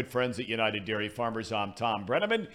[0.00, 1.52] Good friends at United Dairy Farmers.
[1.52, 2.48] I'm Thom Brennaman.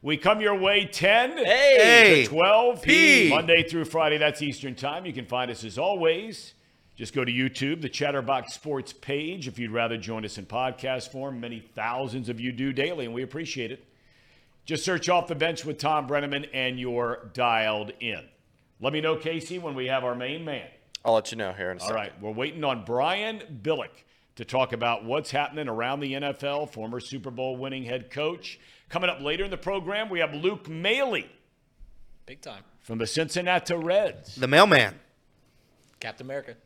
[0.00, 2.22] We come your way 10 Hey.
[2.22, 3.28] to 12 P.
[3.30, 4.16] Monday through Friday.
[4.16, 5.04] That's Eastern Time.
[5.04, 6.54] You can find us as always.
[6.94, 11.10] Just go to YouTube, the Chatterbox Sports page, if you'd rather join us in podcast
[11.10, 11.40] form.
[11.40, 13.84] Many thousands of you do daily, and we appreciate it.
[14.64, 18.20] Just search off the bench with Thom Brennaman, and you're dialed in.
[18.80, 20.68] Let me know, Casey, when we have our main man.
[21.04, 21.96] I'll let you know here in a All second.
[22.00, 24.04] right, we're waiting on Brian Billick
[24.36, 28.58] to talk about what's happening around the NFL, former Super Bowl winning head coach.
[28.88, 31.22] Coming up later in the program, we have Luke Maile
[32.26, 32.62] Big time.
[32.82, 34.34] from the Cincinnati Reds.
[34.36, 34.94] The mailman.
[36.00, 36.56] Captain America.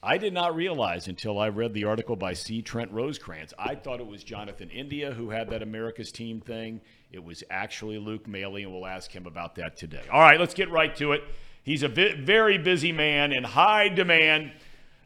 [0.00, 2.62] I did not realize until I read the article by C.
[2.62, 3.52] Trent Rosecrans.
[3.58, 6.80] I thought it was Jonathan India who had that America's team thing.
[7.10, 10.04] It was actually Luke Maile, and we'll ask him about that today.
[10.12, 11.24] All right, let's get right to it.
[11.64, 14.52] He's a vi- very busy man in high demand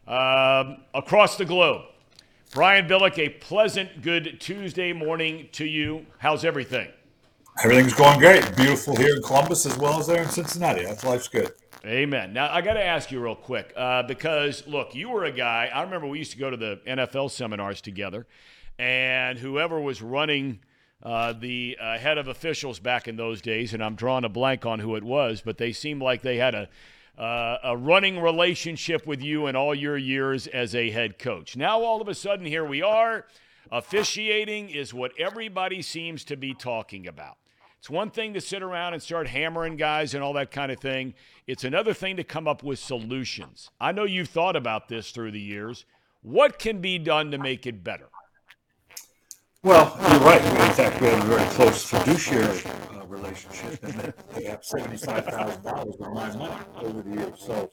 [0.07, 1.83] um, across the globe.
[2.53, 6.07] Brian Billick, a pleasant, good Tuesday morning to you.
[6.19, 6.89] How's everything?
[7.65, 8.57] Everything's going great.
[8.57, 10.85] Beautiful here in Columbus as well as there in Cincinnati.
[10.85, 11.53] That's life's good.
[11.85, 12.33] Amen.
[12.33, 15.71] Now, I got to ask you real quick uh, because, look, you were a guy.
[15.73, 18.27] I remember we used to go to the NFL seminars together,
[18.79, 20.61] and whoever was running
[21.03, 24.65] uh, the uh, head of officials back in those days, and I'm drawing a blank
[24.65, 26.69] on who it was, but they seemed like they had a
[27.19, 31.57] uh, a running relationship with you in all your years as a head coach.
[31.57, 33.27] Now, all of a sudden, here we are.
[33.71, 37.37] Officiating is what everybody seems to be talking about.
[37.79, 40.79] It's one thing to sit around and start hammering guys and all that kind of
[40.79, 41.15] thing.
[41.49, 43.71] It's another thing to come up with solutions.
[43.81, 45.85] I know you've thought about this through the years.
[46.23, 48.12] What can be done to make it better?
[49.63, 50.43] Well, you're right.
[50.45, 53.93] In fact, we have a very close fiduciary uh, relationship, and
[54.35, 57.39] they- have seventy-five thousand dollars of my money over the years.
[57.39, 57.71] So,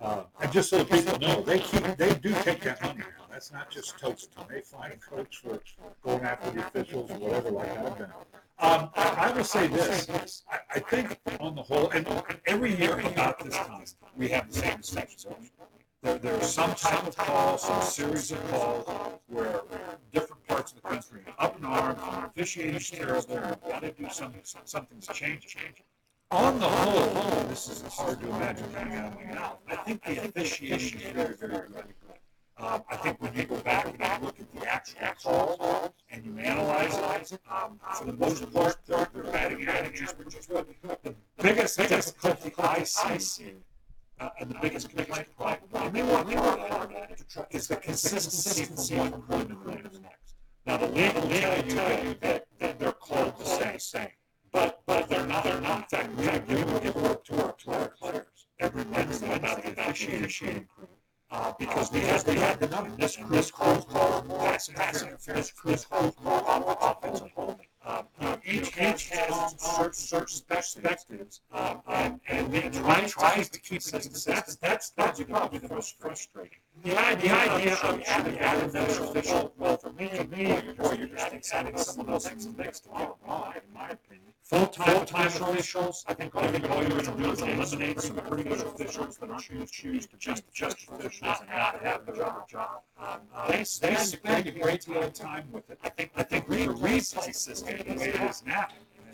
[0.00, 3.26] uh, and just so people know, they keep, they do take that money now.
[3.30, 4.30] That's not just toast.
[4.48, 5.60] They find a coach for
[6.04, 8.10] going after the officials or whatever like that.
[8.60, 10.44] Um, I, I will say this.
[10.48, 12.06] I, I think on the whole, and
[12.46, 13.84] every year about this time,
[14.16, 15.34] we have the same discussion.
[16.02, 19.60] There, there are some type of call, some series of calls where
[20.12, 23.92] different parts of the country are up in arms, and officiating's terrible, we've got to
[23.92, 25.62] do something, something's changing.
[26.32, 29.58] On the whole, this is hard to imagine coming out of my mouth.
[29.68, 31.84] I think the officiating is very, very good.
[32.56, 36.24] Um, I think when you go back and you look at the actual calls and
[36.24, 39.64] you analyze it, um, for the most part, they're, they're batting
[40.18, 40.66] which is good.
[40.82, 42.82] The biggest difficulty I
[43.18, 43.54] see
[44.22, 45.44] uh, and the biggest complaint to
[46.92, 50.34] at it, is the consistency from one point to the next.
[50.64, 54.08] Now, the will tell you that, that they're called the same, same.
[54.52, 55.92] But, but they're not, they're not.
[55.92, 59.72] In fact, we give, give work to our, to our players every Wednesday about the
[59.72, 60.86] officiating crew.
[61.30, 65.50] Uh, because we had, we had the number, this Chris Cole called pass interference, this
[65.50, 67.66] Chris Cole called offensive holding.
[67.84, 73.48] Um, you know, each, each has certain, certain perspectives, um, and, and we try, tries
[73.48, 74.24] to keep it consistent.
[74.36, 76.58] That's, that's, that's probably the most frustrating.
[76.84, 80.94] The idea, the idea of adding, adding another official, well, for me, for me, or
[80.94, 84.31] you're just adding some of those things to get in my opinion.
[84.52, 88.60] Full-time, officials, I think all you, all you're gonna do is eliminate some pretty good
[88.60, 92.82] officials that choose, choose to just, just officials and not have the job, job.
[93.00, 95.78] Um, uh, they, spend a great deal of time with it.
[95.82, 98.66] I think, I think we replace system the way it is now.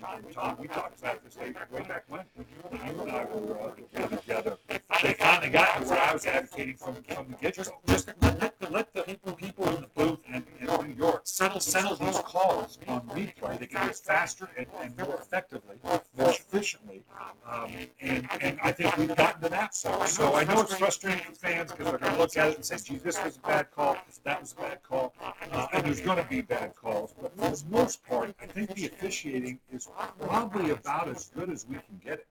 [0.02, 1.70] And, and Tom, we talked about this way back,
[2.08, 4.58] when, when you, and I were, uh, together,
[4.90, 5.08] together.
[5.08, 7.64] They finally got me where I was advocating from, from the get-go.
[7.86, 11.60] Just let the, let the people, people in the booth and, and New York settle,
[11.60, 13.58] settle these calls on replay.
[13.58, 17.04] They can do it faster and, and more effectively, more efficiently.
[17.48, 19.74] Um, and, and I think we've gotten to that.
[19.74, 22.56] So, so I know it's frustrating for fans because they're going to look at it
[22.56, 25.14] and say, gee, this was a bad call, that was a bad call.
[25.52, 27.14] Uh, and there's going to be bad calls.
[27.20, 29.88] But for the most part, I think the officiating is
[30.20, 32.26] probably about as good as we can get it.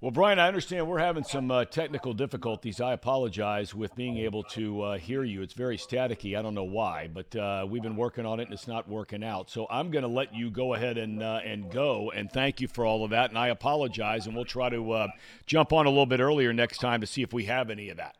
[0.00, 2.80] Well, Brian, I understand we're having some uh, technical difficulties.
[2.80, 5.40] I apologize with being able to uh, hear you.
[5.40, 6.36] It's very staticky.
[6.36, 9.24] I don't know why, but uh, we've been working on it and it's not working
[9.24, 9.48] out.
[9.48, 12.10] So I'm going to let you go ahead and uh, and go.
[12.10, 13.30] And thank you for all of that.
[13.30, 14.26] And I apologize.
[14.26, 15.08] And we'll try to uh,
[15.46, 17.96] jump on a little bit earlier next time to see if we have any of
[17.96, 18.16] that.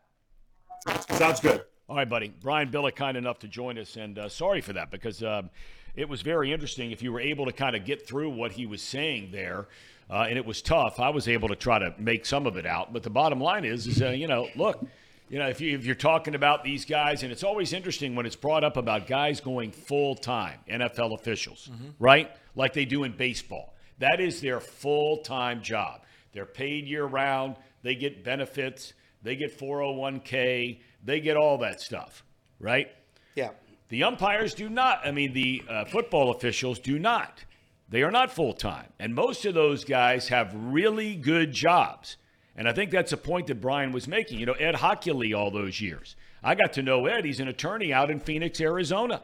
[1.10, 1.64] Sounds good.
[1.86, 2.32] All right, buddy.
[2.40, 5.50] Brian Billick, kind enough to join us, and uh, sorry for that because um,
[5.94, 6.92] it was very interesting.
[6.92, 9.68] If you were able to kind of get through what he was saying there,
[10.10, 12.66] uh, and it was tough, I was able to try to make some of it
[12.66, 12.92] out.
[12.92, 14.86] But the bottom line is, is uh, you know, look,
[15.28, 18.26] you know, if, you, if you're talking about these guys, and it's always interesting when
[18.26, 22.30] it's brought up about guys going full time, NFL officials, right?
[22.54, 23.74] Like they do in baseball.
[23.98, 26.02] That is their full time job.
[26.32, 27.56] They're paid year round.
[27.82, 28.92] They get benefits.
[29.22, 30.80] They get 401k.
[31.02, 32.24] They get all that stuff,
[32.58, 32.88] right?
[33.34, 33.50] Yeah.
[33.88, 35.00] The umpires do not.
[35.04, 37.44] I mean, the uh, football officials do not.
[37.88, 38.92] They are not full time.
[38.98, 42.16] And most of those guys have really good jobs.
[42.56, 44.38] And I think that's a point that Brian was making.
[44.38, 46.16] You know, Ed Hochuli all those years.
[46.42, 47.24] I got to know Ed.
[47.24, 49.22] He's an attorney out in Phoenix, Arizona.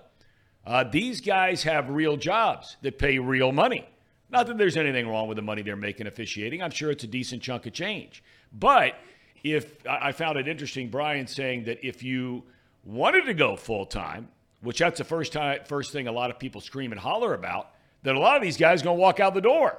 [0.66, 3.88] Uh, these guys have real jobs that pay real money.
[4.30, 6.62] Not that there's anything wrong with the money they're making officiating.
[6.62, 8.22] I'm sure it's a decent chunk of change.
[8.52, 8.94] But
[9.42, 12.44] if I found it interesting, Brian saying that if you
[12.84, 14.28] wanted to go full time,
[14.60, 17.70] which that's the first time, first thing a lot of people scream and holler about,
[18.02, 19.76] that a lot of these guys are going to walk out the door.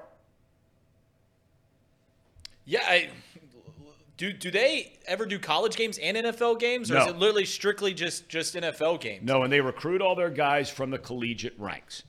[2.65, 3.09] Yeah, I,
[4.17, 7.01] do do they ever do college games and NFL games, or No.
[7.01, 9.23] is it literally strictly just just NFL games?
[9.25, 12.03] No, and they recruit all their guys from the collegiate ranks.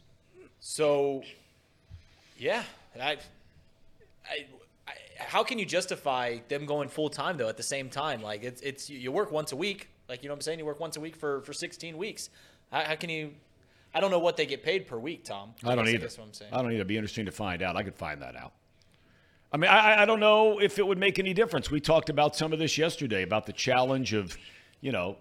[0.60, 1.22] So,
[2.38, 2.62] yeah,
[3.00, 3.16] I, I,
[4.86, 7.48] I, how can you justify them going full time though?
[7.48, 10.34] At the same time, like it's it's you work once a week, like you know
[10.34, 10.58] what I'm saying.
[10.58, 12.28] You work once a week for for 16 weeks.
[12.70, 13.32] How, how can you?
[13.94, 15.54] I don't know what they get paid per week, Tom.
[15.64, 15.98] I don't either.
[15.98, 16.52] That's what I'm saying.
[16.52, 16.76] I don't either.
[16.76, 17.76] It'd be interesting to find out.
[17.76, 18.52] I could find that out.
[19.52, 21.70] I mean, I, I don't know if it would make any difference.
[21.70, 24.38] We talked about some of this yesterday about the challenge of,
[24.80, 25.16] you know,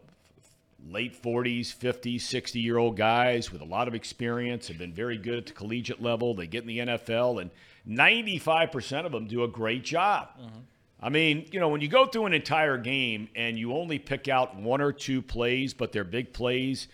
[0.90, 5.18] late 40s, 50s, 60 year old guys with a lot of experience, have been very
[5.18, 6.34] good at the collegiate level.
[6.34, 7.52] They get in the NFL, and
[7.88, 10.30] 95% of them do a great job.
[10.40, 10.60] Mm-hmm.
[11.04, 14.28] I mean, you know, when you go through an entire game and you only pick
[14.28, 16.88] out one or two plays, but they're big plays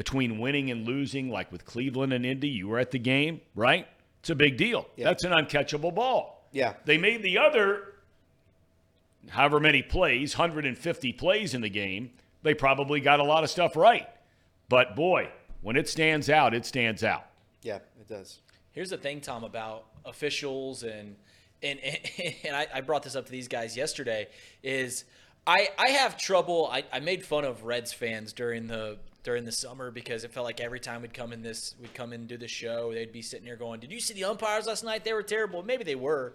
[0.00, 3.86] between winning and losing, like with Cleveland and Indy, you were at the game, right?
[4.20, 4.86] It's a big deal.
[4.96, 5.04] Yeah.
[5.04, 6.48] That's an uncatchable ball.
[6.52, 6.72] Yeah.
[6.86, 7.96] They made the other
[9.28, 12.12] however many plays, 150 plays in the game.
[12.42, 14.08] They probably got a lot of stuff right.
[14.70, 15.28] But boy,
[15.60, 17.26] when it stands out, it stands out.
[17.60, 18.38] Yeah, it does.
[18.72, 21.14] Here's the thing, Tom, about officials and
[21.62, 21.78] and
[22.44, 24.28] and I, I brought this up to these guys yesterday.
[24.62, 25.04] Is
[25.46, 26.70] I I have trouble.
[26.72, 30.44] I, I made fun of Reds fans during the during the summer because it felt
[30.44, 33.12] like every time we'd come in this we'd come in and do the show, they'd
[33.12, 35.04] be sitting here going, "Did you see the umpires last night?
[35.04, 36.34] They were terrible." Maybe they were,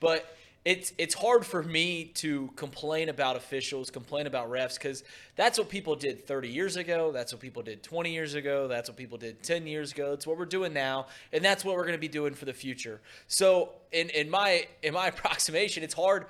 [0.00, 0.36] but
[0.66, 5.04] it's it's hard for me to complain about officials, complain about refs, because
[5.36, 7.12] that's what people did 30 years ago.
[7.12, 8.66] That's what people did 20 years ago.
[8.66, 10.12] That's what people did 10 years ago.
[10.12, 12.52] It's what we're doing now, and that's what we're going to be doing for the
[12.52, 13.00] future.
[13.28, 16.26] So, in in my in my approximation, it's hard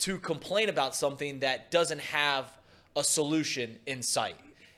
[0.00, 2.52] to complain about something that doesn't have
[2.94, 4.36] a solution in sight.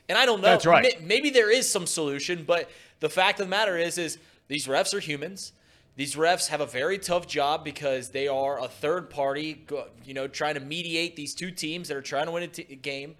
[0.09, 0.47] And I don't know.
[0.47, 1.01] That's right.
[1.01, 2.69] Maybe there is some solution, but
[2.99, 4.17] the fact of the matter is, is
[4.47, 5.53] these refs are humans.
[5.95, 9.65] These refs have a very tough job because they are a third party,
[10.03, 12.63] you know, trying to mediate these two teams that are trying to win a t-
[12.75, 13.15] game.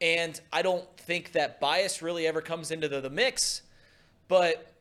[0.00, 3.62] And I don't think that bias really ever comes into the, the mix.
[4.28, 4.72] But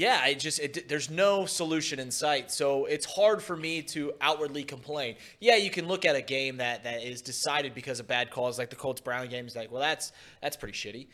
[0.00, 4.14] yeah, I just it, there's no solution in sight, so it's hard for me to
[4.22, 5.16] outwardly complain.
[5.40, 8.58] Yeah, you can look at a game that that is decided because of bad calls,
[8.58, 9.54] like the Colts Brown games.
[9.54, 11.08] Like, well, that's that's pretty shitty.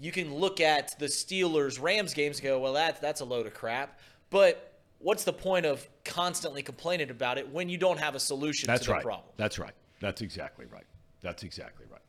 [0.00, 3.46] You can look at the Steelers Rams games and go, well, that's that's a load
[3.46, 4.00] of crap.
[4.28, 8.66] But what's the point of constantly complaining about it when you don't have a solution
[8.66, 9.04] That's to the right.
[9.04, 9.28] problem?
[9.36, 9.74] That's right.
[10.00, 10.86] That's exactly right.
[11.20, 12.00] That's exactly right.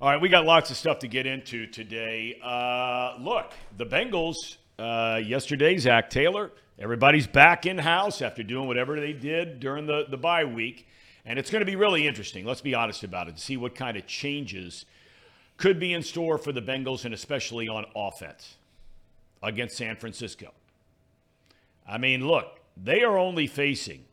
[0.00, 2.38] All right, we got lots of stuff to get into today.
[2.42, 8.98] Uh, look, the Bengals uh, yesterday, Zac Taylor, everybody's back in house after doing whatever
[9.00, 10.86] they did during the, the bye week.
[11.24, 13.74] And it's going to be really interesting, let's be honest about it, to see what
[13.74, 14.86] kind of changes
[15.56, 18.56] could be in store for the Bengals and especially on offense
[19.42, 20.52] against San Francisco.
[21.86, 24.04] I mean, look, they are only facing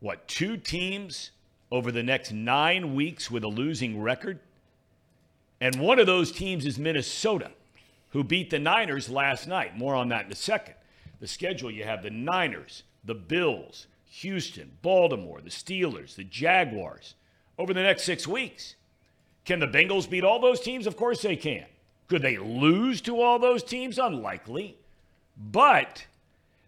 [0.00, 1.30] what, two teams
[1.70, 4.40] over the next nine weeks with a losing record?
[5.60, 7.52] And one of those teams is Minnesota,
[8.10, 9.76] who beat the Niners last night.
[9.76, 10.74] More on that in a second.
[11.20, 17.14] The schedule you have the Niners, the Bills, Houston, Baltimore, the Steelers, the Jaguars
[17.58, 18.74] over the next six weeks.
[19.44, 20.86] Can the Bengals beat all those teams?
[20.86, 21.66] Of course they can.
[22.08, 23.98] Could they lose to all those teams?
[23.98, 24.76] Unlikely.
[25.36, 26.06] But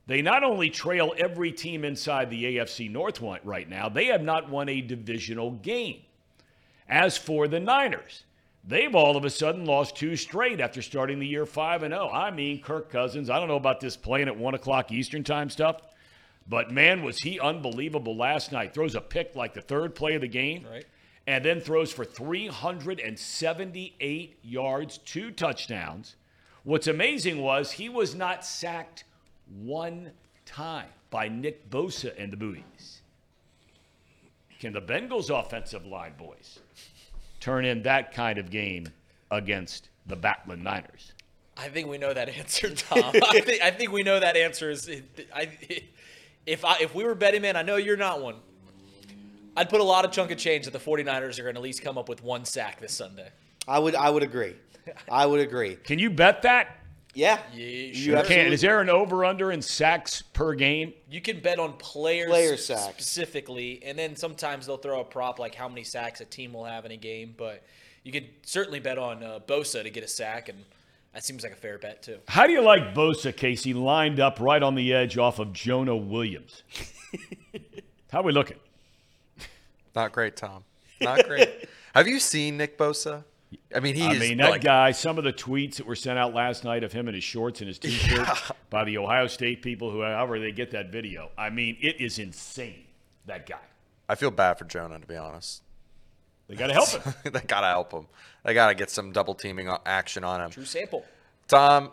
[0.06, 4.48] they not only trail every team inside the AFC North right now, they have not
[4.48, 6.02] won a divisional game.
[6.88, 8.24] As for the Niners,
[8.64, 12.08] they've all of a sudden lost two straight after starting the year 5 and 0.
[12.10, 15.50] I mean, Kirk Cousins, I don't know about this playing at 1 o'clock Eastern time
[15.50, 15.80] stuff,
[16.48, 18.74] but man, was he unbelievable last night.
[18.74, 20.84] Throws a pick like the third play of the game Right.
[21.26, 26.16] and then throws for 378 yards, two touchdowns.
[26.64, 29.04] What's amazing was he was not sacked
[29.60, 30.12] one
[30.46, 33.00] time by Nick Bosa and the Booties.
[34.60, 36.60] Can the Bengals offensive line boys
[37.42, 38.86] turn in that kind of game
[39.30, 41.12] against the Batlin Niners?
[41.56, 42.98] I think we know that answer, Tom.
[43.28, 44.88] I, think, I think we know that answer is.
[45.34, 45.50] I,
[46.46, 48.36] if I if we were betting man, I know you're not one.
[49.56, 51.62] I'd put a lot of chunk of change that the 49ers are going to at
[51.62, 53.28] least come up with one sack this Sunday.
[53.68, 54.54] I would I would agree.
[55.10, 55.76] I would agree.
[55.76, 56.78] Can you bet that?
[57.14, 57.38] Yeah.
[57.52, 58.16] Yeah, You sure.
[58.16, 60.94] absolutely- Can is there an over under in sacks per game?
[61.10, 62.82] You can bet on players Player sacks.
[62.94, 66.64] specifically, and then sometimes they'll throw a prop like how many sacks a team will
[66.64, 67.34] have in a game.
[67.36, 67.62] But
[68.02, 70.58] you could certainly bet on uh, Bosa to get a sack, and
[71.12, 72.18] that seems like a fair bet too.
[72.28, 75.94] How do you like Bosa, Casey, lined up right on the edge off of Jonah
[75.96, 76.62] Williams?
[78.10, 78.56] How are we looking?
[79.94, 80.64] Not great, Tom.
[81.00, 81.68] Not great.
[81.94, 83.24] Have you seen Nick Bosa?
[83.74, 85.96] I mean, he I is mean, that like, guy, some of the tweets that were
[85.96, 88.28] sent out last night of him in his shorts and his t shirt
[88.70, 91.30] by the Ohio State people, who, however they get that video.
[91.36, 92.84] I mean, it is insane,
[93.26, 93.58] that guy.
[94.08, 95.62] I feel bad for Jonah, to be honest.
[96.48, 97.14] They got to help him.
[97.32, 98.06] they gotta help him.
[98.44, 100.50] They gotta get some double teaming action on him.
[100.50, 101.04] True sample.
[101.48, 101.92] Tom,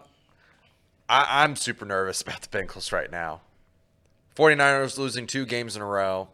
[1.07, 3.41] I, I'm super nervous about the Bengals right now.
[4.35, 6.29] 49ers losing two games in a row.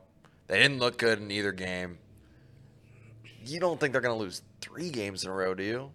[0.48, 1.98] They didn't look good in either game.
[3.46, 4.42] You don't think they're going to lose
[4.76, 5.92] three games in a row, do you?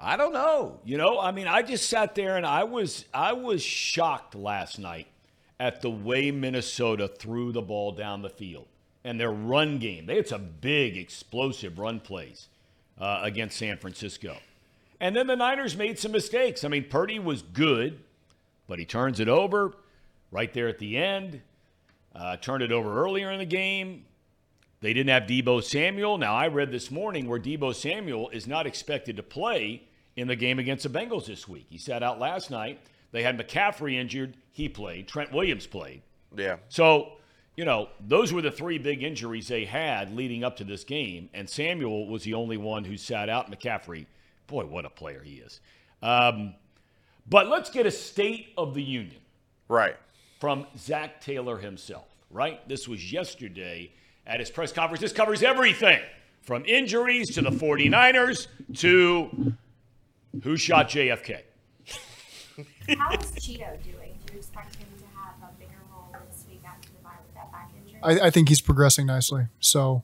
[0.00, 0.80] I don't know.
[0.84, 4.78] You know, I mean, I just sat there and I was I was shocked last
[4.78, 5.06] night
[5.60, 8.66] at the way Minnesota threw the ball down the field
[9.04, 10.06] and their run game.
[10.06, 12.48] They had some big explosive run plays
[12.98, 14.38] uh, against San Francisco.
[14.98, 16.64] And then the Niners made some mistakes.
[16.64, 18.00] I mean, Purdy was good,
[18.66, 19.72] but he turns it over
[20.30, 21.42] right there at the end.
[22.14, 24.04] Uh, turned it over earlier in the game.
[24.82, 26.18] They didn't have Deebo Samuel.
[26.18, 29.84] Now, I read this morning where Deebo Samuel is not expected to play
[30.16, 31.66] in the game against the Bengals this week.
[31.70, 32.80] He sat out last night.
[33.12, 34.36] They had McCaffrey injured.
[34.50, 35.06] He played.
[35.06, 36.02] Trent Williams played.
[36.36, 36.56] Yeah.
[36.68, 37.12] So,
[37.56, 41.30] you know, those were the three big injuries they had leading up to this game.
[41.32, 43.50] And Samuel was the only one who sat out.
[43.52, 44.06] McCaffrey,
[44.48, 45.60] boy, what a player he is.
[46.02, 46.54] Um,
[47.28, 49.20] but let's get a state of the union
[49.68, 49.94] Right.
[50.40, 52.68] from Zac Taylor himself, right?
[52.68, 53.92] This was yesterday
[54.26, 55.00] at his press conference.
[55.00, 56.00] This covers everything
[56.42, 58.46] from injuries to the 49ers
[58.78, 59.54] to
[60.42, 61.40] who shot JFK.
[62.98, 64.18] How is Cheeto doing?
[64.26, 67.34] Do you expect him to have a bigger role this week after the bye with
[67.34, 68.00] that back injury?
[68.02, 69.46] I, I think he's progressing nicely.
[69.60, 70.02] So,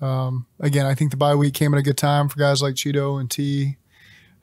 [0.00, 2.74] um, again, I think the bye week came at a good time for guys like
[2.74, 3.76] Cheeto and T,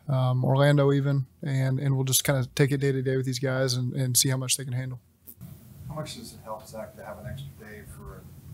[0.07, 3.25] um, Orlando even, and and we'll just kind of take it day to day with
[3.25, 4.99] these guys and, and see how much they can handle.
[5.87, 8.02] How much does it help Zac to have an extra day for an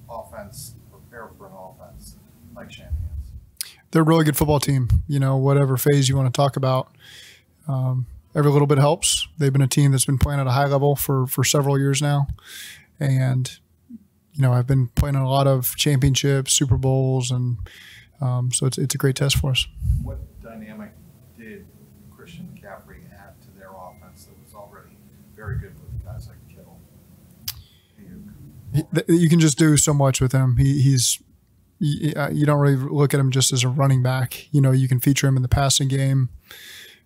[0.10, 2.16] offense, prepare for an offense
[2.56, 2.96] like Shanahan's?
[3.92, 4.88] They're a really good football team.
[5.08, 6.92] You know, whatever phase you want to talk about,
[7.68, 9.28] um, every little bit helps.
[9.38, 12.02] They've been a team that's been playing at a high level for for several years
[12.02, 12.28] now,
[13.00, 13.58] and
[14.34, 17.58] you know, I've been playing in a lot of championships, Super Bowls, and
[18.22, 19.68] um, so it's it's a great test for us.
[20.04, 20.92] What dynamic
[21.38, 21.66] did
[22.16, 24.96] Christian McCaffrey add to their offense that was already
[25.36, 26.80] very good with guys like Kittle?
[27.98, 28.20] He- th-
[29.08, 30.58] you can just do so much with him.
[30.58, 31.20] He, he's
[31.80, 34.48] you, you don't really look at him just as a running back.
[34.54, 36.30] You know, you can feature him in the passing game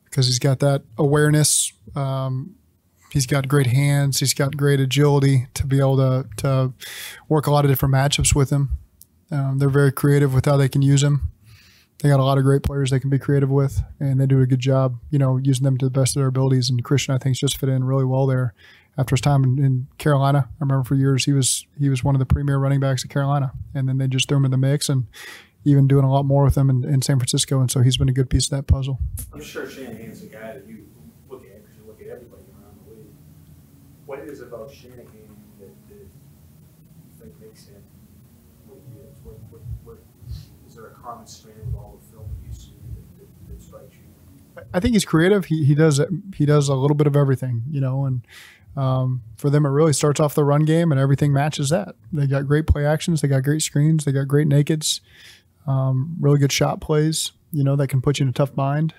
[0.05, 1.71] because he's got that awareness.
[1.95, 2.55] Um,
[3.11, 4.19] he's got great hands.
[4.19, 6.73] He's got great agility to be able to to
[7.29, 8.71] work a lot of different matchups with him.
[9.31, 11.31] Um, they're very creative with how they can use him.
[11.99, 14.41] They got a lot of great players they can be creative with, and they do
[14.41, 16.69] a good job, you know, using them to the best of their abilities.
[16.69, 18.53] And Christian, I think, just fit in really well there
[18.97, 20.49] after his time in, in Carolina.
[20.49, 23.09] I remember for years he was he was one of the premier running backs at
[23.09, 25.07] Carolina, and then they just threw him in the mix and
[25.65, 27.59] even doing a lot more with him in, in San Francisco.
[27.59, 28.99] And so he's been a good piece of that puzzle.
[29.33, 30.85] I'm sure Shanahan's a guy that you
[31.29, 33.13] look at because you look at everybody around the league.
[34.05, 35.07] What is it about Shanahan
[35.59, 36.09] that, that you
[37.19, 37.81] think makes him
[38.67, 39.17] what he is?
[39.23, 39.97] What, what, what,
[40.67, 43.63] is there a common strand with all the film that you see that, that, that
[43.63, 44.13] strikes you?
[44.73, 45.45] I think he's creative.
[45.45, 45.99] He he does
[46.35, 48.21] he does a little bit of everything, you know, and
[48.75, 51.95] um, for them it really starts off the run game and everything matches that.
[52.11, 55.01] They got great play actions, they got great screens, they got great nakeds,
[55.67, 58.93] um, really good shot plays, you know, that can put you in a tough bind.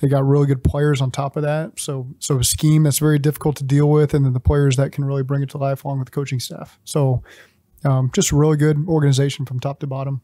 [0.00, 1.78] They got really good players on top of that.
[1.78, 4.92] So so a scheme that's very difficult to deal with, and then the players that
[4.92, 6.78] can really bring it to life along with the coaching staff.
[6.84, 7.22] So
[7.84, 10.22] um, just really good organization from top to bottom.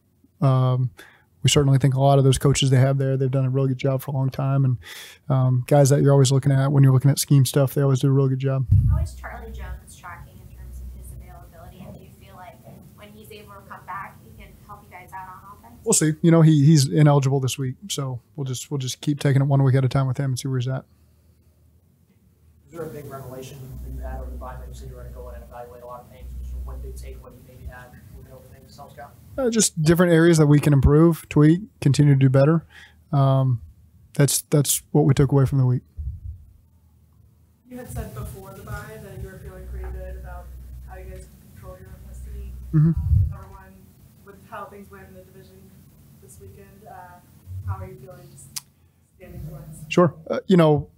[1.43, 3.69] We certainly think a lot of those coaches they have there, they've done a really
[3.69, 4.65] good job for a long time.
[4.65, 4.77] And
[5.29, 8.01] um, guys that you're always looking at when you're looking at scheme stuff, they always
[8.01, 8.67] do a really good job.
[8.91, 11.83] How is Charlie Jones tracking in terms of his availability?
[11.87, 12.57] And do you feel like
[12.97, 15.81] when he's able to come back, he can help you guys out on offense?
[15.85, 16.13] We'll see.
[16.21, 19.47] You know, he, he's ineligible this week, so we'll just we'll just keep taking it
[19.47, 20.85] one week at a time with him and see where he's at.
[22.67, 24.95] Is there a big revelation that you had over the bye that you said you
[24.95, 26.29] were going to go in and evaluate a lot of things?
[26.39, 29.15] Was there one big takeaway you maybe had looking over things, self scout?
[29.41, 32.67] Uh, just different areas that we can improve, tweak, continue to do better.
[33.11, 33.63] Um,
[34.15, 35.83] that's that's what we took away from the week.
[37.71, 40.45] You had said before the bye that you were feeling pretty good about
[40.87, 42.53] how you guys control your own destiny.
[42.75, 42.95] Mhm.
[42.95, 42.95] Um,
[43.25, 43.75] with everyone,
[44.27, 45.57] with how things went in the division
[46.23, 46.93] this weekend, uh,
[47.67, 48.29] how are you feeling
[49.17, 49.41] standing?
[49.89, 50.15] Sure.
[50.29, 50.89] Uh, you know,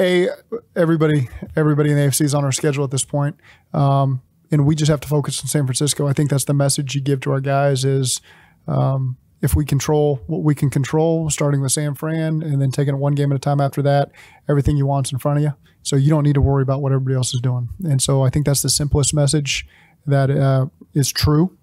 [0.00, 0.28] a
[0.74, 3.36] everybody everybody in the AFC is on our schedule at this point,
[3.74, 4.22] um,
[4.52, 6.06] and we just have to focus on San Francisco.
[6.06, 8.20] I think that's the message you give to our guys is.
[8.68, 12.94] Um, if we control what we can control, starting with San Fran and then taking
[12.94, 14.12] it one game at a time after that,
[14.48, 15.52] everything you want's in front of you.
[15.82, 17.68] So you don't need to worry about what everybody else is doing.
[17.82, 19.66] And so I think that's the simplest message
[20.06, 21.56] that uh, is true,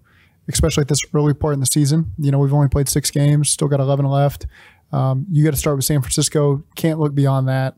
[0.46, 2.12] especially at this early part in the season.
[2.18, 4.46] You know, we've only played six games, still got 11 left.
[4.92, 6.62] Um, you got to start with San Francisco.
[6.74, 7.76] Can't look beyond that.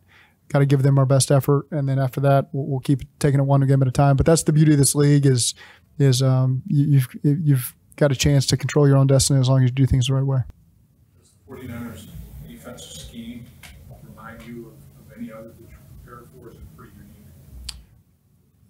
[0.53, 3.41] Got to give them our best effort, and then after that, we'll, we'll keep taking
[3.41, 4.17] it one game at a time.
[4.17, 5.55] But that's the beauty of this league is
[5.99, 9.63] is um, you, you've you've got a chance to control your own destiny as long
[9.63, 10.41] as you do things the right way.
[11.19, 12.07] Does the 49ers
[12.47, 13.47] defensive scheme
[14.03, 15.69] remind you of, of any other that you
[16.05, 16.51] prepared for?
[16.51, 16.93] Is it pretty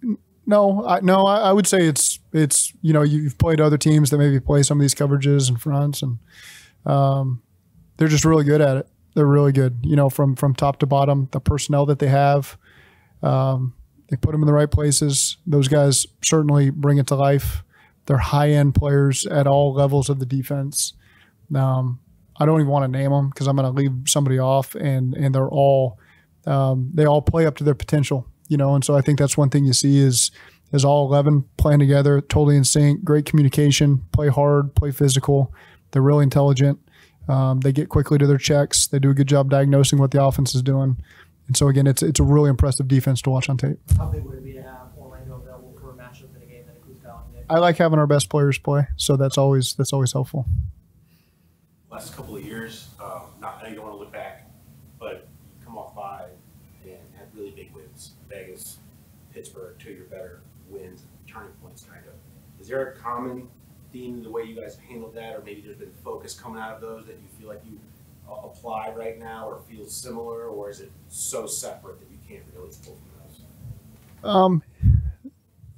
[0.03, 0.21] unique?
[0.47, 4.11] No, I, no, I, I would say it's it's you know you've played other teams
[4.11, 6.19] that maybe play some of these coverages and fronts, and
[6.87, 7.43] um,
[7.97, 8.89] they're just really good at it.
[9.15, 11.29] They're really good, you know, from from top to bottom.
[11.33, 12.57] The personnel that they have,
[13.23, 13.75] um,
[14.09, 15.37] they put them in the right places.
[15.47, 17.63] Those guys certainly bring it to life.
[18.07, 20.95] They're high end players at all levels of the defense.
[21.55, 22.01] Um,
[22.39, 25.15] I don't even want to name them because I'm going to leave somebody off, and
[25.15, 25.99] and they're all
[26.47, 28.75] um, they all play up to their potential, you know.
[28.75, 30.31] And so I think that's one thing you see is
[30.73, 35.53] is all eleven playing together, totally in sync, great communication, play hard, play physical.
[35.91, 36.81] They're really intelligent.
[37.29, 38.87] Um, they get quickly to their checks.
[38.87, 40.97] They do a good job diagnosing what the offense is doing.
[41.47, 43.79] And so again, it's it's a really impressive defense to watch on tape.
[43.97, 46.65] How big would it be to have Orlando available for a matchup in a game
[46.67, 47.45] that includes Kyle and Nick?
[47.51, 50.47] I like having our best players play, so that's always that's always helpful.
[51.91, 54.51] last couple of years, um, not, I know you don't want to look back,
[54.99, 56.29] but you come off bye
[56.85, 58.13] and had really big wins.
[58.29, 58.79] Vegas,
[59.35, 62.15] Pittsburgh, two of your better wins, turning points, kind of.
[62.61, 63.49] Is there a common
[63.93, 66.75] theme the way you guys have handled that, or maybe there's been focus coming out
[66.75, 67.79] of those that you feel like you
[68.29, 72.45] uh, apply right now, or feel similar, or is it so separate that you can't
[72.55, 74.35] really pull from those?
[74.35, 74.63] Um,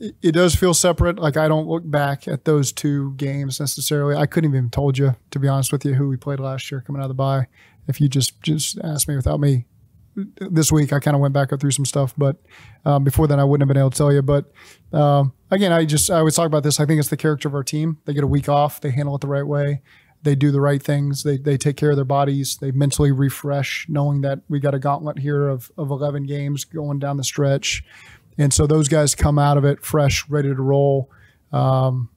[0.00, 1.18] it, it does feel separate.
[1.18, 4.16] Like I don't look back at those two games necessarily.
[4.16, 6.82] I couldn't even told you to be honest with you who we played last year
[6.86, 7.46] coming out of the bye.
[7.88, 9.66] If you just just asked me without me
[10.14, 12.36] this week, I kind of went back up through some stuff, but
[12.84, 14.22] um, before then I wouldn't have been able to tell you.
[14.22, 14.52] But
[14.92, 16.80] um, again, I just I always talk about this.
[16.80, 17.98] I think it's the character of our team.
[18.04, 18.80] They get a week off.
[18.80, 19.82] They handle it the right way.
[20.22, 21.22] They do the right things.
[21.22, 22.56] They, they take care of their bodies.
[22.56, 26.98] They mentally refresh, knowing that we got a gauntlet here of, of 11 games going
[26.98, 27.84] down the stretch.
[28.38, 31.10] And so those guys come out of it fresh, ready to roll.
[31.52, 32.08] Um,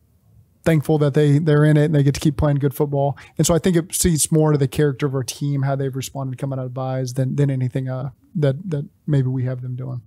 [0.64, 3.18] thankful that they they're in it and they get to keep playing good football.
[3.38, 5.96] And so I think it speaks more to the character of our team, how they've
[5.96, 9.76] responded coming out of byes than than anything uh, that that maybe we have them
[9.76, 10.02] doing.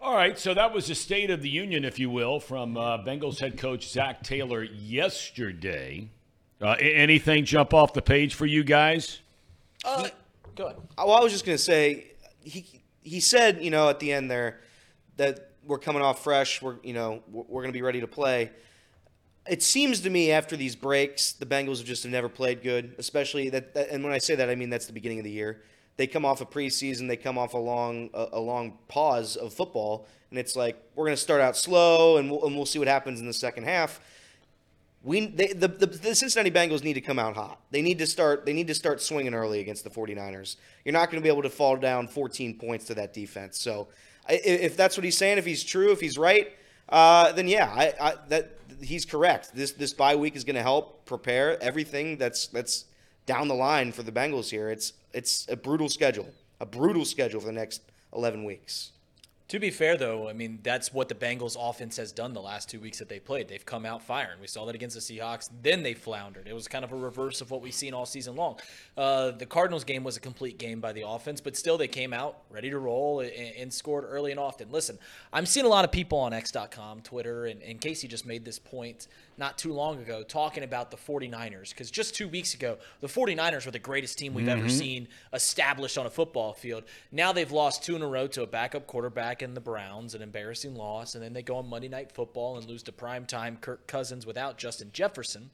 [0.00, 2.98] All right, so that was the State of the Union, if you will, from uh,
[2.98, 6.08] Bengals head coach Zac Taylor yesterday.
[6.60, 9.18] Uh, anything jump off the page for you guys?
[9.84, 10.08] Uh,
[10.54, 10.76] go ahead.
[10.96, 14.60] Well, I was just gonna say he he said you know at the end there
[15.16, 16.62] that we're coming off fresh.
[16.62, 18.50] We're you know we're we're gonna be ready to play.
[19.48, 22.94] It seems to me after these breaks, the Bengals have just have never played good.
[22.98, 25.32] Especially that, that and when I say that, I mean that's the beginning of the
[25.32, 25.62] year.
[25.98, 29.52] They come off a preseason, they come off a long a, a long pause of
[29.52, 32.86] football, and it's like we're gonna start out slow and we'll, and we'll see what
[32.86, 34.00] happens in the second half.
[35.02, 37.60] We they, the, the the Cincinnati Bengals need to come out hot.
[37.72, 40.54] They need to start they need to start swinging early against the 49ers.
[40.84, 43.60] You're not going to be able to fall down 14 points to that defense.
[43.60, 43.88] So
[44.28, 46.52] if that's what he's saying, if he's true, if he's right,
[46.90, 49.50] uh, then yeah, I, I that he's correct.
[49.52, 52.84] This this bye week is going to help prepare everything that's that's
[53.28, 54.70] down the line for the Bengals here.
[54.70, 58.92] It's it's a brutal schedule, a brutal schedule for the next 11 weeks.
[59.48, 62.68] To be fair, though, I mean, that's what the Bengals offense has done the last
[62.68, 63.48] two weeks that they played.
[63.48, 64.38] They've come out firing.
[64.42, 65.48] We saw that against the Seahawks.
[65.62, 66.46] Then they floundered.
[66.46, 68.58] It was kind of a reverse of what we've seen all season long.
[68.94, 72.12] Uh, the Cardinals game was a complete game by the offense, but still they came
[72.12, 74.70] out ready to roll and, and scored early and often.
[74.70, 74.98] Listen,
[75.32, 78.58] I'm seeing a lot of people on X.com, Twitter, and, and Casey just made this
[78.58, 83.06] point not too long ago talking about the 49ers because just two weeks ago, the
[83.06, 84.70] 49ers were the greatest team we've ever Mhm.
[84.70, 86.84] seen established on a football field.
[87.12, 90.22] Now they've lost two in a row to a backup quarterback in the Browns, an
[90.22, 93.86] embarrassing loss, and then they go on Monday Night Football and lose to primetime Kirk
[93.86, 95.50] Cousins without Justin Jefferson.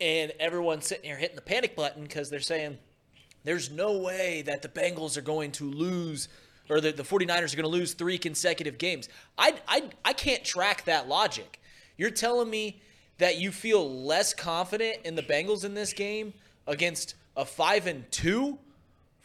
[0.00, 2.78] And everyone's sitting here hitting the panic button because they're saying
[3.44, 6.28] there's no way that the Bengals are going to lose
[6.70, 9.08] or the, the 49ers are going to lose three consecutive games.
[9.36, 11.60] I, I, I can't track that logic.
[11.98, 12.80] You're telling me
[13.18, 16.32] that you feel less confident in the Bengals in this game
[16.66, 18.58] against a 5 and 2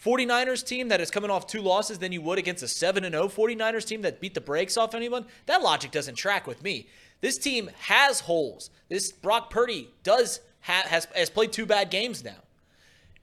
[0.03, 3.13] 49ers team that is coming off two losses than you would against a 7 and
[3.13, 5.25] 0 49ers team that beat the brakes off anyone?
[5.45, 6.87] That logic doesn't track with me.
[7.21, 8.69] This team has holes.
[8.89, 12.41] This Brock Purdy does ha- has has played two bad games now.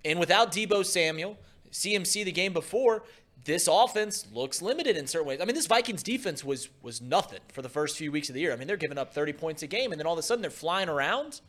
[0.06, 1.36] And without Deebo Samuel,
[1.70, 3.02] CMC the game before,
[3.44, 5.40] this offense looks limited in certain ways.
[5.40, 8.40] I mean, this Vikings defense was was nothing for the first few weeks of the
[8.40, 8.53] year.
[8.53, 10.42] I mean, they're giving up 30 points a game, and then all of a sudden
[10.42, 11.40] they're flying around.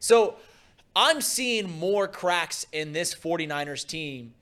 [0.00, 0.36] So
[0.96, 4.34] I'm seeing more cracks in this 49ers team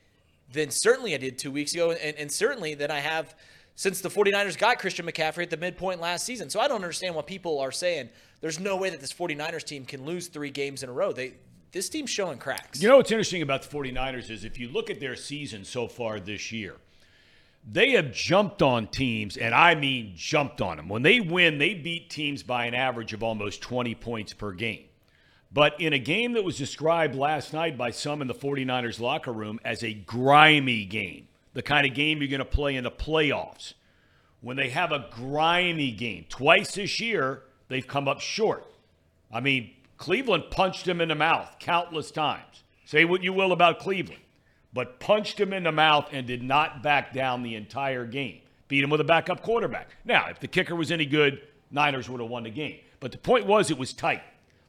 [0.53, 3.35] than certainly I did two weeks ago, and, and certainly than I have
[3.75, 6.49] since the 49ers got Christian McCaffrey at the midpoint last season.
[6.51, 8.09] So I don't understand what people are saying
[8.40, 11.12] there's no way that this 49ers team can lose three games in a row.
[11.12, 11.35] They
[11.76, 12.80] this team's showing cracks.
[12.80, 15.86] You know what's interesting about the 49ers is if you look at their season so
[15.86, 16.76] far this year,
[17.70, 20.88] they have jumped on teams, and I mean jumped on them.
[20.88, 24.84] When they win, they beat teams by an average of almost 20 points per game.
[25.52, 29.32] But in a game that was described last night by some in the 49ers locker
[29.32, 32.90] room as a grimy game, the kind of game you're going to play in the
[32.90, 33.74] playoffs,
[34.40, 38.64] when they have a grimy game, twice this year, they've come up short.
[39.32, 42.64] I mean, Cleveland punched him in the mouth countless times.
[42.85, 44.22] Say what you will about Cleveland,
[44.72, 48.40] but punched him in the mouth and did not back down the entire game.
[48.68, 49.88] Beat him with a backup quarterback.
[50.04, 52.80] Now, if the kicker was any good, Niners would have won the game.
[53.00, 54.22] But the point was it was tight.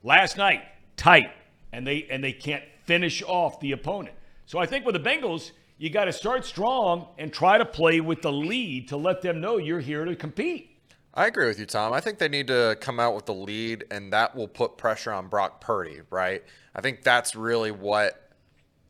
[0.03, 0.63] Last night,
[0.95, 1.31] tight.
[1.71, 4.15] And they and they can't finish off the opponent.
[4.45, 7.99] So I think with the Bengals, you got to start strong and try to play
[7.99, 10.76] with the lead to let them know you're here to compete.
[11.17, 11.93] I agree with you, Tom.
[11.93, 15.12] I think they need to come out with the lead, and that will put pressure
[15.12, 16.43] on Brock Purdy, right?
[16.75, 18.30] I think that's really what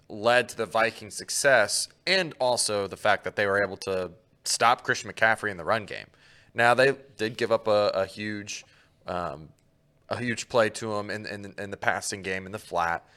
[0.10, 4.12] led to the Vikings' success, and also the fact that they were able to
[4.44, 6.08] stop Christian McCaffrey in the run game.
[6.54, 8.66] Now they did give up a, a huge,
[9.08, 9.48] um,
[10.10, 13.08] a huge play to him in, in in the passing game in the flat,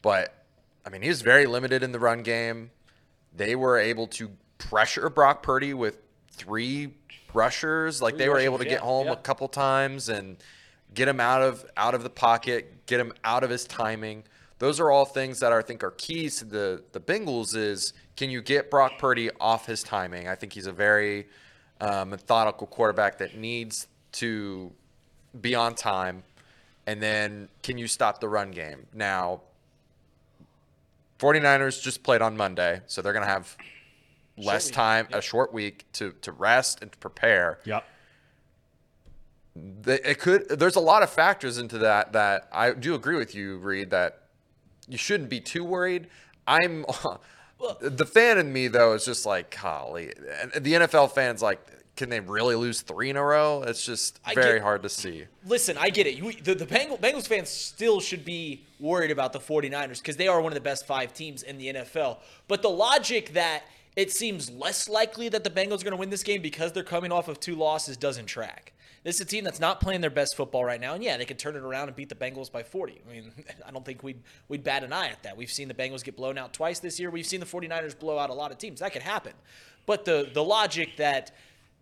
[0.00, 0.42] but
[0.86, 2.70] I mean he was very limited in the run game.
[3.30, 5.98] They were able to pressure Brock Purdy with
[6.30, 6.94] three
[7.34, 8.00] rushers.
[8.00, 10.36] Like they were able to get home a couple times and
[10.94, 14.24] get him out of out of the pocket, get him out of his timing.
[14.58, 17.56] Those are all things that I think are keys to the the Bengals.
[17.56, 20.28] Is can you get Brock Purdy off his timing?
[20.28, 21.26] I think he's a very
[21.80, 24.72] uh, methodical quarterback that needs to
[25.40, 26.22] be on time.
[26.86, 28.86] And then can you stop the run game?
[28.92, 29.40] Now,
[31.18, 33.56] 49ers just played on Monday, so they're going to have
[34.36, 37.58] less time, a short week to to rest and to prepare.
[37.64, 37.84] Yep.
[39.86, 40.48] It could.
[40.48, 42.12] There's a lot of factors into that.
[42.12, 43.90] That I do agree with you, Reed.
[43.90, 44.24] That
[44.88, 46.08] you shouldn't be too worried.
[46.46, 46.84] I'm
[47.80, 51.60] the fan in me though is just like, golly, and the NFL fans like,
[51.96, 53.62] can they really lose three in a row?
[53.62, 55.26] It's just very get- hard to see.
[55.46, 56.16] Listen, I get it.
[56.16, 60.26] You, the the Bengal, Bengals fans still should be worried about the 49ers because they
[60.26, 62.18] are one of the best five teams in the NFL.
[62.48, 63.62] But the logic that
[63.96, 66.82] it seems less likely that the Bengals are going to win this game because they're
[66.82, 68.72] coming off of two losses doesn't track.
[69.04, 71.26] This is a team that's not playing their best football right now, and yeah, they
[71.26, 73.02] could turn it around and beat the Bengals by 40.
[73.06, 73.32] I mean,
[73.66, 75.36] I don't think we'd we'd bat an eye at that.
[75.36, 77.10] We've seen the Bengals get blown out twice this year.
[77.10, 78.80] We've seen the 49ers blow out a lot of teams.
[78.80, 79.34] That could happen.
[79.86, 81.32] But the the logic that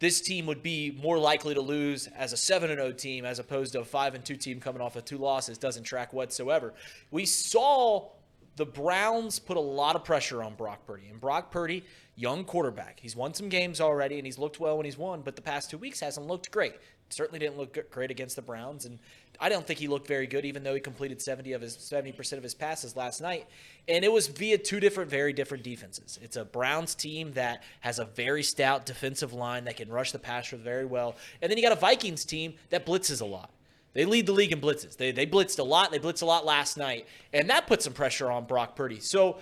[0.00, 3.72] this team would be more likely to lose as a 7 0 team as opposed
[3.74, 6.74] to a 5 2 team coming off of two losses doesn't track whatsoever.
[7.12, 8.08] We saw
[8.56, 11.06] the Browns put a lot of pressure on Brock Purdy.
[11.08, 14.84] And Brock Purdy, young quarterback, he's won some games already and he's looked well when
[14.84, 16.74] he's won, but the past two weeks hasn't looked great.
[17.08, 18.98] Certainly didn't look great against the Browns, and
[19.38, 22.32] I don't think he looked very good, even though he completed 70 of his 70%
[22.38, 23.46] of his passes last night.
[23.86, 26.18] And it was via two different, very different defenses.
[26.22, 30.18] It's a Browns team that has a very stout defensive line that can rush the
[30.18, 33.50] passer very well, and then you got a Vikings team that blitzes a lot.
[33.94, 34.96] They lead the league in blitzes.
[34.96, 35.90] They, they blitzed a lot.
[35.90, 39.00] They blitzed a lot last night, and that put some pressure on Brock Purdy.
[39.00, 39.38] So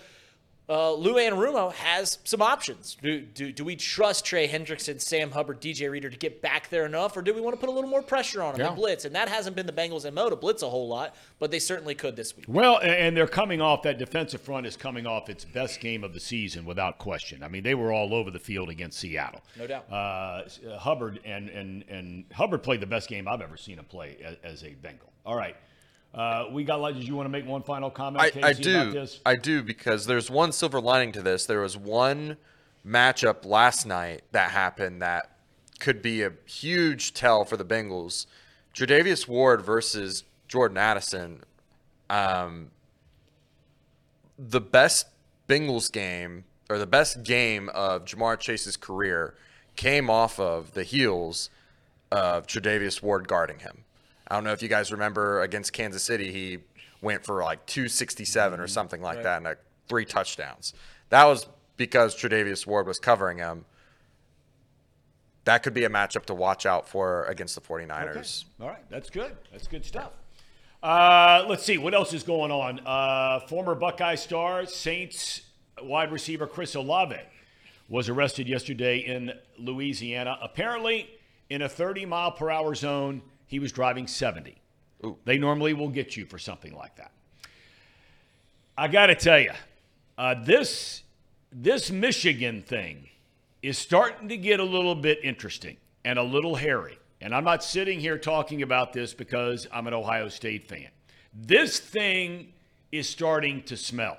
[0.70, 2.96] uh, Lou Anarumo has some options.
[3.02, 6.86] Do, do, do we trust Trey Hendrickson, Sam Hubbard, DJ Reader to get back there
[6.86, 8.66] enough, or do we want to put a little more pressure on them Yeah.
[8.68, 9.04] and blitz?
[9.04, 11.96] And that hasn't been the Bengals' MO to blitz a whole lot, but they certainly
[11.96, 12.46] could this week.
[12.48, 16.14] Well, and they're coming off that defensive front is coming off its best game of
[16.14, 17.42] the season without question.
[17.42, 19.40] I mean, they were all over the field against Seattle.
[19.58, 19.86] No doubt.
[19.90, 23.86] Uh, uh, Hubbard and and and Hubbard played the best game I've ever seen him
[23.86, 25.10] play as, as a Bengal.
[25.26, 25.56] All right,
[26.14, 26.80] uh, we got.
[26.94, 28.22] Did you want to make one final comment?
[28.22, 29.06] I, I Casey, about do.
[29.24, 31.46] I do because there's one silver lining to this.
[31.46, 32.36] There was one
[32.86, 35.30] matchup last night that happened that
[35.78, 38.26] could be a huge tell for the Bengals.
[38.74, 41.42] Charvarius Ward versus Jordan Addison.
[42.08, 42.70] Um,
[44.38, 45.06] the best
[45.48, 49.34] Bengals game or the best game of Ja'Marr Chase's career
[49.76, 51.50] came off of the heels
[52.10, 53.84] of Charvarius Ward guarding him.
[54.30, 56.58] I don't know if you guys remember against Kansas City, he
[57.02, 59.22] went for like 267 or something like Right.
[59.24, 60.72] that and like three touchdowns.
[61.08, 63.64] That was because Charvarius Ward was covering him.
[65.44, 68.44] That could be a matchup to watch out for against the 49ers.
[68.60, 69.36] All right, that's good.
[69.50, 70.12] That's good stuff.
[70.82, 72.80] Uh, let's see what else is going on.
[72.86, 75.42] Uh, former Buckeye star Saints
[75.82, 77.16] wide receiver Chris Olave
[77.88, 80.38] was arrested yesterday in Louisiana.
[80.40, 81.10] Apparently,
[81.48, 84.54] in a 30 mile per hour zone, he was driving 70.
[85.04, 85.16] Ooh.
[85.24, 87.10] They normally will get you for something like that.
[88.78, 89.50] I got to tell you,
[90.16, 91.02] uh, this
[91.50, 93.08] this Michigan thing
[93.60, 96.96] is starting to get a little bit interesting and a little hairy.
[97.20, 100.88] And I'm not sitting here talking about this because I'm an Ohio State fan.
[101.34, 102.52] This thing
[102.92, 104.16] is starting to smell.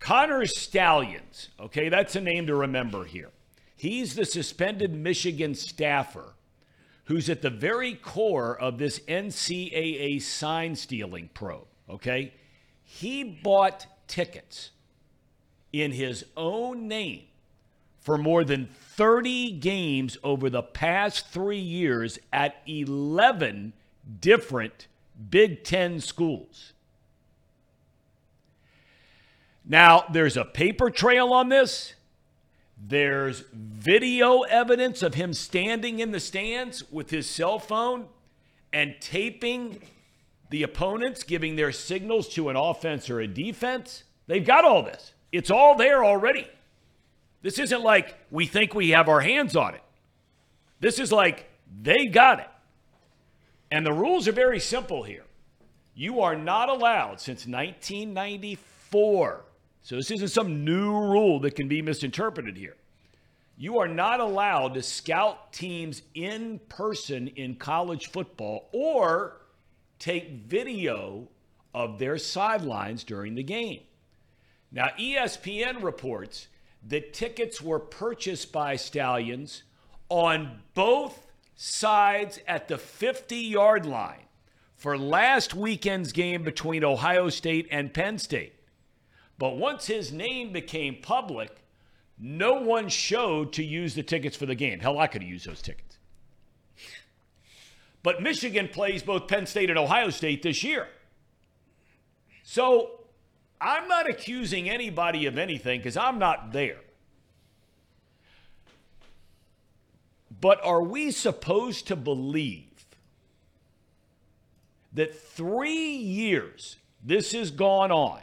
[0.00, 3.30] Connor Stalions, okay, that's a name to remember here.
[3.76, 6.34] He's the suspended Michigan staffer
[7.08, 12.34] who's at the very core of this NCAA sign stealing probe, okay?
[12.84, 14.72] He bought tickets
[15.72, 17.22] in his own name
[17.98, 23.72] for more than 30 games over the past three years at 11
[24.20, 24.86] different
[25.30, 26.74] Big Ten schools.
[29.64, 31.94] Now, there's a paper trail on this.
[32.80, 38.06] There's video evidence of him standing in the stands with his cell phone
[38.72, 39.82] and taping
[40.50, 44.04] the opponents, giving their signals to an offense or a defense.
[44.26, 46.46] They've got all this, it's all there already.
[47.42, 49.82] This isn't like we think we have our hands on it.
[50.80, 51.48] This is like
[51.80, 52.48] they got it.
[53.70, 55.24] And the rules are very simple here.
[55.94, 59.44] You are not allowed since 1994.
[59.88, 62.76] So this isn't some new rule that can be misinterpreted here.
[63.56, 69.38] You are not allowed to scout teams in person in college football or
[69.98, 71.28] take video
[71.72, 73.80] of their sidelines during the game.
[74.70, 76.48] Now, ESPN reports
[76.86, 79.62] that tickets were purchased by Stalions
[80.10, 84.26] on both sides at the 50 yard line
[84.76, 88.52] for last weekend's game between Ohio State and Penn State.
[89.38, 91.62] But once his name became public,
[92.18, 94.80] no one showed to use the tickets for the game.
[94.80, 95.98] Hell, I could have used those tickets.
[98.02, 100.88] But Michigan plays both Penn State and Ohio State this year.
[102.42, 103.00] So
[103.60, 106.78] I'm not accusing anybody of anything because I'm not there.
[110.40, 112.64] But are we supposed to believe
[114.92, 118.20] that three years this has gone on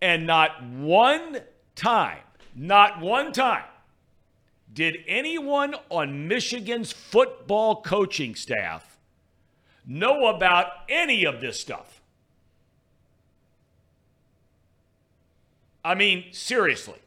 [0.00, 1.40] and not one
[1.74, 2.18] time,
[2.54, 3.64] not one time,
[4.72, 8.98] did anyone on Michigan's football coaching staff
[9.86, 12.02] know about any of this stuff?
[15.84, 16.98] I mean, seriously,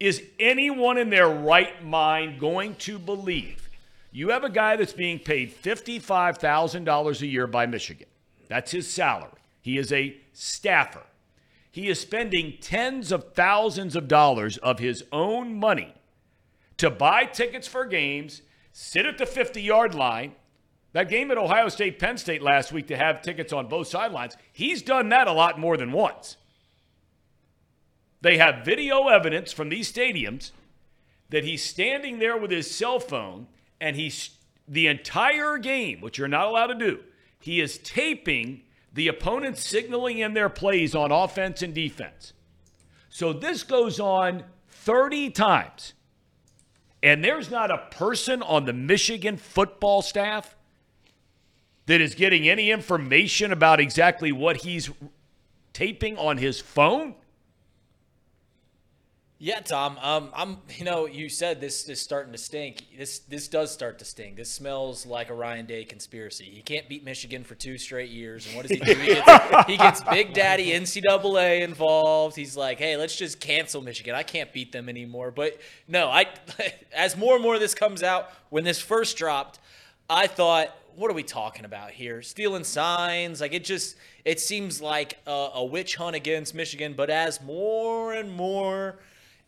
[0.00, 3.68] is anyone in their right mind going to believe
[4.10, 8.08] you have a guy that's being paid $55,000 a year by Michigan?
[8.48, 9.30] That's his salary.
[9.60, 11.02] He is a staffer.
[11.76, 15.92] He is spending tens of thousands of dollars of his own money
[16.78, 18.40] to buy tickets for games,
[18.72, 20.32] sit at the 50 yard line.
[20.94, 24.38] That game at Ohio State Penn State last week to have tickets on both sidelines,
[24.54, 26.38] he's done that a lot more than once.
[28.22, 30.52] They have video evidence from these stadiums
[31.28, 33.48] that he's standing there with his cell phone
[33.82, 34.30] and he's
[34.66, 37.00] the entire game, which you're not allowed to do,
[37.38, 38.62] he is taping
[38.96, 42.32] the opponents signaling in their plays on offense and defense.
[43.10, 45.92] So this goes on 30 times.
[47.02, 50.56] And there's not a person on the Michigan football staff
[51.84, 54.90] that is getting any information about exactly what he's
[55.74, 57.14] taping on his phone.
[59.38, 59.98] Yeah, Tom.
[60.00, 60.56] Um, I'm.
[60.78, 62.86] You know, you said this is starting to stink.
[62.96, 64.36] This this does start to stink.
[64.36, 66.44] This smells like a Ryan Day conspiracy.
[66.44, 68.94] He can't beat Michigan for two straight years, and what does he do?
[68.94, 72.34] He gets, he gets Big Daddy NCAA involved.
[72.34, 74.14] He's like, hey, let's just cancel Michigan.
[74.14, 75.30] I can't beat them anymore.
[75.30, 76.26] But no, I.
[76.94, 79.58] As more and more of this comes out, when this first dropped,
[80.08, 82.22] I thought, what are we talking about here?
[82.22, 83.42] Stealing signs?
[83.42, 86.94] Like it just it seems like a, a witch hunt against Michigan.
[86.96, 88.96] But as more and more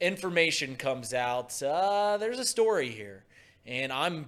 [0.00, 3.24] information comes out, uh, there's a story here,
[3.66, 4.26] and I'm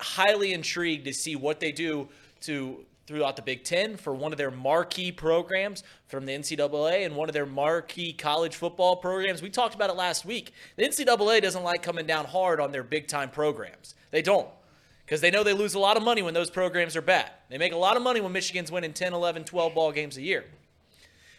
[0.00, 2.08] highly intrigued to see what they do
[2.42, 7.16] to throughout the Big Ten for one of their marquee programs from the NCAA and
[7.16, 9.42] one of their marquee college football programs.
[9.42, 10.52] We talked about it last week.
[10.76, 13.96] The NCAA doesn't like coming down hard on their big time programs.
[14.12, 14.48] They don't
[15.04, 17.32] because they know they lose a lot of money when those programs are bad.
[17.48, 20.22] They make a lot of money when Michigan's winning 10, 11, 12 ball games a
[20.22, 20.44] year.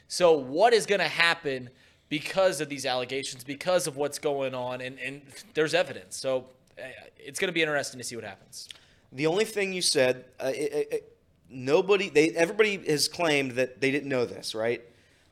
[0.10, 1.70] So, what is going to happen
[2.12, 4.82] because of these allegations, because of what's going on?
[4.82, 5.22] And, and
[5.54, 6.18] there's evidence.
[6.18, 6.46] So,
[6.78, 6.84] uh,
[7.18, 8.68] it's going to be interesting to see what happens.
[9.14, 11.18] The only thing you said, uh, it, it,
[11.50, 14.82] nobody they everybody has claimed that they didn't know this, right?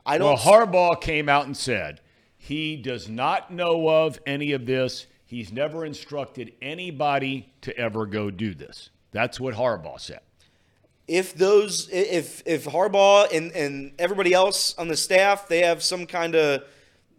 [0.05, 1.99] I don't Well, Harbaugh came out and said
[2.37, 5.05] he does not know of any of this.
[5.25, 8.89] He's never instructed anybody to ever go do this.
[9.11, 10.21] That's what Harbaugh said.
[11.09, 16.05] If those if if Harbaugh and and everybody else on the staff they have some
[16.05, 16.63] kind of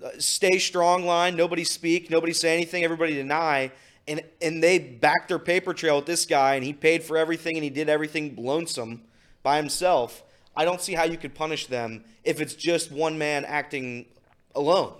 [0.03, 3.73] uh, stay strong line, nobody speak, nobody say anything, everybody deny,
[4.07, 7.57] and and they back their paper trail with this guy, and he paid for everything
[7.57, 9.03] and he did everything lonesome
[9.43, 10.23] by himself.
[10.57, 14.07] I don't see how you could punish them if it's just one man acting
[14.55, 14.95] alone.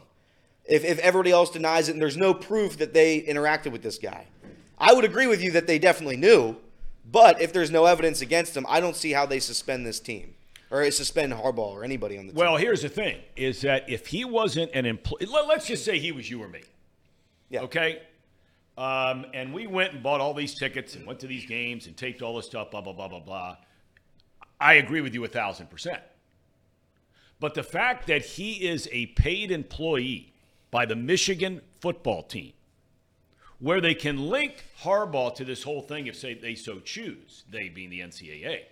[0.65, 3.99] If if everybody else denies it and there's no proof that they interacted with this
[3.99, 4.27] guy,
[4.79, 6.57] I would agree with you that they definitely knew.
[7.05, 10.35] But if there's no evidence against him, I don't see how they suspend this team
[10.71, 12.39] or suspend Harbaugh or anybody on the team.
[12.39, 16.13] Well, here's the thing: is that if he wasn't an employee, let's just say he
[16.13, 16.63] was you or me.
[17.49, 17.63] Yeah.
[17.63, 18.03] Okay.
[18.79, 21.97] Um, and we went and bought all these tickets and went to these games and
[21.97, 22.71] taped all this stuff.
[22.71, 23.57] Blah blah blah blah blah.
[24.61, 26.01] I agree with you a thousand percent.
[27.41, 30.33] But the fact that he is a paid employee
[30.71, 32.53] by the Michigan football team,
[33.61, 37.69] where they can link Harbaugh to this whole thing if say they so choose, they
[37.69, 38.63] being the NCAA,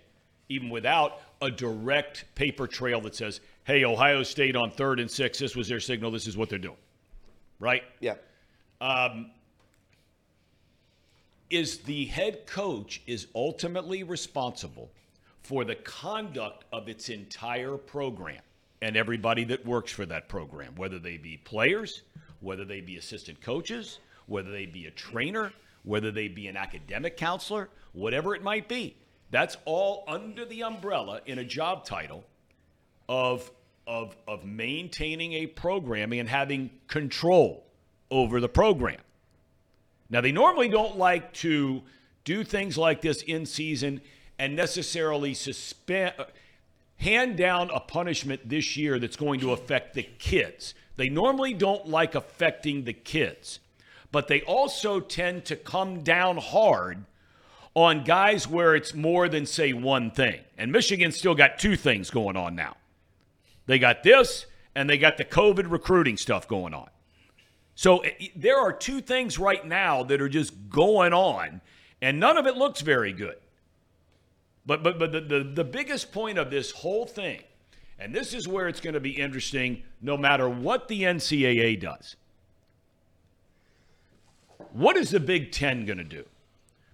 [0.49, 5.39] even without a direct paper trail that says, "Hey, Ohio State on third and six,
[5.39, 6.11] this was their signal.
[6.11, 6.77] This is what they're doing."
[7.59, 7.83] Right?
[7.99, 8.15] yeah.
[8.81, 9.31] Um,
[11.49, 14.91] is the head coach is ultimately responsible
[15.41, 18.41] for the conduct of its entire program
[18.81, 22.03] and everybody that works for that program, whether they be players,
[22.39, 23.99] whether they be assistant coaches,
[24.29, 25.51] whether they be a trainer,
[25.83, 28.95] whether they be an academic counselor, whatever it might be.
[29.31, 32.23] That's all under the umbrella in a job title
[33.07, 33.51] of
[33.85, 37.65] of of maintaining a programming and having control
[38.11, 39.01] over the program.
[40.09, 41.81] Now they normally don't like to
[42.23, 44.01] do things like this in season
[44.37, 46.25] and necessarily suspend uh,
[46.97, 50.73] hand down a punishment this year that's going to affect the kids.
[50.97, 53.59] They normally don't like affecting the kids,
[54.11, 57.05] but they also tend to come down hard
[57.75, 60.41] on guys where it's more than say one thing.
[60.57, 62.75] And Michigan's still got two things going on now.
[63.67, 66.89] They got this and they got the COVID recruiting stuff going on.
[67.75, 71.61] So it- there are two things right now that are just going on,
[72.01, 73.37] and none of it looks very good.
[74.65, 77.41] But but but the, the, the biggest point of this whole thing,
[77.97, 82.15] and this is where it's going to be interesting no matter what the NCAA does.
[84.71, 86.25] What is the Big Ten going to do?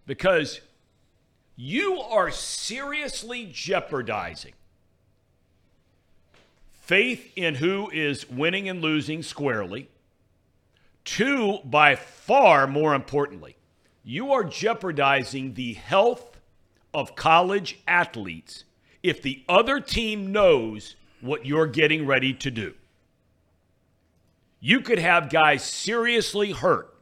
[0.05, 0.61] Because
[1.55, 4.53] you are seriously jeopardizing
[6.71, 9.89] faith in who is winning and losing squarely.
[11.03, 13.55] Two, by far more importantly,
[14.03, 16.39] you are jeopardizing the health
[16.93, 18.65] of college athletes
[19.01, 22.73] if the other team knows what you're getting ready to do.
[24.59, 26.94] You could have guys seriously hurt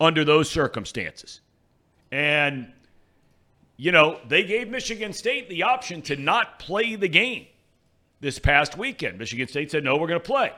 [0.00, 1.40] under those circumstances.
[2.10, 2.72] And,
[3.76, 7.46] you know, they gave Michigan State the option to not play the game
[8.20, 9.18] this past weekend.
[9.18, 10.52] Michigan State said, no, we're going to play.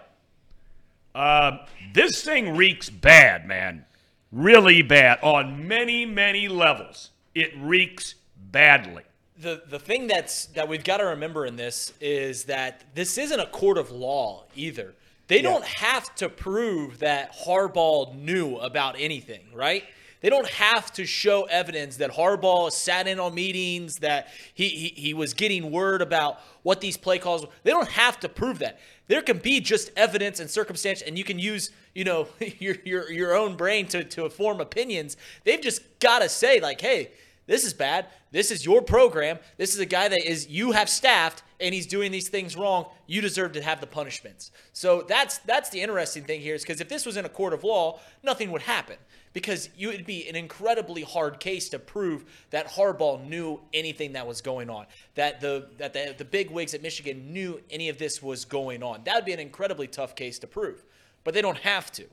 [1.14, 1.58] Uh,
[1.92, 3.84] this thing reeks bad, man.
[4.30, 7.10] Really bad on many, many levels.
[7.34, 9.02] It reeks badly.
[9.42, 13.40] the the thing that's that we've got to remember in this is that this isn't
[13.40, 14.94] a court of law either.
[15.32, 19.82] They don't have to prove that Harbaugh knew about anything, right?
[20.20, 24.88] They don't have to show evidence that Harbaugh sat in on meetings, that he, he,
[24.88, 27.46] he was getting word about what these play calls.
[27.62, 28.78] They don't have to prove that.
[29.08, 33.10] There can be just evidence and circumstance, and you can use you know your your
[33.10, 35.16] your own brain to to form opinions.
[35.44, 37.10] They've just got to say like, hey,
[37.46, 38.06] this is bad.
[38.30, 39.38] This is your program.
[39.56, 42.86] This is a guy that is you have staffed and he's doing these things wrong.
[43.06, 44.52] You deserve to have the punishments.
[44.72, 47.52] So that's that's the interesting thing here is because if this was in a court
[47.52, 48.96] of law, nothing would happen
[49.32, 54.26] because you would be an incredibly hard case to prove that Harbaugh knew anything that
[54.26, 57.98] was going on, that the that the, the big wigs at Michigan knew any of
[57.98, 59.02] this was going on.
[59.04, 60.84] That would be an incredibly tough case to prove,
[61.24, 62.04] but they don't have to.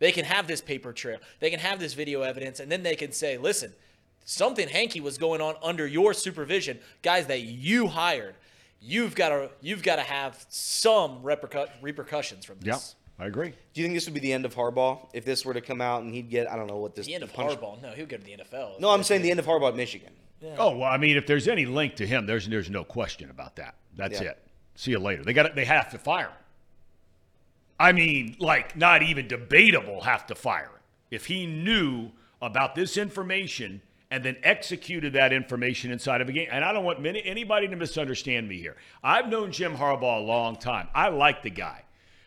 [0.00, 1.18] They can have this paper trail.
[1.38, 3.72] They can have this video evidence, and then they can say, listen,
[4.24, 8.34] something hanky was going on under your supervision, guys that you hired.
[8.80, 12.96] You've got to you've got to have some repercu- repercussions from this.
[13.18, 13.54] Yeah, I agree.
[13.72, 15.80] Do you think this would be the end of Harbaugh if this were to come
[15.80, 17.80] out and he'd get I don't know what this The end of punch- Harbaugh.
[17.80, 18.80] No, he'll go to the NFL.
[18.80, 20.12] No, I'm saying the end of Harbaugh at Michigan.
[20.58, 23.56] Oh well, I mean, if there's any link to him, there's there's no question about
[23.56, 23.74] that.
[23.96, 24.30] That's Yeah.
[24.30, 24.38] it.
[24.74, 25.22] See you later.
[25.24, 26.36] They got they have to fire him.
[27.80, 30.80] I mean, like not even debatable have to fire him.
[31.10, 32.10] If he knew
[32.42, 33.80] about this information
[34.14, 36.46] and then executed that information inside of a game.
[36.52, 38.76] And I don't want many, anybody to misunderstand me here.
[39.02, 40.86] I've known Jim Harbaugh a long time.
[40.94, 41.82] I like the guy.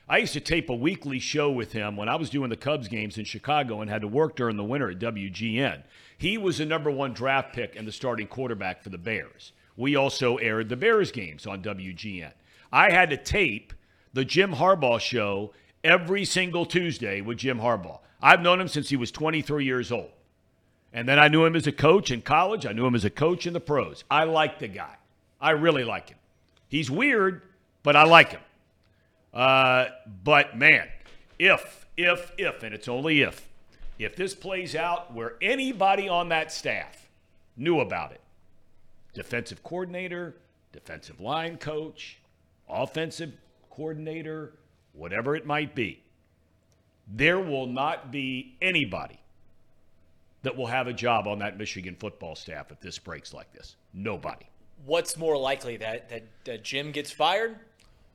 [0.09, 2.89] I used to tape a weekly show with him when I was doing the Cubs
[2.89, 5.83] games in Chicago and had to work during the winter at WGN.
[6.17, 9.53] He was the number one draft pick and the starting quarterback for the Bears.
[9.77, 12.33] We also aired the Bears games on WGN.
[12.69, 13.71] I had to tape
[14.11, 15.53] the Jim Harbaugh show
[15.85, 17.99] every single Tuesday with Jim Harbaugh.
[18.21, 20.11] I've known him since he was 23 years old.
[20.93, 22.65] And then I knew him as a coach in college.
[22.65, 24.03] I knew him as a coach in the pros.
[24.09, 24.95] I like the guy.
[25.39, 26.17] I really like him.
[26.67, 27.41] He's weird,
[27.83, 28.41] but I like him.
[29.33, 29.87] Uh,
[30.23, 30.87] but man,
[31.37, 33.47] if, if, if, and it's only if,
[33.99, 37.07] if this plays out where anybody on that staff
[37.55, 38.21] knew about it,
[39.13, 40.35] defensive coordinator,
[40.71, 42.19] defensive line coach,
[42.69, 43.33] offensive
[43.69, 44.53] coordinator,
[44.93, 46.01] whatever it might be,
[47.07, 49.19] there will not be anybody
[50.47, 53.75] that will have a job on that Michigan football staff if this breaks like this.
[53.93, 54.45] Nobody.
[54.85, 57.57] What's more likely that that, that Jim gets fired,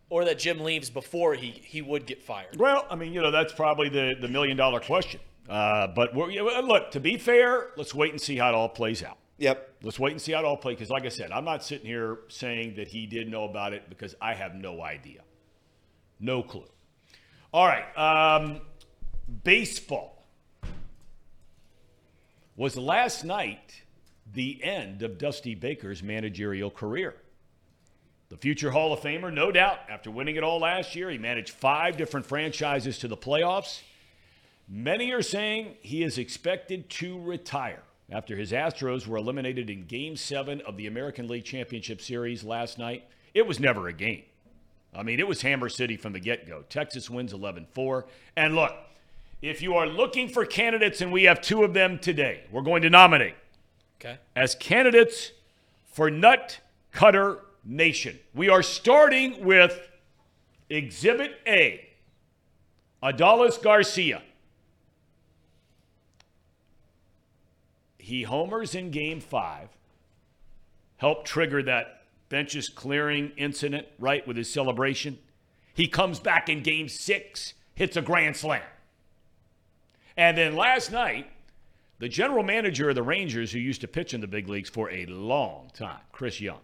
[0.08, 2.58] or that Jim leaves before he he would get fired?
[2.58, 5.20] Well, I mean, you know, that's probably the the million dollar question.
[5.46, 6.30] Uh, but we're,
[6.62, 9.18] look, to be fair, let's wait and see how it all plays out.
[9.36, 9.74] Yep.
[9.82, 10.76] Let's wait and see how it all plays.
[10.76, 13.90] Because, like I said, I'm not sitting here saying that he did know about it
[13.90, 15.20] because I have no idea,
[16.18, 16.64] no clue.
[17.52, 18.62] All right, um,
[19.44, 20.21] baseball
[22.56, 23.82] was last night
[24.32, 27.14] the end of Dusty Baker's managerial career.
[28.28, 31.50] The future Hall of Famer, no doubt, after winning it all last year, he managed
[31.50, 33.80] five different franchises to the playoffs.
[34.66, 40.16] Many are saying he is expected to retire after his Astros were eliminated in Game
[40.16, 43.04] 7 of the American League Championship Series last night.
[43.34, 44.22] It was never a game.
[44.94, 46.62] I mean, it was Hammer City from the get go.
[46.68, 48.06] Texas wins 11 4.
[48.36, 48.74] And look,
[49.42, 52.82] if you are looking for candidates, and we have two of them today, we're going
[52.82, 53.34] to nominate
[54.00, 54.16] Okay.
[54.34, 55.32] as candidates
[55.84, 56.60] for Nut
[56.92, 58.18] Cutter Nation.
[58.34, 59.88] We are starting with
[60.70, 61.88] Exhibit A
[63.02, 64.22] Adolis Garcia.
[67.98, 69.68] He homers in game five,
[70.96, 75.18] helped trigger that benches clearing incident, right, with his celebration.
[75.74, 78.62] He comes back in game six, hits a grand slam.
[80.16, 81.30] And then last night,
[81.98, 84.90] the general manager of the Rangers, who used to pitch in the big leagues for
[84.90, 86.60] a long time, Chris Young,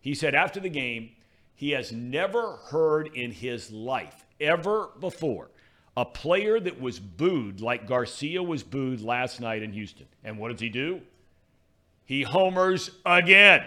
[0.00, 1.10] he said after the game,
[1.54, 5.50] he has never heard in his life, ever before,
[5.96, 10.06] a player that was booed like Garcia was booed last night in Houston.
[10.22, 11.00] And what does he do?
[12.04, 13.64] He homers again,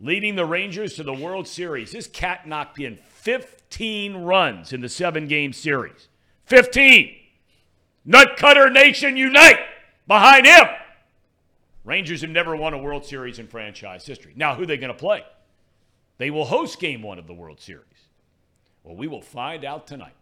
[0.00, 1.92] leading the Rangers to the World Series.
[1.92, 6.08] This cat knocked in 15 runs in the seven game series.
[6.46, 7.19] 15!
[8.10, 9.60] Nutcutter Nation unite
[10.06, 10.66] behind him.
[11.84, 14.32] Rangers have never won a World Series in franchise history.
[14.36, 15.24] Now, who are they going to play?
[16.18, 17.84] They will host game one of the World Series.
[18.82, 20.14] Well, we will find out tonight.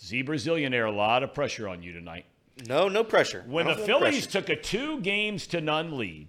[0.00, 2.24] Z Brazilianaire, a lot of pressure on you tonight.
[2.68, 3.44] No, no pressure.
[3.46, 4.40] When the Phillies pressure.
[4.40, 6.28] took a two games to none lead,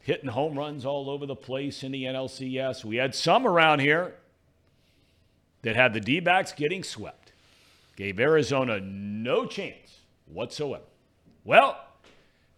[0.00, 4.14] hitting home runs all over the place in the NLCS, we had some around here
[5.62, 7.27] that had the D backs getting swept,
[7.98, 10.84] gave Arizona no chance whatsoever.
[11.44, 11.76] Well,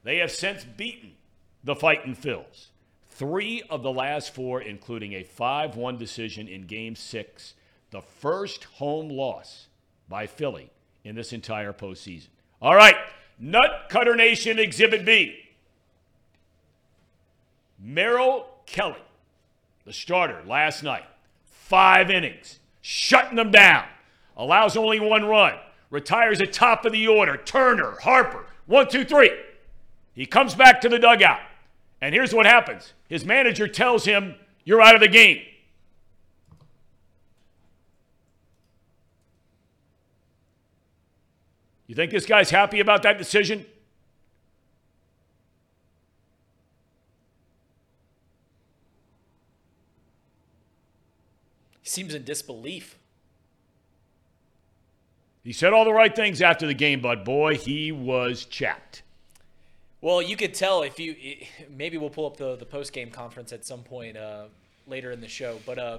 [0.04, 1.12] they have since beaten
[1.64, 2.66] the Fighting Phils.
[3.08, 7.54] Three of the last four, including a 5 1 decision in game six,
[7.90, 9.68] the first home loss
[10.10, 10.68] by Philly
[11.04, 12.28] in this entire postseason.
[12.60, 12.96] All right,
[13.38, 15.38] Nut Cutter Nation Exhibit B.
[17.78, 19.02] Merrill Kelly,
[19.86, 21.06] the starter last night,
[21.44, 23.86] five innings, shutting them down,
[24.40, 25.54] allows only one run,
[25.90, 27.36] retires at top of the order.
[27.36, 29.30] Turner, Harper, one, two, three.
[30.14, 31.40] He comes back to the dugout,
[32.00, 34.34] and here's what happens his manager tells him,
[34.64, 35.42] You're out of the game.
[41.86, 43.66] You think this guy's happy about that decision?
[51.82, 52.99] He seems in disbelief.
[55.44, 59.02] He said all the right things after the game, but boy, he was chapped.
[60.02, 61.14] Well, you could tell if you
[61.68, 64.44] maybe we'll pull up the the post game conference at some point uh,
[64.86, 65.58] later in the show.
[65.66, 65.98] But uh,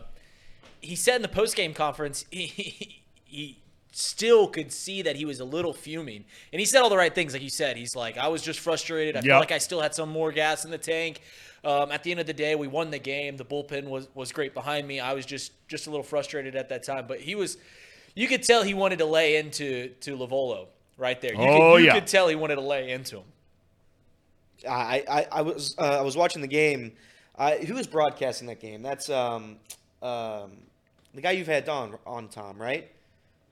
[0.80, 3.58] he said in the post game conference he, he
[3.92, 7.14] still could see that he was a little fuming, and he said all the right
[7.14, 7.78] things, like you said.
[7.78, 9.16] He's like, I was just frustrated.
[9.16, 9.26] I Yep.
[9.26, 11.22] felt like I still had some more gas in the tank.
[11.64, 13.38] Um, at the end of the day, we won the game.
[13.38, 15.00] The bullpen was was great behind me.
[15.00, 17.58] I was just just a little frustrated at that time, but he was.
[18.16, 21.34] You could tell he wanted to lay into to Lovullo right there.
[21.34, 21.94] You Oh, could, you yeah.
[21.94, 23.24] could tell he wanted to lay into him.
[24.70, 26.94] I I, I was uh, I was watching the game.
[27.38, 28.82] I, who was broadcasting that game?
[28.84, 29.58] That's um
[30.02, 30.52] um
[31.14, 32.92] the guy you've had on on Tom, right?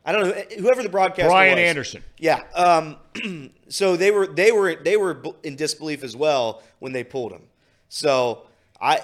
[0.06, 1.64] I don't know whoever the broadcaster Brian was.
[1.64, 2.04] Anderson.
[2.18, 2.42] Yeah.
[2.56, 7.32] Um, so they were they were they were in disbelief as well when they pulled
[7.32, 7.42] him.
[7.90, 8.44] So
[8.80, 9.02] I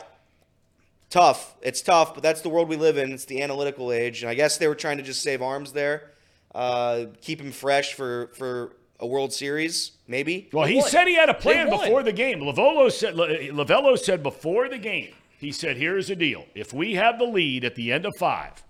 [1.09, 1.55] tough.
[1.61, 3.11] It's tough, but that's the world we live in.
[3.11, 6.11] It's the analytical age, and I guess they were trying to just save arms there,
[6.53, 10.49] uh, keep him fresh for for a World Series, maybe.
[10.53, 12.39] Well, he said he had a plan before the game.
[12.39, 15.13] Lovullo said Lovullo said before the game.
[15.37, 18.63] He said, "Here's the deal: if we have the lead at the end of five,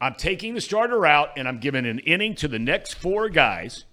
[0.00, 3.84] I'm taking the starter out and I'm giving an inning to the next four guys.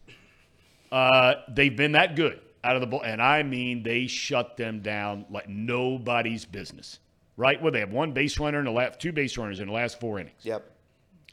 [0.92, 4.82] Uh, they've been that good out of the ball, and I mean they shut them
[4.82, 7.00] down like nobody's business.
[7.40, 7.62] Right?
[7.62, 10.00] Well, they have one base runner in the last two base runners in the last
[10.00, 10.36] four innings.
[10.44, 10.70] Yep.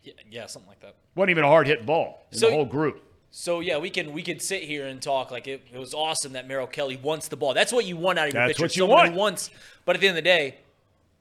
[0.05, 0.95] Yeah, yeah, something like that.
[1.17, 3.03] wasn't even a hard hit ball in So- the whole group.
[3.33, 6.33] So yeah, we can we can sit here and talk like it, it was awesome
[6.35, 7.53] that Merrill Kelly wants the ball.
[7.55, 8.63] That's what you want out of your That's pitcher.
[8.65, 9.13] what you someone want.
[9.13, 9.51] Who wants,
[9.85, 10.59] but at the end of the day,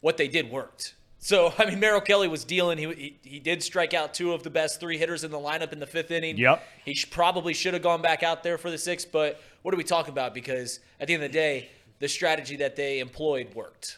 [0.02, 0.94] what they did worked.
[1.18, 2.78] So I mean, Merrill Kelly was dealing.
[2.78, 5.74] He, he he did strike out two of the best three hitters in the lineup
[5.74, 6.38] in the fifth inning.
[6.38, 6.64] Yep.
[6.86, 9.12] He sh- probably should have gone back out there for the sixth.
[9.12, 10.34] But what are we talking about?
[10.36, 11.70] Because at the end of the day,
[12.00, 13.98] the strategy that they employed worked.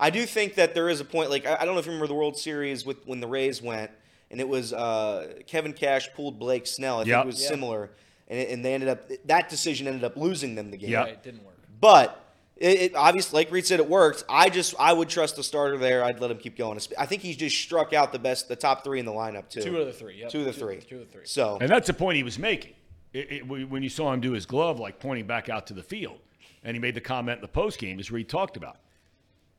[0.00, 1.30] I do think that there is a point.
[1.30, 3.60] Like I, I don't know if you remember the World Series with when the Rays
[3.62, 3.90] went,
[4.30, 6.96] and it was uh, Kevin Cash pulled Blake Snell.
[6.96, 7.22] I think Yep.
[7.24, 7.48] it was Yeah.
[7.48, 7.90] similar,
[8.28, 10.90] and, it- and they ended up that decision ended up losing them the game.
[10.90, 11.04] Yep.
[11.04, 11.54] Right, it didn't work.
[11.80, 12.24] But
[12.56, 14.24] it, it obviously, like Reed said, it worked.
[14.28, 16.02] I just I would trust the starter there.
[16.04, 16.78] I'd let him keep going.
[16.98, 19.62] I think he's just struck out the best, the top three in the lineup too.
[19.62, 20.20] Two of the three.
[20.20, 20.30] Yep.
[20.30, 20.76] Two of the three.
[20.80, 21.26] Two of the three.
[21.26, 22.74] So And that's the point he was making.
[23.12, 25.82] It, it, when you saw him do his glove, like pointing back out to the
[25.82, 26.18] field,
[26.62, 28.76] and he made the comment in the post game, as Reed talked about.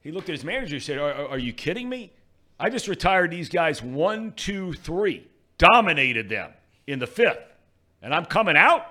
[0.01, 2.11] He looked at his manager and said, are, are, are you kidding me?
[2.59, 5.27] I just retired these guys one, two, three,
[5.57, 6.51] dominated them
[6.87, 7.39] in the fifth,
[8.01, 8.85] and I'm coming out?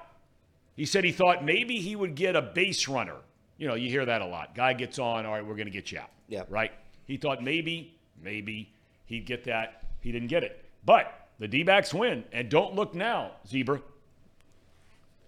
[0.76, 3.16] He said he thought maybe he would get a base runner.
[3.58, 4.54] You know, you hear that a lot.
[4.54, 6.10] Guy gets on, all right, we're going to get you out.
[6.28, 6.44] Yeah.
[6.48, 6.70] Right?
[7.06, 8.72] He thought maybe, maybe
[9.06, 9.82] he'd get that.
[10.00, 10.64] He didn't get it.
[10.84, 12.22] But the D backs win.
[12.32, 13.82] And don't look now, Zebra.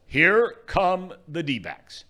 [0.07, 2.05] Here come the D backs.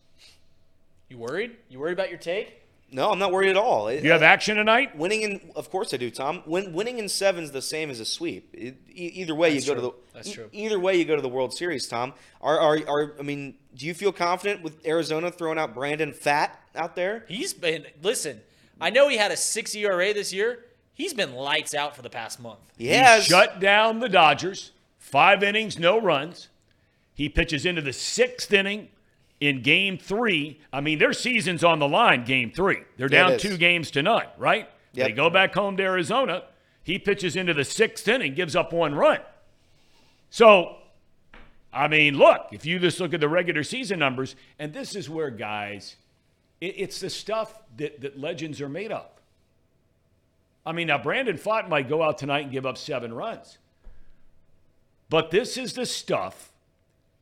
[1.08, 1.56] You worried?
[1.70, 2.59] You worried about your take?
[2.92, 3.86] No, I'm not worried at all.
[3.88, 4.96] It- You have action tonight?
[4.96, 6.42] winning in, of course I do, Tom.
[6.46, 8.50] Win, winning in seven's the same as a sweep.
[8.52, 9.90] It, e- either way, That's you go true.
[9.90, 10.12] to the.
[10.14, 10.48] That's e- true.
[10.52, 12.14] Either way, you go to the World Series, Tom.
[12.40, 16.50] Are, are are I mean, do you feel confident with Arizona throwing out Brandon Pfaadt
[16.74, 17.24] out there?
[17.28, 18.40] He's been listen.
[18.80, 20.64] I know he had a six ERA this year.
[20.94, 22.58] He's been lights out for the past month.
[22.76, 23.24] He has.
[23.24, 24.72] shut down the Dodgers.
[24.98, 26.48] Five innings, no runs.
[27.14, 28.88] He pitches into the sixth inning
[29.40, 30.60] in game three.
[30.72, 32.82] I mean, their season's on the line, game three.
[32.96, 34.68] They're down two games to none, right?
[34.92, 35.06] Yep.
[35.06, 36.44] They go back home to Arizona.
[36.82, 39.20] He pitches into the sixth inning, gives up one run.
[40.28, 40.76] So,
[41.72, 45.08] I mean, look, if you just look at the regular season numbers, and this is
[45.08, 45.96] where guys,
[46.60, 49.06] it, it's the stuff that, that legends are made of.
[50.66, 53.58] I mean, now Brandon Pfaadt might go out tonight and give up seven runs.
[55.08, 56.52] But this is the stuff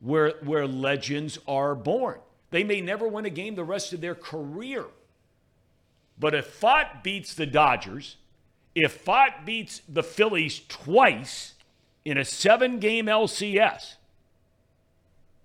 [0.01, 2.19] where, where legends are born.
[2.51, 4.85] They may never win a game the rest of their career.
[6.19, 8.17] But if Pfaadt beats the Dodgers,
[8.75, 11.55] if Pfaadt beats the Phillies twice
[12.05, 13.97] in a seven game LCS,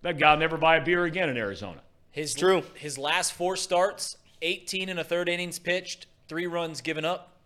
[0.02, 1.82] that guy will never buy a beer again in Arizona.
[2.12, 2.64] His True.
[2.76, 7.38] His last four starts, 18 and a third innings pitched, three runs given up.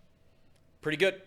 [0.82, 1.22] Pretty good.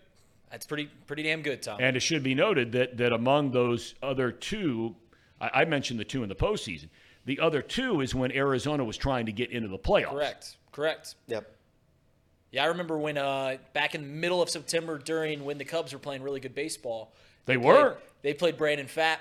[0.51, 1.77] That's pretty pretty damn good, Tom.
[1.79, 4.95] And it should be noted that that among those other two,
[5.41, 6.87] I, I mentioned the two in the postseason.
[7.25, 10.11] The other two is when Arizona was trying to get into the playoffs.
[10.11, 10.57] Correct.
[10.71, 11.15] Correct.
[11.27, 11.51] Yep.
[12.51, 15.93] Yeah, I remember when uh, back in the middle of September during when the Cubs
[15.93, 17.13] were playing really good baseball.
[17.45, 17.97] They played- were.
[18.21, 19.17] they played Brandon Pfaadt,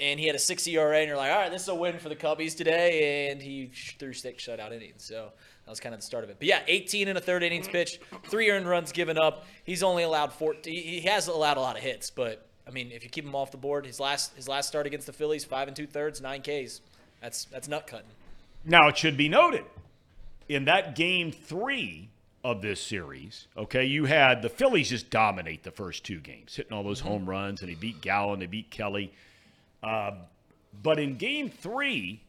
[0.00, 1.98] and he had a six ERA, and you're like, all right, this is a win
[1.98, 5.04] for the Cubbies today, and he threw six shutout innings.
[5.04, 5.30] So
[5.64, 6.36] that was kind of the start of it.
[6.38, 9.46] But yeah, 18 and a third innings pitched, three earned runs given up.
[9.64, 10.72] He's only allowed 14.
[10.72, 13.34] He he has allowed a lot of hits, but I mean, if you keep him
[13.34, 16.20] off the board, his last his last start against the Phillies, five and two thirds,
[16.20, 16.80] nine Ks.
[17.20, 18.06] That's that's nut cutting.
[18.64, 19.64] Now it should be noted
[20.48, 22.08] in that game three
[22.42, 26.72] of this series, okay, you had the Phillies just dominate the first two games, hitting
[26.72, 29.12] all those home runs, and they beat Gallen, they beat Kelly.
[29.82, 30.18] Um,
[30.82, 32.20] but in game three,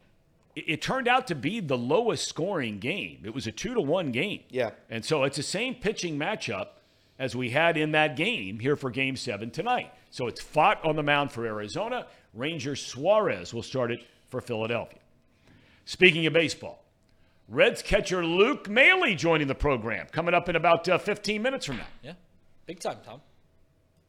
[0.54, 3.20] it, it turned out to be the lowest scoring game.
[3.24, 4.40] It was a two to one game.
[4.48, 4.70] Yeah.
[4.88, 6.68] And so it's the same pitching matchup
[7.18, 9.92] as we had in that game here for game seven tonight.
[10.16, 12.06] So it's Pfaadt on the mound for Arizona.
[12.32, 14.00] Ranger Suarez will start it
[14.30, 15.00] for Philadelphia.
[15.84, 16.82] Speaking of baseball,
[17.50, 21.76] Reds catcher Luke Maile joining the program coming up in about uh, 15 minutes from
[21.76, 21.86] now.
[22.02, 22.12] Yeah,
[22.64, 23.20] big time, Tom.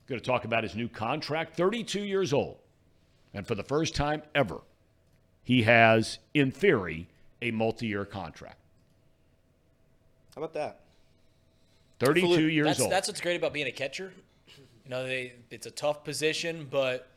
[0.08, 2.60] Going to talk about his new contract, 32 years old.
[3.34, 4.60] And for the first time ever,
[5.44, 7.10] he has, in theory,
[7.42, 8.60] a multi-year contract.
[10.34, 10.80] How about that?
[12.00, 12.92] 32 years that's, old.
[12.94, 14.14] That's what's great about being a catcher.
[14.88, 17.10] You know, they it's a tough position, but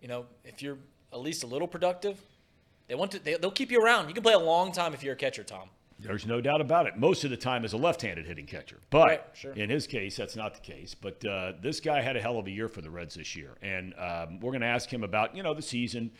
[0.00, 0.78] you know, if you're
[1.12, 2.18] at least a little productive,
[2.86, 3.18] they want to.
[3.18, 4.08] They, they'll keep you around.
[4.08, 5.68] You can play a long time if you're a catcher, Tom.
[5.98, 6.96] There's no doubt about it.
[6.96, 9.52] Most of the time as a left-handed hitting catcher, but Right, sure.
[9.52, 10.94] in his case, that's not the case.
[10.94, 13.50] But uh, this guy had a hell of a year for the Reds this year,
[13.60, 16.10] and um, we're going to ask him about you know the season,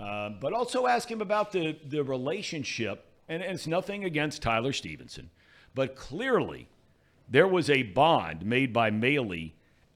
[0.00, 3.04] um, but also ask him about the the relationship.
[3.28, 5.30] And, and it's nothing against Tyler Stephenson,
[5.76, 6.68] but clearly
[7.28, 9.32] there was a bond made by Maile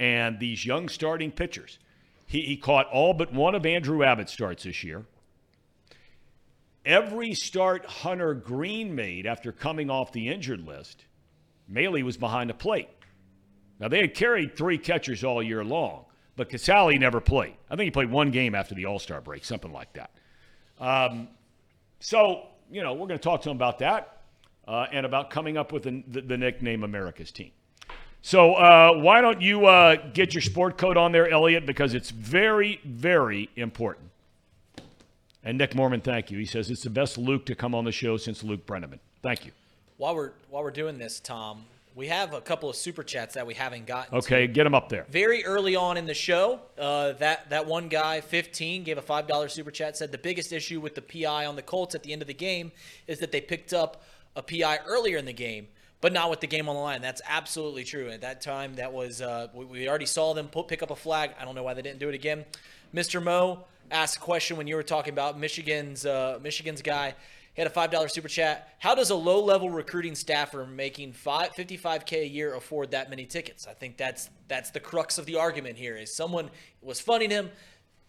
[0.01, 1.79] and these young starting pitchers.
[2.27, 5.05] He, he caught all but one of Andrew Abbott's starts this year
[6.85, 11.05] every start Hunter Greene made after coming off the injured list,
[11.69, 12.89] Maile was behind the plate.
[13.79, 16.05] Now, they had carried three catchers all year long,
[16.37, 17.55] but Casali never played.
[17.71, 20.11] I think he played one game after the All Star break, something like that.
[20.79, 21.29] Um,
[22.01, 24.23] so, you know, we're going to talk to him about that
[24.67, 27.53] uh, and about coming up with the, the, the nickname America's Team.
[28.23, 32.11] So, uh, why don't you uh, get your sport coat on there, Elliot, because it's
[32.11, 34.11] very, very important.
[35.43, 36.39] And Nick Mormon, thank you.
[36.39, 38.99] He says it's the best Luke to come on the show since Luke Brennaman.
[39.23, 39.53] Thank you.
[39.97, 41.65] While we're while we're doing this, Tom,
[41.95, 44.17] we have a couple of super chats that we haven't gotten.
[44.19, 44.53] Okay, to.
[44.53, 45.07] get him up there.
[45.09, 49.27] Very early on in the show, uh, that that one guy, 15, gave a five
[49.27, 49.97] dollar super chat.
[49.97, 52.35] Said the biggest issue with the PI on the Colts at the end of the
[52.35, 52.71] game
[53.07, 54.03] is that they picked up
[54.37, 55.69] a PI earlier in the game,
[56.01, 57.03] but not with the game on the line.
[57.03, 58.09] That's absolutely true.
[58.09, 60.97] At that time, that was uh, we, we already saw them put, pick up a
[60.97, 61.33] flag.
[61.39, 62.45] I don't know why they didn't do it again.
[62.95, 63.23] Mr.
[63.23, 67.15] Mo asked a question when you were talking about Michigan's uh, Michigan's guy.
[67.55, 68.75] He had a five dollar super chat.
[68.79, 73.27] How does a low level recruiting staffer making five, 55k a year afford that many
[73.27, 73.67] tickets?
[73.67, 75.97] I think that's that's the crux of the argument here.
[75.97, 77.51] Is someone was funding him?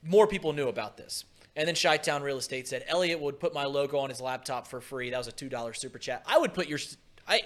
[0.04, 1.26] More people knew about this.
[1.56, 4.68] And then Chi Town Real Estate said Elliot would put my logo on his laptop
[4.68, 5.10] for free.
[5.10, 6.24] That was a two dollar super chat.
[6.26, 6.80] I would put your.
[7.28, 7.42] I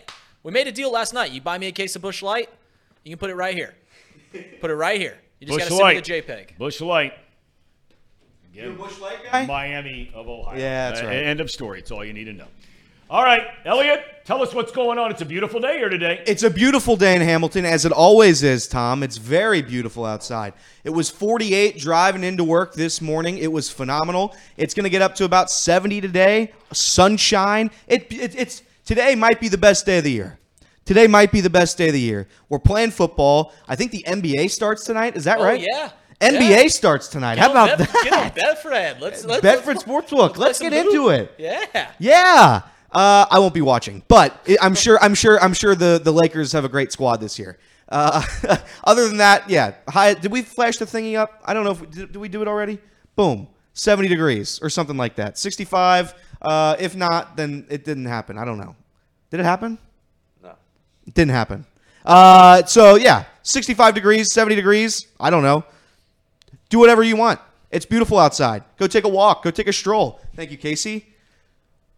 [0.45, 1.31] we made a deal last night.
[1.31, 2.49] You buy me a case of Busch Light,
[3.03, 3.73] you can put it right here.
[4.61, 5.17] Put it right here.
[5.39, 6.05] You just Bush got to Light.
[6.05, 6.57] send me the JPEG.
[6.59, 7.13] Busch Light.
[8.53, 9.45] You a Busch Light guy?
[9.47, 10.57] Miami of Ohio.
[10.57, 11.15] Yeah, that's Uh, right.
[11.15, 11.79] End of story.
[11.79, 12.45] It's all you need to know.
[13.09, 15.09] All right, Elliot, tell us what's going on.
[15.11, 16.23] It's a beautiful day here today.
[16.27, 19.03] It's a beautiful day in Hamilton, as it always is, Tom.
[19.03, 20.53] It's very beautiful outside.
[20.83, 23.37] It was 48 driving into work this morning.
[23.39, 24.35] It was phenomenal.
[24.57, 26.51] It's going to get up to about 70 today.
[26.71, 27.71] Sunshine.
[27.87, 30.39] It, it, it's today might be the best day of the year.
[30.85, 32.27] Today might be the best day of the year.
[32.47, 33.51] We're playing football.
[33.67, 35.17] I think the NBA starts tonight.
[35.17, 35.59] Is that Oh, right?
[35.59, 35.89] yeah.
[36.21, 36.67] NBA Yeah.
[36.69, 37.35] starts tonight.
[37.35, 38.33] Get How about Bet- that?
[38.35, 39.01] Get Betfred.
[39.01, 40.37] Let's, let's Betfred Sportsbook.
[40.37, 41.11] Let's some get into hoop.
[41.11, 41.35] it.
[41.39, 41.89] Yeah.
[41.99, 42.61] Yeah.
[42.91, 44.97] Uh, I won't be watching, but I'm sure.
[45.03, 45.41] I'm sure.
[45.43, 47.57] I'm sure the, the Lakers have a great squad this year.
[47.89, 48.23] Uh,
[48.85, 49.73] other than that, yeah.
[49.89, 51.41] Hi, did we flash the thingy up?
[51.43, 52.79] I don't know if we, did, did we do it already.
[53.17, 55.37] Boom, 70 degrees or something like that.
[55.37, 56.13] 65.
[56.45, 58.37] Uh, if not, then it didn't happen.
[58.37, 58.75] I don't know.
[59.31, 59.77] Did it happen?
[60.43, 60.53] No.
[61.07, 61.65] It didn't happen.
[62.05, 65.07] Uh, so yeah, 65 degrees, 70 degrees.
[65.19, 65.63] I don't know.
[66.69, 67.39] Do whatever you want.
[67.71, 68.63] It's beautiful outside.
[68.77, 69.43] Go take a walk.
[69.43, 70.21] Go take a stroll.
[70.35, 71.07] Thank you, Casey.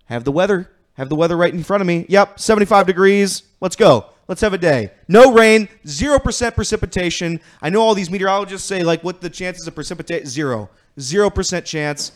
[0.05, 0.71] Have the weather.
[0.93, 2.05] Have the weather right in front of me.
[2.09, 3.43] Yep, 75 degrees.
[3.61, 4.07] Let's go.
[4.27, 4.91] Let's have a day.
[5.07, 7.39] No rain, 0% precipitation.
[7.61, 10.25] I know all these meteorologists say, like, what the chances of precipitation?
[10.25, 10.69] Zero.
[10.97, 12.11] 0% chance.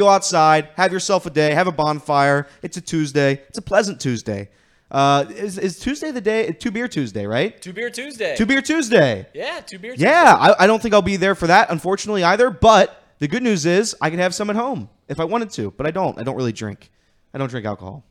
[0.00, 2.46] Go outside, have yourself a day, have a bonfire.
[2.62, 3.42] It's a Tuesday.
[3.50, 4.48] It's a pleasant Tuesday.
[4.90, 6.52] Uh, is, is Tuesday the day?
[6.52, 7.60] Two Beer Tuesday, right?
[7.60, 8.34] Two Beer Tuesday.
[8.34, 9.26] Two Beer Tuesday.
[9.34, 10.06] Yeah, Two Beer Tuesday.
[10.06, 12.48] Yeah, I, I don't think I'll be there for that, unfortunately, either.
[12.48, 15.70] But the good news is I can have some at home if I wanted to,
[15.72, 16.18] but I don't.
[16.18, 16.90] I don't really drink.
[17.34, 18.02] I don't drink alcohol.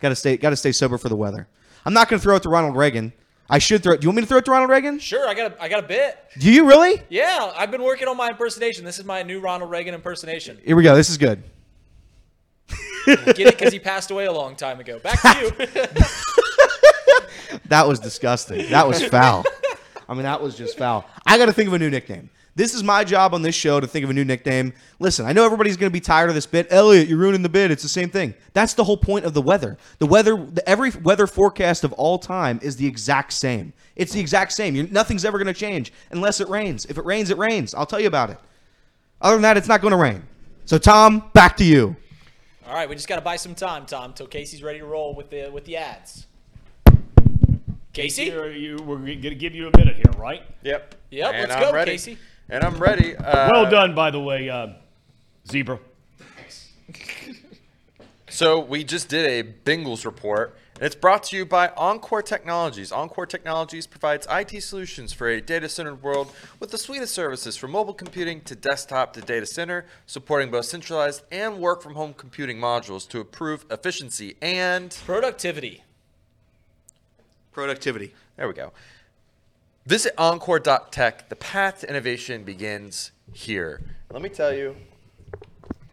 [0.00, 0.38] Got to stay.
[0.38, 1.46] Got to stay sober for the weather.
[1.84, 3.12] I'm not going to throw it to Ronald Reagan.
[3.48, 3.92] I should throw.
[3.94, 4.00] it.
[4.00, 4.98] Do you want me to throw it to Ronald Reagan?
[4.98, 6.18] Sure, I got a, I got a bit.
[6.38, 7.02] Do you really?
[7.08, 8.84] Yeah, I've been working on my impersonation.
[8.84, 10.58] This is my new Ronald Reagan impersonation.
[10.64, 10.96] Here we go.
[10.96, 11.42] This is good.
[13.06, 13.56] Get it?
[13.58, 14.98] Because he passed away a long time ago.
[14.98, 16.04] Back to you.
[17.68, 18.70] That was disgusting.
[18.70, 19.44] That was foul.
[20.08, 21.04] I mean, that was just foul.
[21.26, 22.30] I got to think of a new nickname.
[22.56, 24.72] This is my job on this show to think of a new nickname.
[24.98, 26.66] Listen, I know everybody's going to be tired of this bit.
[26.70, 27.70] Elliot, you're ruining the bit.
[27.70, 28.32] It's the same thing.
[28.54, 29.76] That's the whole point of the weather.
[29.98, 33.74] The weather, the, every weather forecast of all time is the exact same.
[33.94, 34.74] It's the exact same.
[34.74, 36.86] You're, nothing's ever going to change unless it rains.
[36.86, 37.74] If it rains, it rains.
[37.74, 38.38] I'll tell you about it.
[39.20, 40.22] Other than that, it's not going to rain.
[40.64, 41.94] So, Tom, back to you.
[42.66, 45.14] All right, we just got to buy some time, Tom, till Casey's ready to roll
[45.14, 46.26] with the with the ads.
[47.92, 48.24] Casey?
[48.24, 50.42] You're- you, we're going to give you a minute here, right?
[50.62, 50.94] Yep.
[51.10, 51.92] Yep, And let's I'm go, ready.
[51.92, 52.18] Casey.
[52.48, 53.16] And I'm ready.
[53.16, 54.68] Uh, well done, by the way, uh,
[55.48, 55.78] Zebra.
[58.28, 62.92] So we just did a Bengals report, And it's brought to you by Encore Technologies.
[62.92, 66.30] Encore Technologies provides IT solutions for a data centered world
[66.60, 70.66] with a suite of services from mobile computing to desktop to data center, supporting both
[70.66, 75.82] centralized and work from home computing modules to improve efficiency and Productivity.
[77.52, 78.12] Productivity.
[78.36, 78.72] There we go.
[79.86, 81.28] Visit encore.tech.
[81.28, 83.80] The path to innovation begins here.
[84.10, 84.74] Let me tell you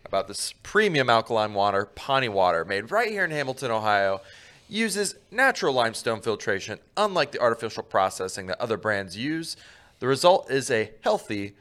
[0.04, 4.22] about this premium alkaline water, Pahhni Water, made right here in Hamilton, Ohio.
[4.68, 9.56] Uses natural limestone filtration, unlike the artificial processing that other brands use.
[10.00, 11.54] The result is a healthy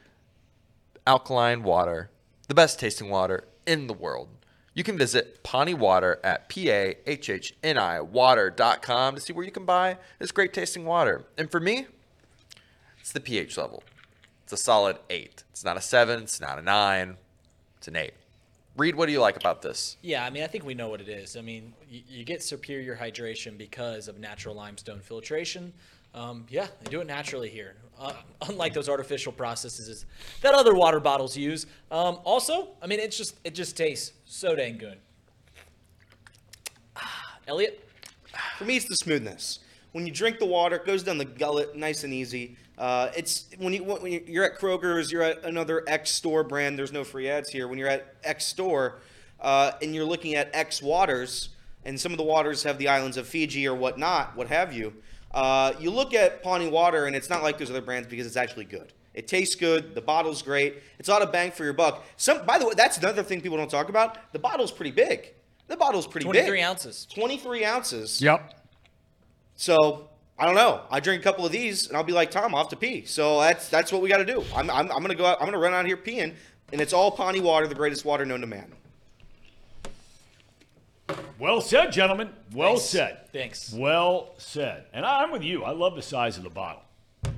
[1.05, 2.09] alkaline water,
[2.47, 4.29] the best tasting water in the world.
[4.73, 10.31] You can visit Pahhni Water at P-A-H-H-N-I water.com to see where you can buy this
[10.31, 11.25] great tasting water.
[11.37, 11.85] And for me,
[13.03, 13.83] it's the pH level.
[14.45, 15.43] It's a solid 8.
[15.51, 17.17] It's not a 7, it's not a 9,
[17.77, 18.13] it's an 8.
[18.77, 19.97] Read, what do you like about this?
[20.01, 21.35] Yeah, I mean, I think we know what it is.
[21.35, 25.73] I mean, you, you get superior hydration because of natural limestone filtration.
[26.15, 28.13] Um, yeah, they do it naturally here, uh,
[28.47, 30.05] unlike those artificial processes
[30.41, 31.65] that other water bottles use.
[31.91, 34.99] Um, also, I mean, it's just it just tastes so dang good.
[36.95, 37.85] Ah, Elliot,
[38.57, 39.59] For me, it's the smoothness.
[39.91, 42.57] When you drink the water, it goes down the gullet, nice and easy.
[42.77, 46.77] Uh, it's when you when you're at Kroger's, you're at another X store brand.
[46.77, 47.67] There's no free ads here.
[47.67, 48.99] When you're at X store,
[49.39, 51.49] uh, and you're looking at X waters,
[51.85, 54.93] and some of the waters have the islands of Fiji or whatnot, what have you.
[55.33, 58.37] Uh, you look at Pahhni Water, and it's not like those other brands because it's
[58.37, 58.93] actually good.
[59.13, 59.93] It tastes good.
[59.93, 60.81] The bottle's great.
[60.97, 62.03] It's a lot of bang for your buck.
[62.17, 64.31] Some, by the way, that's another thing people don't talk about.
[64.33, 65.33] The bottle's pretty big.
[65.67, 66.45] The bottle's pretty big.
[66.45, 67.07] 23 ounces.
[67.13, 68.21] 23 ounces.
[68.21, 68.53] Yep.
[69.55, 70.81] So I don't know.
[70.89, 73.05] I drink a couple of these, and I'll be like Tom, I'll have to pee.
[73.05, 74.43] So that's that's what we got to do.
[74.55, 75.37] I'm, I'm, I'm gonna go out.
[75.39, 76.33] I'm gonna run out here peeing,
[76.71, 78.71] and it's all Pahhni water, the greatest water known to man.
[81.39, 82.29] Well said, gentlemen.
[82.53, 82.83] Well Thanks.
[82.85, 83.33] said.
[83.33, 83.73] Thanks.
[83.73, 84.85] Well said.
[84.93, 85.63] And I'm with you.
[85.63, 86.83] I love the size of the bottle.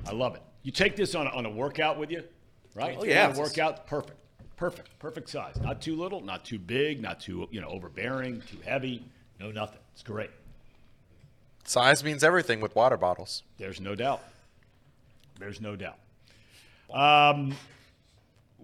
[0.06, 0.42] I love it.
[0.62, 2.22] You take this on a, on a workout with you,
[2.74, 2.96] right?
[2.98, 3.28] Oh, yeah.
[3.28, 4.18] On a workout, perfect.
[4.56, 4.98] Perfect.
[4.98, 5.60] Perfect size.
[5.60, 9.04] Not too little, not too big, not too, you know, overbearing, too heavy.
[9.38, 9.80] No nothing.
[9.92, 10.30] It's great.
[11.66, 13.42] Size means everything with water bottles.
[13.58, 14.22] There's no doubt.
[15.38, 15.98] There's no doubt.
[16.92, 17.54] Um,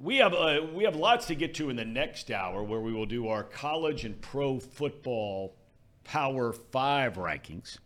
[0.00, 2.92] we have uh, we have lots to get to in the next hour, where we
[2.92, 5.54] will do our college and pro football
[6.04, 7.78] Power Five rankings.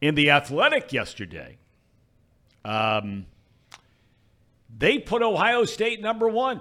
[0.00, 1.58] In the Athletic yesterday,
[2.64, 3.26] um,
[4.76, 6.60] they put Ohio State number one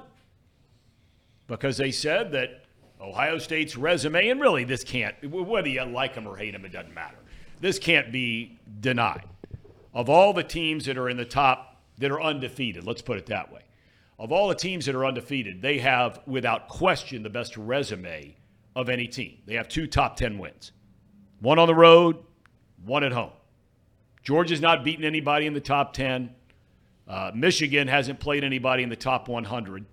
[1.47, 2.63] because they said that
[2.99, 6.71] Ohio State's resume, and really this can't, whether you like them or hate them, it
[6.71, 7.17] doesn't matter.
[7.63, 9.23] This can't be denied.
[9.93, 13.27] Of all the teams that are in the top, that are undefeated, let's put it
[13.27, 13.61] that way.
[14.19, 18.35] Of all the teams that are undefeated, they have, without question, the best resume
[18.75, 19.37] of any team.
[19.45, 20.73] They have two top 10 wins
[21.39, 22.17] one on the road,
[22.83, 23.31] one at home.
[24.23, 26.35] Georgia's not beaten anybody in the top 10.
[27.07, 29.85] Uh, Michigan hasn't played anybody in the top 100.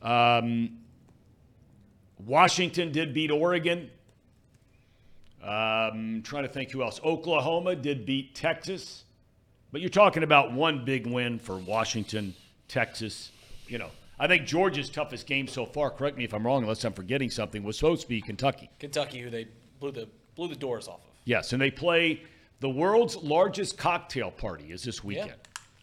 [0.00, 0.78] Um,
[2.24, 3.90] Washington did beat Oregon.
[5.44, 7.00] Um, trying to think who else.
[7.04, 9.04] Oklahoma did beat Texas.
[9.72, 12.34] But you're talking about one big win for Washington,
[12.68, 13.30] Texas.
[13.66, 16.84] You know, I think Georgia's toughest game so far, correct me if I'm wrong, unless
[16.84, 18.70] I'm forgetting something, was supposed to be Kentucky.
[18.78, 19.48] Kentucky, who they
[19.80, 21.10] blew the blew the doors off of.
[21.24, 22.22] Yes, and they play
[22.60, 25.34] the world's largest cocktail party is this weekend.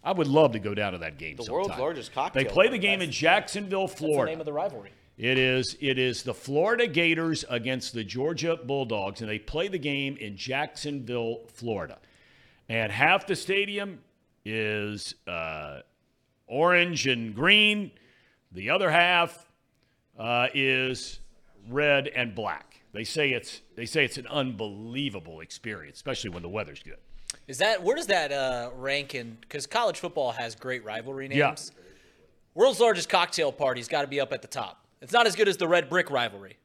[0.03, 1.35] I would love to go down to that game.
[1.35, 1.53] The sometime.
[1.55, 4.31] world's largest cocktail They play the game in Jacksonville, That's the Florida.
[4.31, 4.91] name of the rivalry.
[5.21, 9.77] It is it is the Florida Gators against the Georgia Bulldogs, and they play the
[9.77, 11.99] game in Jacksonville, Florida.
[12.67, 13.99] And half the stadium
[14.45, 15.81] is uh,
[16.47, 17.91] orange and green.
[18.51, 19.47] The other half
[20.17, 21.19] uh, is
[21.69, 22.81] red and black.
[22.91, 26.97] They say it's they say it's an unbelievable experience, especially when the weather's good.
[27.47, 29.37] Is that where does that uh, rank in?
[29.41, 31.37] Because college football has great rivalry names.
[31.37, 31.83] Yeah.
[32.55, 34.80] World's largest cocktail party's got to be up at the top.
[35.01, 36.57] It's not as good as the Red Brick rivalry.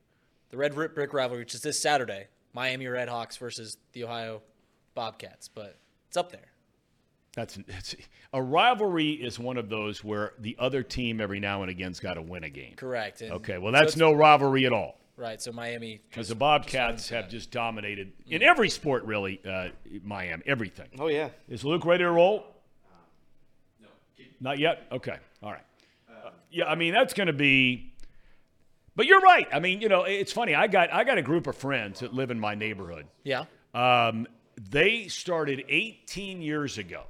[0.51, 4.43] The Red Brick Brick rivalry, which is this Saturday, Miami Redhawks versus the Ohio
[4.95, 5.77] Bobcats, but
[6.09, 6.53] it's up there.
[7.35, 7.97] That's it's,
[8.33, 12.15] a rivalry is one of those where the other team every now and again's got
[12.15, 12.75] to win a game.
[12.77, 13.21] Correct.
[13.23, 14.99] And Okay, well that's it's- no rivalry at all.
[15.19, 15.41] Right.
[15.41, 16.01] So Miami.
[16.11, 19.41] Because the Bobcats have just dominated in every sport, really.
[19.49, 19.69] Uh,
[20.05, 20.89] Miami, everything.
[20.99, 21.31] Oh yeah.
[21.49, 22.45] Is Luke ready to roll?
[23.81, 23.87] No.
[24.41, 24.83] Not yet.
[24.93, 25.17] Okay.
[25.43, 25.65] All right.
[26.11, 27.95] Uh, yeah, I mean that's going to be.
[28.97, 29.47] But you're right.
[29.53, 30.55] I mean, you know, it's funny.
[30.55, 33.07] I got I got a group of friends that live in my neighborhood.
[33.23, 33.45] Yeah.
[33.75, 34.27] Um,
[34.71, 37.05] they started 18 years ago.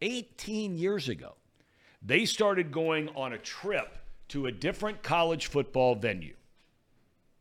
[0.00, 1.34] 18 years ago,
[2.02, 3.98] they started going on a trip
[4.28, 6.34] to a different college football venue.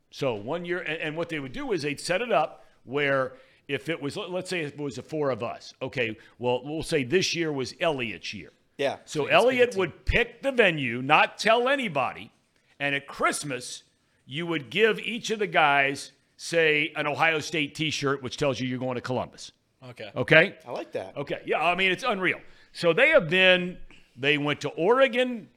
[0.09, 3.33] So one year, and, and what they would do is they'd set it up where
[3.67, 5.73] if it was, let's say it was a four of us.
[5.81, 8.51] Okay, well, we'll say this year was Elliot's year.
[8.77, 8.97] Yeah.
[9.05, 12.31] So Elliot would pick the venue, not tell anybody,
[12.79, 13.83] and at Christmas,
[14.25, 18.67] you would give each of the guys, say, an Ohio State T-shirt, which tells you
[18.67, 19.51] you're going to Columbus.
[19.89, 20.11] Okay.
[20.15, 20.55] Okay.
[20.67, 21.15] I like that.
[21.15, 21.41] Okay.
[21.45, 21.63] Yeah.
[21.63, 22.39] I mean, it's unreal.
[22.73, 23.77] So they have been.
[24.15, 25.49] They went to Oregon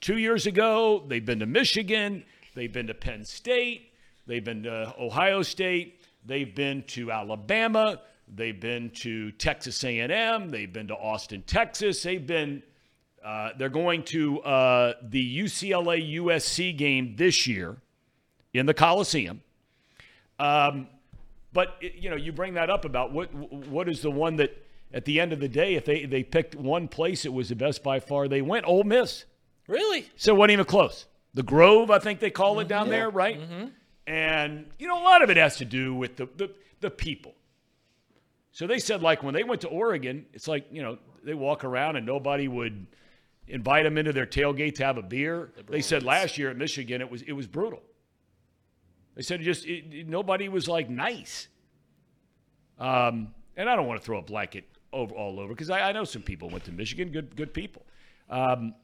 [0.00, 1.04] two years ago.
[1.06, 2.24] They've been to Michigan.
[2.54, 3.92] They've been to Penn State.
[4.26, 6.02] They've been to Ohio State.
[6.26, 8.00] They've been to Alabama.
[8.26, 10.50] They've been to Texas A&M.
[10.50, 12.02] They've been to Austin, Texas.
[12.02, 12.62] They've been.
[13.24, 17.76] Uh, they're going to uh, the UCLA USC game this year
[18.52, 19.42] in the Coliseum.
[20.38, 20.88] Um,
[21.52, 25.04] but you know, you bring that up about what what is the one that at
[25.04, 27.82] the end of the day, if they they picked one place, it was the best
[27.82, 28.28] by far.
[28.28, 29.24] They went Ole Miss.
[29.66, 30.08] Really?
[30.16, 31.06] So it wasn't even close.
[31.34, 33.38] The Grove, I think they call it down there, right?
[34.06, 36.50] And you know, a lot of it has to do with the, the
[36.80, 37.34] the people.
[38.52, 41.64] So they said, like when they went to Oregon, it's like you know they walk
[41.64, 42.86] around and nobody would
[43.48, 45.52] invite them into their tailgate to have a beer.
[45.68, 47.82] They said last year at Michigan, it was it was brutal.
[49.14, 51.48] They said just it, it- nobody was like nice.
[52.78, 55.92] Um, and I don't want to throw a blanket over all over because I, I
[55.92, 57.84] know some people went to Michigan, good good people.
[58.30, 58.74] Um,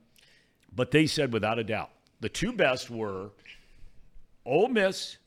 [0.75, 1.91] but they said without a doubt
[2.21, 3.31] the two best were
[4.45, 5.19] Ole Miss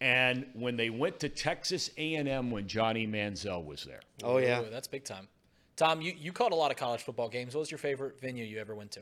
[0.00, 4.00] and when they went to Texas A&M when Johnny Manziel was there.
[4.22, 4.60] Oh yeah.
[4.62, 5.28] Ooh, that's big time.
[5.76, 7.54] Tom, you, you caught a lot of college football games.
[7.54, 9.00] What was your favorite venue you ever went to?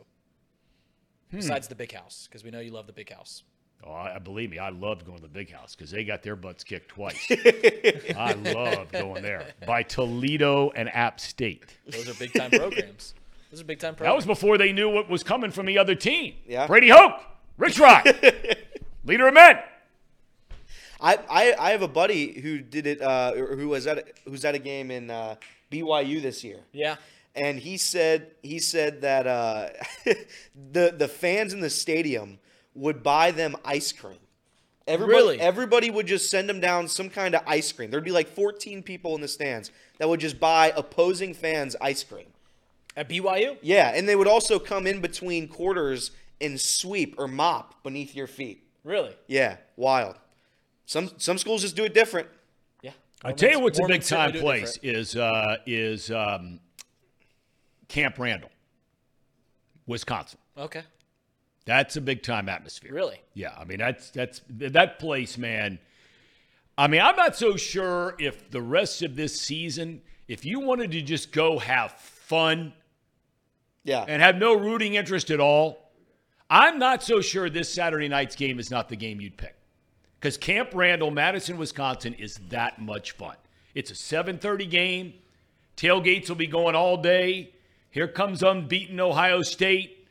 [1.30, 1.36] Hmm.
[1.36, 3.44] Besides the big house, because we know you love the big house.
[3.84, 6.36] Oh, I, believe me, I loved going to the big house because they got their
[6.36, 7.26] butts kicked twice.
[8.16, 11.78] I loved going there by Toledo and App State.
[11.88, 13.14] Those are big time programs.
[13.50, 14.12] Those are big time programs.
[14.12, 16.34] That was before they knew what was coming from the other team.
[16.46, 16.68] Yeah.
[16.68, 17.22] Brady Hoke,
[17.58, 18.04] Rich Rod,
[19.04, 19.58] leader of men.
[21.00, 23.02] I, I, I have a buddy who did it.
[23.02, 25.34] Uh, who was at a, who's at a game in uh,
[25.72, 26.60] BYU this year.
[26.72, 26.96] yeah.
[27.34, 29.68] and he said he said that uh,
[30.72, 32.38] the the fans in the stadium
[32.74, 34.18] would buy them ice cream.
[34.86, 35.40] Everybody, Really?
[35.40, 37.90] everybody would just send them down some kind of ice cream.
[37.90, 42.02] There'd be like 14 people in the stands that would just buy opposing fans ice
[42.02, 42.26] cream.
[42.96, 43.56] At BYU?
[43.62, 46.10] Yeah, and they would also come in between quarters
[46.40, 48.64] and sweep or mop beneath your feet.
[48.84, 49.14] Really?
[49.28, 50.16] Yeah, wild.
[50.86, 52.26] Some some schools just do it different.
[53.24, 53.30] Yeah.
[53.30, 54.96] I tell you what's a big time place different.
[54.98, 56.60] is uh, is um,
[57.88, 58.50] Camp Randall,
[59.86, 60.38] Wisconsin.
[60.56, 60.82] Okay.
[61.64, 62.92] That's a big time atmosphere.
[62.92, 63.20] Really?
[63.34, 65.78] Yeah, I mean that's that's that place, man.
[66.76, 70.90] I mean, I'm not so sure if the rest of this season, if you wanted
[70.92, 72.72] to just go have fun
[73.84, 74.04] Yeah.
[74.08, 75.92] and have no rooting interest at all,
[76.48, 79.54] I'm not so sure this Saturday night's game is not the game you'd pick.
[80.22, 83.34] Because Camp Randall, Madison, Wisconsin is that much fun.
[83.74, 85.14] It's a 7:30 game.
[85.76, 87.50] Tailgates will be going all day.
[87.90, 90.06] Here comes unbeaten Ohio State.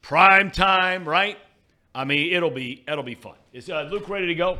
[0.00, 1.36] Prime time, right?
[1.94, 3.34] I mean, it'll be it'll be fun.
[3.52, 4.58] Is uh, Luke ready to go?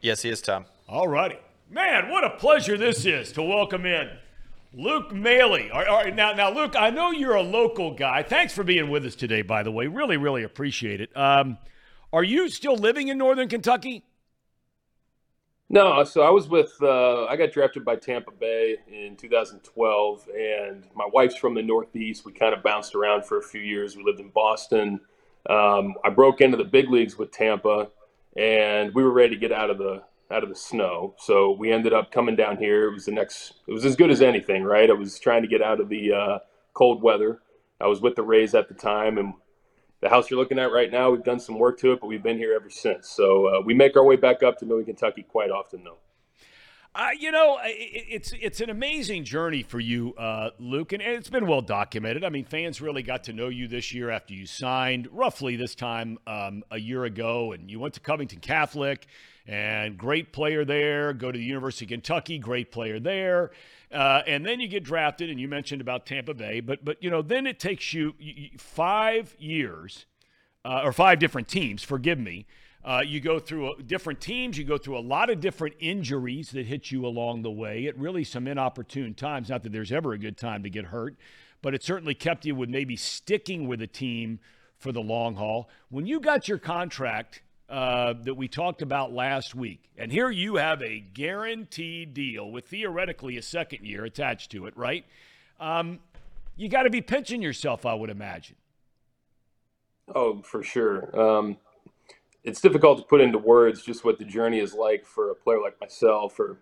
[0.00, 0.64] Yes, he is Tom.
[0.88, 1.36] All righty.
[1.68, 4.08] Man, what a pleasure this is to welcome in
[4.72, 5.52] Luke Maile.
[5.52, 8.22] All right, all right, now, now, Luke, I know you're a local guy.
[8.22, 9.86] Thanks for being with us today, by the way.
[9.86, 11.14] Really, really appreciate it.
[11.14, 11.58] Um,
[12.10, 14.02] are you still living in Northern Kentucky?
[15.68, 20.84] No, so I was with, uh, I got drafted by Tampa Bay in 2012, and
[20.94, 22.24] my wife's from the Northeast.
[22.24, 23.96] We kind of bounced around for a few years.
[23.96, 25.00] We lived in Boston.
[25.50, 27.88] Um, I broke into the big leagues with Tampa,
[28.36, 31.14] and we were ready to get out of the out of the snow.
[31.18, 32.88] So we ended up coming down here.
[32.88, 33.54] It was the next.
[33.66, 34.88] It was as good as anything, right?
[34.90, 36.38] I was trying to get out of the uh,
[36.74, 37.40] cold weather.
[37.80, 39.34] I was with the Rays at the time, and
[40.04, 42.22] the house you're looking at right now, we've done some work to it, but we've
[42.22, 43.08] been here ever since.
[43.08, 45.96] So uh, we make our way back up to Northern Kentucky quite often, though.
[46.96, 51.02] Uh, you know, i- i- it's it's an amazing journey for you, uh, Luke, and
[51.02, 52.22] it's been well documented.
[52.22, 55.74] I mean, fans really got to know you this year after you signed, roughly this
[55.74, 59.08] time um, a year ago, and you went to Covington Catholic,
[59.44, 61.12] and great player there.
[61.12, 63.50] Go to the University of Kentucky, great player there,
[63.90, 67.10] uh, and then you get drafted, and you mentioned about Tampa Bay, but but you
[67.10, 68.14] know, then it takes you
[68.56, 70.06] five years
[70.64, 72.46] uh, or five different teams, forgive me.
[72.84, 76.66] Uh, you go through different teams, you go through a lot of different injuries that
[76.66, 77.86] hit you along the way.
[77.86, 79.48] It really some inopportune times.
[79.48, 81.16] Not that there's ever a good time to get hurt,
[81.62, 84.38] but it certainly kept you with maybe sticking with a team
[84.76, 85.70] for the long haul.
[85.88, 90.56] When you got your contract uh, that we talked about last week, and here you
[90.56, 95.06] have a guaranteed deal with theoretically a second year attached to it, right?
[95.58, 96.00] Um,
[96.54, 98.56] you got to be pinching yourself, I would imagine.
[100.14, 101.18] Oh, for sure.
[101.18, 101.56] Um,
[102.44, 105.60] it's difficult to put into words just what the journey is like for a player
[105.60, 106.58] like myself, or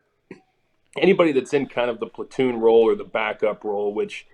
[0.97, 4.27] anybody that's in kind of the platoon role or the backup role, which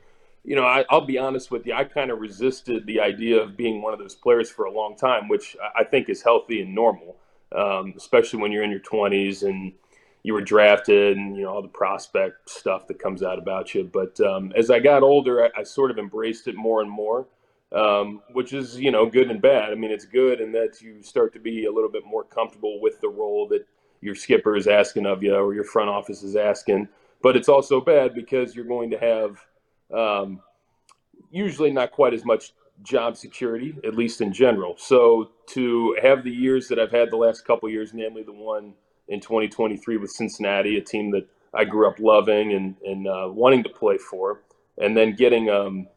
[0.49, 3.55] you know, I, will be honest with you, I kind of resisted the idea of
[3.55, 6.75] being one of those players for a long time, which I think is healthy and
[6.75, 7.17] normal,
[7.55, 9.75] um, especially when you're in your 20s and
[10.23, 13.85] you were drafted and, you know, all the prospect stuff that comes out about you.
[13.85, 17.27] But um, as I got older, I, I, sort of embraced it more and more,
[17.73, 19.71] um, which is, you know, good and bad.
[19.71, 22.81] I mean, it's good in that you start to be a little bit more comfortable
[22.81, 23.67] with the role that
[24.01, 26.89] your skipper is asking of you or your front office is asking.
[27.23, 29.45] But it's also bad because you're going to have–
[29.95, 30.41] um,
[31.31, 32.53] usually not quite as much
[32.83, 34.75] job security, at least in general.
[34.79, 38.75] So to have the years that I've had the last couple years, namely the one
[39.09, 43.63] in 2023 with Cincinnati, a team that I grew up loving and, and uh, wanting
[43.65, 44.43] to play for,
[44.77, 45.89] and then getting um,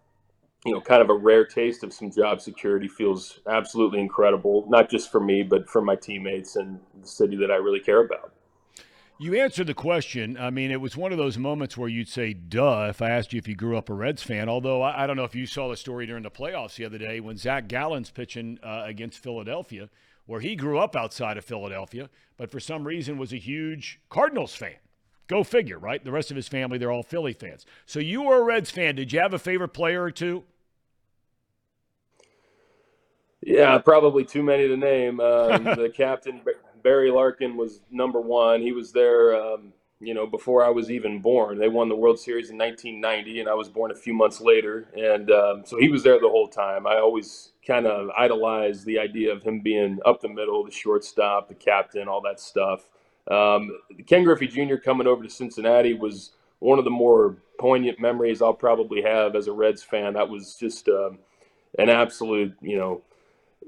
[0.66, 4.90] you know kind of a rare taste of some job security feels absolutely incredible, not
[4.90, 8.34] just for me, but for my teammates and the city that I really care about.
[9.18, 10.36] You answered the question.
[10.36, 13.34] I mean, it was one of those moments where you'd say, duh, if I asked
[13.34, 14.50] you if you grew up a Reds fan.
[14.50, 16.98] Although I, I don't know if you saw the story during the playoffs the other
[16.98, 19.90] day when Zac Gallen's pitching uh, against Philadelphia,
[20.26, 24.56] where he grew up outside of Philadelphia, but for some reason was a huge Cardinals
[24.56, 24.78] fan.
[25.28, 26.04] Go figure, right?
[26.04, 27.66] The rest of his family, they're all Philly fans.
[27.86, 28.96] So you were a Reds fan.
[28.96, 30.44] Did you have a favorite player or two?
[33.42, 35.20] Yeah, probably too many to name.
[35.20, 36.42] Um, the captain,
[36.84, 38.62] Barry Larkin was number one.
[38.62, 41.58] He was there, um, you know, before I was even born.
[41.58, 44.88] They won the World Series in 1990, and I was born a few months later.
[44.96, 46.86] And um, so he was there the whole time.
[46.86, 51.48] I always kind of idolized the idea of him being up the middle, the shortstop,
[51.48, 52.88] the captain, all that stuff.
[53.30, 54.76] Um, Ken Griffey Jr.
[54.76, 59.48] coming over to Cincinnati was one of the more poignant memories I'll probably have as
[59.48, 60.14] a Reds fan.
[60.14, 61.20] That was just um,
[61.78, 63.02] an absolute, you know,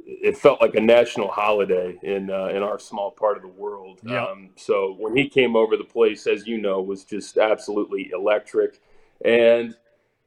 [0.05, 3.99] it felt like a national holiday in uh, in our small part of the world.
[4.03, 4.25] Yeah.
[4.25, 8.81] Um, so when he came over, the place, as you know, was just absolutely electric.
[9.23, 9.75] And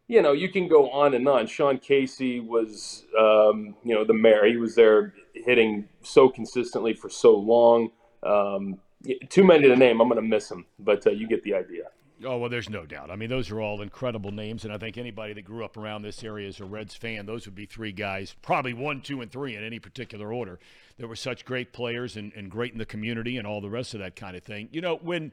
[0.09, 1.47] you know, you can go on and on.
[1.47, 4.47] Sean Casey was, um, you know, the mayor.
[4.47, 7.91] He was there hitting so consistently for so long.
[8.22, 8.79] Um,
[9.28, 10.00] too many to name.
[10.00, 11.84] I'm going to miss them, but uh, you get the idea.
[12.24, 13.11] Oh, well, there's no doubt.
[13.11, 16.00] I mean, those are all incredible names, and I think anybody that grew up around
[16.00, 19.30] this area as a Reds fan, those would be three guys, probably one, two, and
[19.30, 20.59] three in any particular order.
[20.96, 23.92] There were such great players and, and great in the community and all the rest
[23.92, 24.70] of that kind of thing.
[24.72, 25.32] You know, when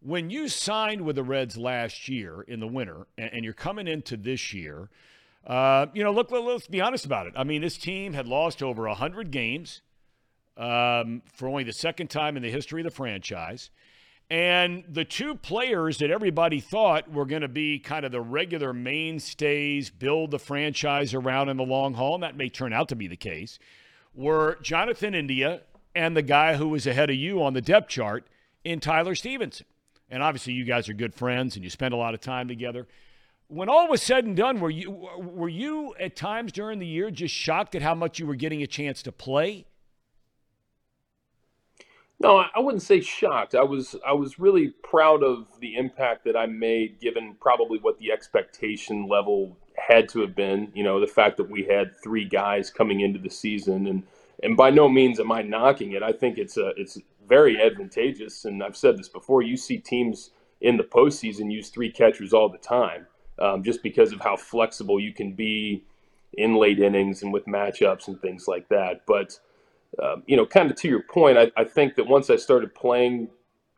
[0.00, 3.88] when you signed with the Reds last year in the winter, and, and you're coming
[3.88, 4.90] into this year,
[5.46, 7.32] uh, you know, look, let's be honest about it.
[7.36, 9.80] I mean, this team had lost over 100 games
[10.58, 13.70] um, for only the second time in the history of the franchise.
[14.30, 18.74] And the two players that everybody thought were going to be kind of the regular
[18.74, 22.96] mainstays, build the franchise around in the long haul, and that may turn out to
[22.96, 23.58] be the case,
[24.14, 25.62] were Jonathan India
[25.94, 28.26] and the guy who was ahead of you on the depth chart
[28.64, 29.66] in Tyler Stephenson.
[30.10, 32.86] And obviously, you guys are good friends and you spend a lot of time together.
[33.46, 37.10] When all was said and done, were you were you at times during the year
[37.10, 39.64] just shocked at how much you were getting a chance to play?
[42.20, 43.54] No, I wouldn't say shocked.
[43.54, 47.98] I was I was really proud of the impact that I made, given probably what
[47.98, 50.72] the expectation level had to have been.
[50.74, 54.02] You know, the fact that we had three guys coming into the season, and
[54.42, 56.02] and by no means am I knocking it.
[56.02, 56.98] I think it's a it's
[57.28, 59.42] very advantageous, and I've said this before.
[59.42, 63.06] You see teams in the postseason use three catchers all the time,
[63.38, 65.84] um, just because of how flexible you can be
[66.32, 69.02] in late innings and with matchups and things like that.
[69.06, 69.38] But
[70.02, 72.74] um, you know, kind of to your point, I, I, think that once I started
[72.74, 73.28] playing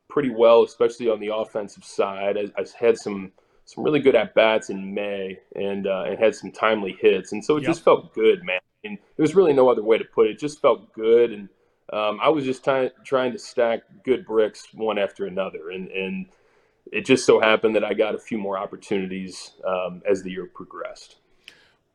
[0.09, 3.33] pretty well, especially on the offensive side, I, I had some
[3.65, 7.45] some really good at bats in May and uh, and had some timely hits, and
[7.45, 7.71] so it yep.
[7.71, 8.61] just felt good, man.
[8.85, 10.33] And there's really no other way to put it.
[10.33, 11.49] It just felt good, and
[11.93, 16.27] um, I was just ty- trying to stack good bricks one after another, and and
[16.91, 20.47] it just so happened that I got a few more opportunities um, as the year
[20.47, 21.20] progressed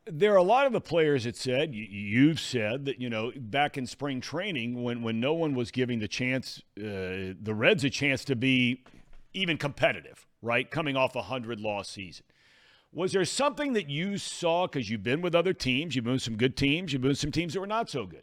[0.06, 3.76] there are a lot of the players that said you've said that you know back
[3.76, 7.90] in spring training when when no one was giving the chance uh, the Reds a
[7.90, 8.84] chance to be
[9.34, 10.70] even competitive, right?
[10.70, 12.24] Coming off a hundred loss season.
[12.92, 16.22] Was there something that you saw because you've been with other teams, you've been with
[16.22, 18.22] some good teams, you've been with some teams that were not so good?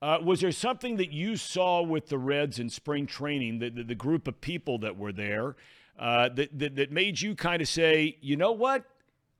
[0.00, 3.82] Uh, was there something that you saw with the Reds in spring training, the, the,
[3.82, 5.56] the group of people that were there,
[5.98, 8.84] uh, that, that, that made you kind of say, you know what?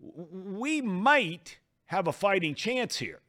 [0.01, 3.21] We might have a fighting chance here.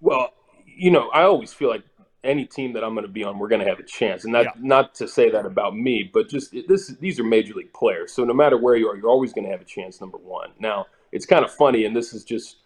[0.00, 0.32] Well,
[0.66, 1.82] you know, I always feel like
[2.24, 4.32] any team that I'm going to be on, we're going to have a chance, and
[4.32, 4.50] not yeah.
[4.56, 6.88] not to say that about me, but just this.
[7.00, 9.50] These are major league players, so no matter where you are, you're always going to
[9.50, 10.00] have a chance.
[10.00, 10.50] Number one.
[10.58, 12.58] Now, it's kind of funny, and this is just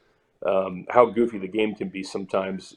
[0.47, 2.75] um, how goofy the game can be sometimes.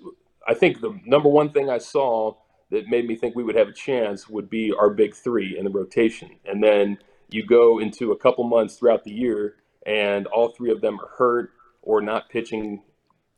[0.48, 2.36] I think the number one thing I saw
[2.72, 5.66] that made me think we would have a chance would be our big three in
[5.66, 6.32] the rotation.
[6.46, 6.98] And then
[7.36, 9.56] you go into a couple months throughout the year,
[9.86, 12.82] and all three of them are hurt or not pitching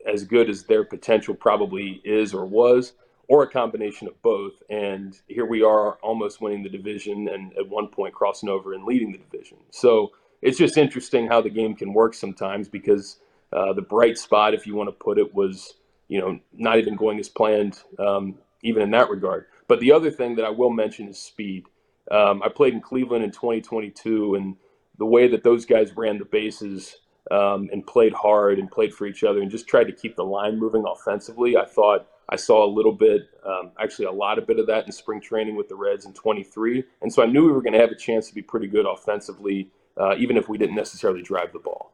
[0.05, 2.93] as good as their potential probably is or was,
[3.27, 4.53] or a combination of both.
[4.69, 8.85] And here we are almost winning the division and at one point crossing over and
[8.85, 9.57] leading the division.
[9.71, 13.17] So it's just interesting how the game can work sometimes because
[13.51, 15.75] uh, the bright spot, if you want to put it, was
[16.07, 19.47] you know not even going as planned, um, even in that regard.
[19.67, 21.65] But the other thing that I will mention is speed.
[22.11, 24.55] Um, I played in Cleveland in 2022, and
[24.97, 26.97] the way that those guys ran the bases
[27.31, 30.23] um, and played hard and played for each other and just tried to keep the
[30.23, 34.47] line moving offensively, I thought I saw a little bit, um, actually a lot of
[34.47, 36.83] bit of that in spring training with the Reds in 23.
[37.01, 38.85] And so I knew we were going to have a chance to be pretty good
[38.85, 41.93] offensively, uh, even if we didn't necessarily drive the ball.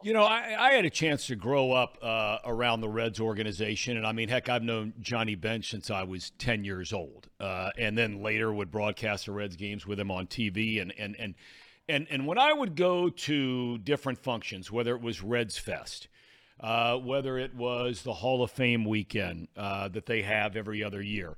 [0.00, 3.96] You know, I, I, had a chance to grow up uh, around the Reds organization.
[3.96, 7.28] And I mean, heck, I've known Johnny Bench since I was 10 years old.
[7.40, 10.80] Uh, and then later would broadcast the Reds games with him on TV.
[10.80, 11.34] And, and, and,
[11.88, 16.06] and, and when I would go to different functions, whether it was Reds Fest,
[16.60, 21.02] uh, whether it was the Hall of Fame weekend uh, that they have every other
[21.02, 21.36] year,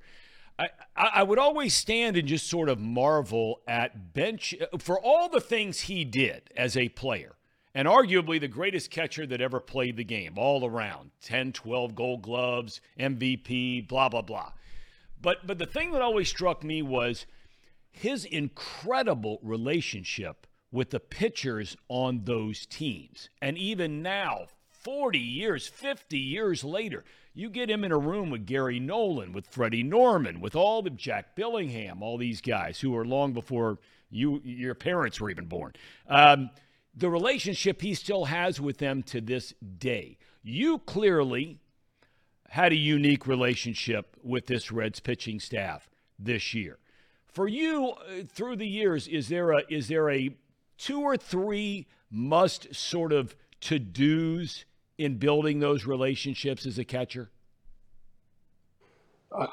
[0.58, 5.40] I, I would always stand and just sort of marvel at Bench for all the
[5.40, 7.36] things he did as a player
[7.74, 11.10] and arguably the greatest catcher that ever played the game all around.
[11.22, 14.52] 10 12 gold gloves mvp blah blah blah.
[15.20, 17.26] But but the thing that always struck me was
[17.92, 23.28] his incredible relationship with the pitchers on those teams.
[23.42, 28.46] And even now 40 years 50 years later you get him in a room with
[28.46, 33.04] Gary Nolan, with Freddie Norman, with all the Jack Billingham, all these guys who were
[33.04, 33.78] long before
[34.10, 35.72] you your parents were even born.
[36.08, 36.50] Um,
[36.94, 40.18] the relationship he still has with them to this day.
[40.42, 41.60] You clearly
[42.48, 45.88] had a unique relationship with this Reds pitching staff
[46.18, 46.78] this year.
[47.26, 50.30] For you, uh, through the years, is there a is there a
[50.78, 54.64] two or three must sort of to dos
[54.98, 57.30] in building those relationships as a catcher?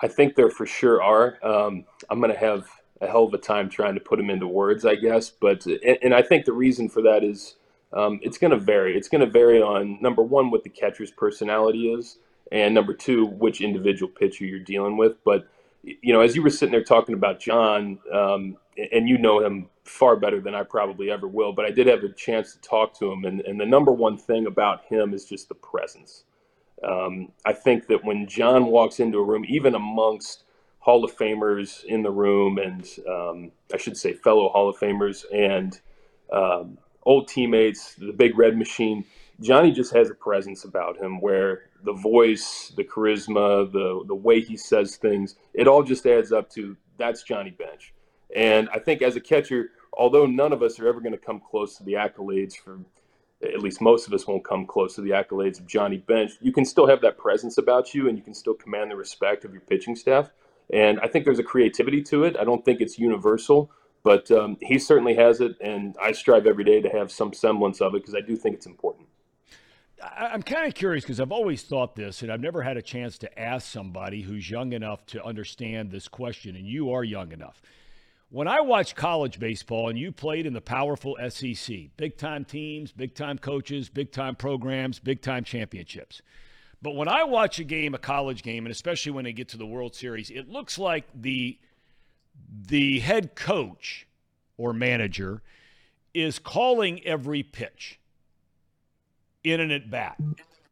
[0.02, 1.38] I think there for sure are.
[1.44, 2.68] Um, I'm going to have
[3.02, 5.30] a hell of a time trying to put them into words, I guess.
[5.30, 7.56] But and, and I think the reason for that is
[7.94, 8.98] um, it's going to vary.
[8.98, 12.18] It's going to vary on number one what the catcher's personality is,
[12.52, 15.24] and number two which individual pitcher you're dealing with.
[15.24, 15.48] But
[15.84, 18.58] you know, as you were sitting there talking about John, um,
[18.92, 22.04] and you know him far better than I probably ever will, but I did have
[22.04, 25.26] a chance to talk to him, and, and the number one thing about him is
[25.26, 26.26] just the presence.
[26.84, 30.44] Um, I think that when John walks into a room, even amongst
[30.88, 35.26] Hall of Famers in the room, and um, I should say fellow Hall of Famers
[35.34, 35.78] and
[36.32, 39.04] um, old teammates, the Big Red Machine.
[39.42, 44.40] Johnny just has a presence about him where the voice, the charisma, the the way
[44.40, 47.94] he says things, it all just adds up to that's Johnny Bench.
[48.34, 51.42] And I think as a catcher, although none of us are ever going to come
[51.42, 52.80] close to the accolades for
[53.44, 56.32] at least most of us won't come close to the accolades of Johnny Bench.
[56.40, 59.44] You can still have that presence about you and you can still command the respect
[59.44, 60.32] of your pitching staff.
[60.72, 62.36] And I think there's a creativity to it.
[62.38, 63.72] I don't think it's universal,
[64.04, 65.56] but um, he certainly has it.
[65.62, 68.56] And I strive every day to have some semblance of it because I do think
[68.56, 69.08] it's important.
[70.04, 73.18] I'm kind of curious because I've always thought this, and I've never had a chance
[73.20, 77.62] to ask somebody who's young enough to understand this question, and you are young enough.
[78.30, 82.92] When I watch college baseball and you played in the powerful SEC, big time teams,
[82.92, 86.22] big time coaches, big time programs, big time championships.
[86.82, 89.58] But when I watch a game, a college game, and especially when they get to
[89.58, 91.58] the World Series, it looks like the
[92.68, 94.08] the head coach
[94.58, 95.42] or manager
[96.14, 98.00] is calling every pitch
[99.44, 100.20] in an at bat,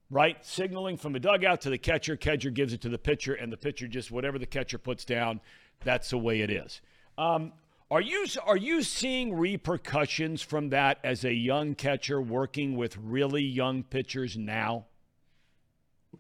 [0.10, 0.44] right?
[0.46, 2.16] Signaling from the dugout to the catcher.
[2.16, 5.40] Catcher gives it to the pitcher, and the pitcher just whatever the catcher puts down,
[5.84, 6.82] that's the way it is.
[7.18, 7.54] Um,
[7.90, 13.44] are you are you seeing repercussions from that as a young catcher working with really
[13.44, 14.86] young pitchers now?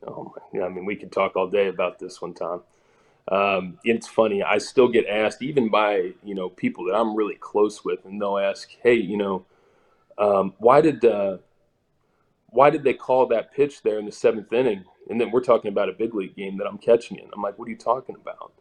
[0.05, 2.63] Oh, yeah, I mean, we could talk all day about this one, Thom.
[3.27, 4.43] Um, it's funny.
[4.43, 8.21] I still get asked, even by you know people that I'm really close with, and
[8.21, 9.45] they'll ask, "Hey, you know,
[10.17, 11.37] um, why did uh,
[12.47, 15.69] why did they call that pitch there in the seventh inning?" And then we're talking
[15.69, 17.29] about a big league game that I'm catching in.
[17.33, 18.53] I'm like, "What are you talking about?"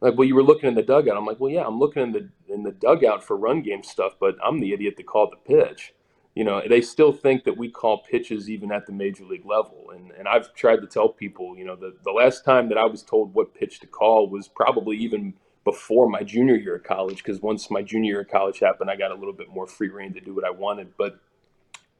[0.00, 1.16] Like, well, you were looking in the dugout.
[1.16, 4.14] I'm like, "Well, yeah, I'm looking in the in the dugout for run game stuff,
[4.20, 5.94] but I'm the idiot that called the pitch."
[6.34, 9.90] You know, they still think that we call pitches even at the major league level.
[9.94, 12.86] And, and I've tried to tell people, you know, the, the last time that I
[12.86, 15.34] was told what pitch to call was probably even
[15.64, 18.96] before my junior year of college, because once my junior year of college happened, I
[18.96, 20.96] got a little bit more free reign to do what I wanted.
[20.96, 21.20] But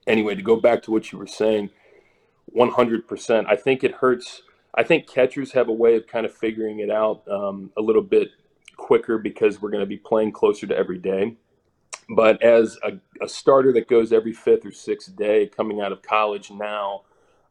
[0.06, 1.70] anyway, to go back to what you were saying,
[2.56, 4.42] 100%, I think it hurts
[4.74, 8.02] I think catchers have a way of kind of figuring it out um, a little
[8.02, 8.30] bit
[8.76, 11.36] quicker because we're going to be playing closer to every day.
[12.14, 12.92] But as a,
[13.24, 17.02] a starter that goes every fifth or sixth day coming out of college now,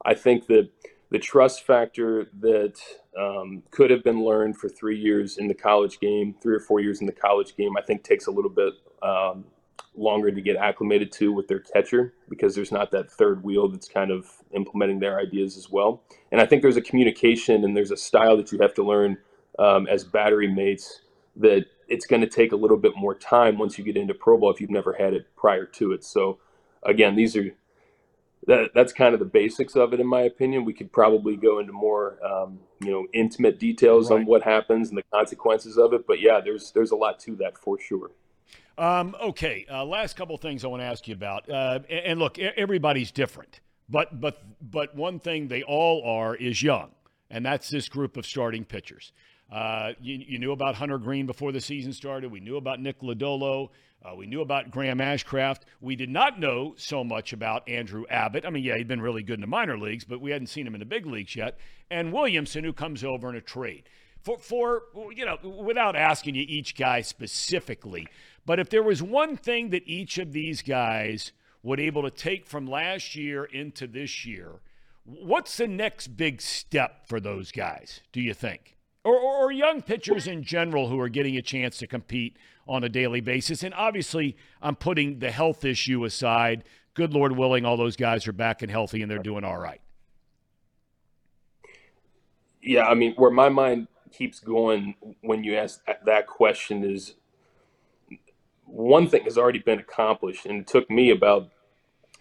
[0.06, 0.70] I think that
[1.10, 2.80] the trust factor that
[3.20, 6.80] um, could have been learned for three years in the college game, three or four
[6.80, 9.46] years in the college game, I think takes a little bit um,
[9.96, 13.90] longer to get acclimated to with their catcher because there's not that third wheel that's
[13.90, 16.04] kind of implementing their ideas as well.
[16.32, 19.18] And I think there's a communication and there's a style that you have to learn
[19.60, 21.02] um, as battery mates
[21.36, 24.38] that it's going to take a little bit more time once you get into pro
[24.38, 26.04] ball if you've never had it prior to it.
[26.04, 26.40] So
[26.84, 27.52] again, these are
[28.48, 30.66] that that's kind of the basics of it in my opinion.
[30.66, 34.20] We could probably go into more um, you know intimate details right.
[34.20, 37.36] on what happens and the consequences of it, but yeah, there's there's a lot to
[37.36, 38.12] that for sure.
[38.78, 42.20] Um, okay, uh, last couple things I want to ask you about, uh, and, and
[42.20, 43.60] look, everybody's different,
[43.90, 46.92] but but but one thing they all are is young,
[47.30, 49.12] and that's this group of starting pitchers.
[49.52, 52.32] Uh, you, you, knew about Hunter Greene before the season started.
[52.32, 53.70] We knew about Nick Lodolo.
[54.04, 55.64] Uh, we knew about Graham Ashcraft.
[55.82, 58.46] We did not know so much about Andrew Abbott.
[58.46, 60.66] I mean, yeah, he'd been really good in the minor leagues, but we hadn't seen
[60.66, 61.58] him in the big leagues yet.
[61.90, 63.84] And Williamson, who comes over in a trade.
[64.24, 64.84] For, for
[65.14, 68.08] you know, without asking you each guy specifically,
[68.46, 71.32] but if there was one thing that each of these guys
[71.64, 74.62] would able to take from last year into this year,
[75.04, 78.78] what's the next big step for those guys, do you think?
[79.04, 82.38] Or, or, or, young pitchers in general who are getting a chance to compete
[82.68, 83.64] on a daily basis.
[83.64, 86.64] And obviously, I'm putting the health issue aside.
[86.94, 89.82] Good Lord willing, all those guys are back and healthy and they're doing all right.
[92.62, 97.16] Yeah, I mean, where my mind keeps going when you ask that question is
[98.66, 101.50] one thing has already been accomplished, and it took me about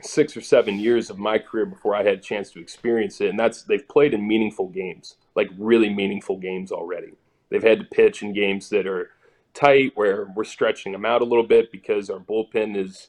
[0.02, 3.28] six or seven years of my career before I had a chance to experience it,
[3.28, 7.12] and that's they've played in meaningful games like really meaningful games already.
[7.50, 9.10] They've had to pitch in games that are
[9.54, 13.08] tight where we're stretching them out a little bit because our bullpen is,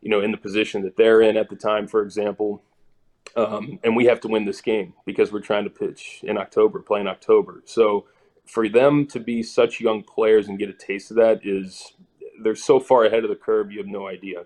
[0.00, 2.62] you know, in the position that they're in at the time, for example.
[3.36, 6.80] Um, and we have to win this game because we're trying to pitch in October,
[6.80, 7.62] play in October.
[7.64, 8.06] So
[8.46, 11.92] for them to be such young players and get a taste of that is
[12.42, 14.44] they're so far ahead of the curve, you have no idea.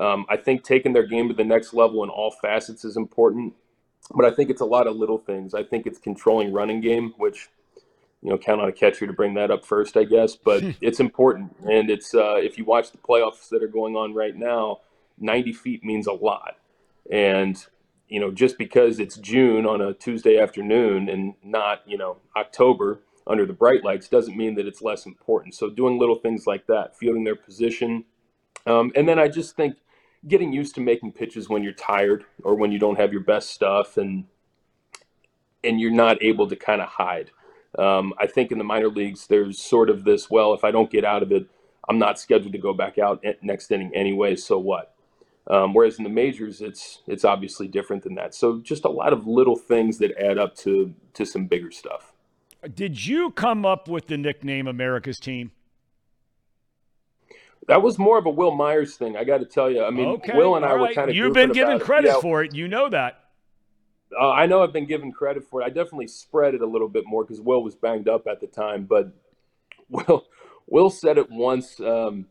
[0.00, 3.54] Um, I think taking their game to the next level in all facets is important
[4.12, 5.54] but I think it's a lot of little things.
[5.54, 7.48] I think it's controlling running game, which
[8.22, 10.36] you know count on a catcher to bring that up first, I guess.
[10.36, 14.14] But it's important, and it's uh, if you watch the playoffs that are going on
[14.14, 14.80] right now,
[15.18, 16.56] 90 feet means a lot,
[17.10, 17.64] and
[18.08, 23.00] you know just because it's June on a Tuesday afternoon and not you know October
[23.26, 25.54] under the bright lights doesn't mean that it's less important.
[25.54, 28.04] So doing little things like that, fielding their position,
[28.66, 29.76] um, and then I just think
[30.26, 33.50] getting used to making pitches when you're tired or when you don't have your best
[33.50, 34.24] stuff and
[35.62, 37.30] and you're not able to kind of hide.
[37.78, 40.30] Um, I think in the minor leagues, there's sort of this.
[40.30, 41.48] Well, if I don't get out of it,
[41.88, 44.36] I'm not scheduled to go back out next inning anyway.
[44.36, 44.94] So what?
[45.46, 48.34] Um, whereas in the majors, it's it's obviously different than that.
[48.34, 52.12] So just a lot of little things that add up to to some bigger stuff.
[52.74, 55.50] Did you come up with the nickname America's Team?
[57.68, 59.16] That was more of a Wil Myers thing.
[59.16, 59.84] I got to tell you.
[59.84, 60.36] I mean, okay.
[60.36, 60.80] Will and I right.
[60.80, 61.16] were kind of.
[61.16, 62.20] You've been given credit yeah.
[62.20, 62.54] for it.
[62.54, 63.20] You know that.
[64.18, 65.64] Uh, I know I've been given credit for it.
[65.64, 68.46] I definitely spread it a little bit more because Will was banged up at the
[68.46, 68.84] time.
[68.84, 69.12] But
[69.88, 70.26] Will,
[70.66, 71.80] Will said it once.
[71.80, 72.26] Um,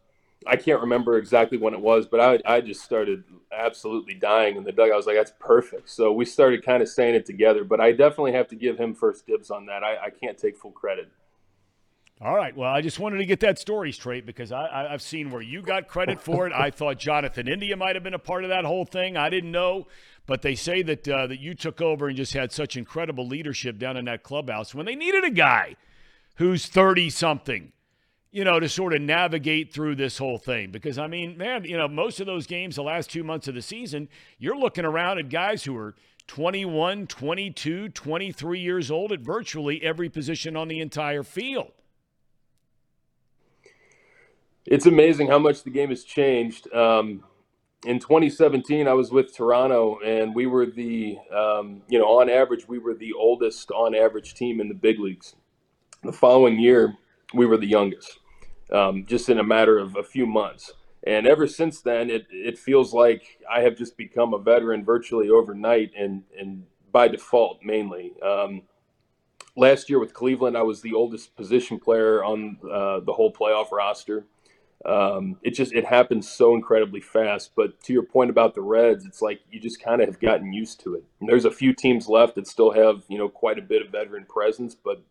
[0.45, 4.63] I can't remember exactly when it was, but I, I just started absolutely dying in
[4.63, 4.93] the dugout.
[4.93, 7.63] I was like, "That's perfect." So we started kind of saying it together.
[7.63, 9.83] But I definitely have to give him first dibs on that.
[9.83, 11.09] I, I can't take full credit.
[12.23, 12.55] All right.
[12.55, 15.61] Well, I just wanted to get that story straight because I, have seen where you
[15.61, 16.53] got credit for it.
[16.53, 19.17] I thought Jonathan India might have been a part of that whole thing.
[19.17, 19.87] I didn't know,
[20.25, 23.77] but they say that uh, that you took over and just had such incredible leadership
[23.77, 25.75] down in that clubhouse when they needed a guy
[26.35, 27.73] who's thirty something,
[28.31, 30.71] you know, to sort of navigate through this whole thing.
[30.71, 33.55] Because I mean, man, you know, most of those games, the last two months of
[33.55, 34.07] the season,
[34.39, 35.93] you're looking around at guys who are
[36.27, 41.73] 21, 22, 23 years old at virtually every position on the entire field
[44.65, 46.71] it's amazing how much the game has changed.
[46.73, 47.23] Um,
[47.85, 52.67] in 2017, I was with Toronto, and we were the, um, you know, on average,
[52.67, 55.35] we were the oldest on average team in the big leagues.
[56.01, 56.95] The following year,
[57.33, 58.19] we were the youngest,
[58.71, 60.71] um, just in a matter of a few months.
[61.05, 65.29] And ever since then, it, it feels like I have just become a veteran virtually
[65.29, 68.13] overnight and, and by default mainly.
[68.21, 68.61] Um,
[69.57, 73.71] last year with Cleveland, I was the oldest position player on uh, the whole playoff
[73.71, 74.25] roster.
[74.85, 77.51] Um, it just it happens so incredibly fast.
[77.55, 80.51] But to your point about the Reds, it's like you just kind of have gotten
[80.51, 81.03] used to it.
[81.19, 83.91] And there's a few teams left that still have you know quite a bit of
[83.91, 85.03] veteran presence, but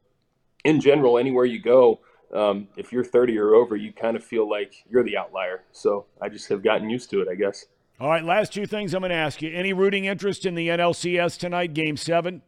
[0.65, 2.01] in general, anywhere you go,
[2.33, 5.65] um, if you're 30 or over, you kind of feel like you're the outlier.
[5.73, 7.67] So I just have gotten used to it, I guess.
[8.01, 9.53] All right, last two things I'm going to ask you.
[9.55, 12.43] Any rooting interest in the NLCS tonight, Game Seven?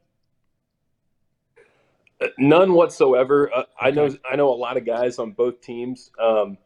[2.20, 3.50] Uh, none whatsoever.
[3.54, 6.10] Uh, I know I know a lot of guys on both teams.
[6.20, 6.58] Um,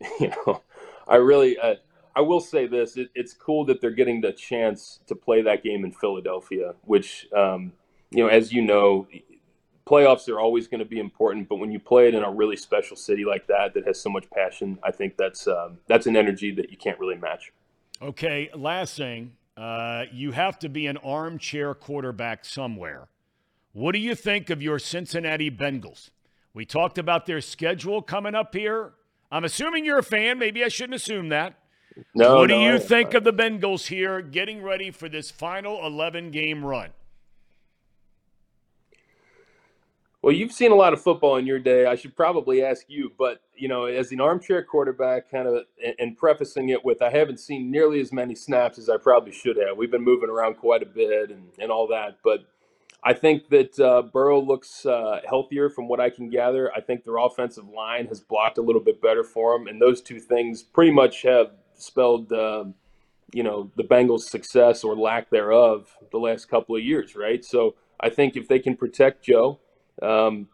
[0.20, 0.62] you know,
[1.06, 1.74] I really uh,
[2.14, 5.62] I will say this: it, it's cool that they're getting the chance to play that
[5.62, 7.72] game in Philadelphia, which um,
[8.10, 9.06] you know, as you know,
[9.86, 11.48] playoffs are always going to be important.
[11.48, 14.10] But when you play it in a really special city like that, that has so
[14.10, 17.52] much passion, I think that's um, that's an energy that you can't really match.
[18.02, 23.08] Okay, last thing, uh, you have to be an armchair quarterback somewhere.
[23.72, 26.10] What do you think of your Cincinnati Bengals?
[26.54, 28.94] We talked about their schedule coming up here.
[29.30, 30.38] I'm assuming you're a fan.
[30.38, 31.54] Maybe I shouldn't assume that.
[32.14, 32.36] No.
[32.36, 36.30] What do no, you think of the Bengals here getting ready for this final 11
[36.30, 36.90] game run?
[40.22, 41.86] Well, you've seen a lot of football in your day.
[41.86, 45.94] I should probably ask you, but you know, as an armchair quarterback, kind of, and-
[45.98, 49.56] and prefacing it with, I haven't seen nearly as many snaps as I probably should
[49.56, 49.78] have.
[49.78, 52.40] We've been moving around quite a bit and, and all that, but
[53.02, 56.70] I think that uh, Burrow looks uh, healthier from what I can gather.
[56.74, 60.02] I think their offensive line has blocked a little bit better for him, and those
[60.02, 62.74] two things pretty much have spelled, um,
[63.32, 67.42] you know, the Bengals' success or lack thereof the last couple of years, right?
[67.42, 69.60] So I think if they can protect Joe,
[70.02, 70.48] um,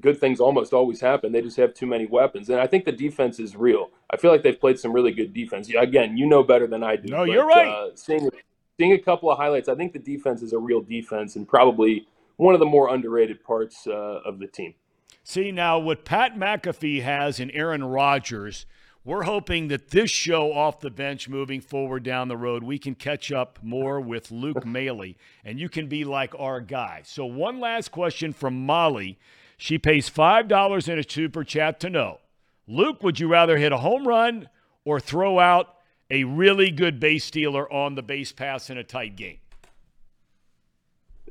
[0.00, 1.30] good things almost always happen.
[1.30, 3.90] They just have too many weapons, and I think the defense is real.
[4.10, 5.68] I feel like they've played some really good defense.
[5.68, 7.12] Yeah, Again, you know better than I do.
[7.12, 7.68] No, you're right.
[7.68, 8.28] Uh, seeing
[8.78, 12.06] seeing a couple of highlights, I think the defense is a real defense and probably
[12.36, 14.74] one of the more underrated parts uh, of the team.
[15.22, 18.66] See, now what Pat McAfee has in Aaron Rodgers,
[19.04, 22.94] we're hoping that this show off the bench moving forward down the road, we can
[22.94, 25.14] catch up more with Luke Maile
[25.44, 27.02] and you can be like our guy.
[27.04, 29.18] So, one last question from Molly.
[29.56, 32.18] She pays $5 in a super chat to know
[32.66, 34.48] Luke, would you rather hit a home run
[34.84, 35.76] or throw out
[36.14, 39.38] a really good base stealer on the base pass in a tight game?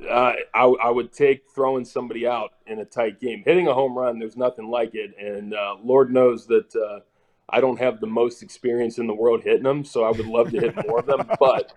[0.09, 3.43] Uh, I, I would take throwing somebody out in a tight game.
[3.45, 5.17] Hitting a home run, there's nothing like it.
[5.17, 6.99] And uh, Lord knows that uh,
[7.47, 10.51] I don't have the most experience in the world hitting them, so I would love
[10.51, 11.29] to hit more of them.
[11.39, 11.71] But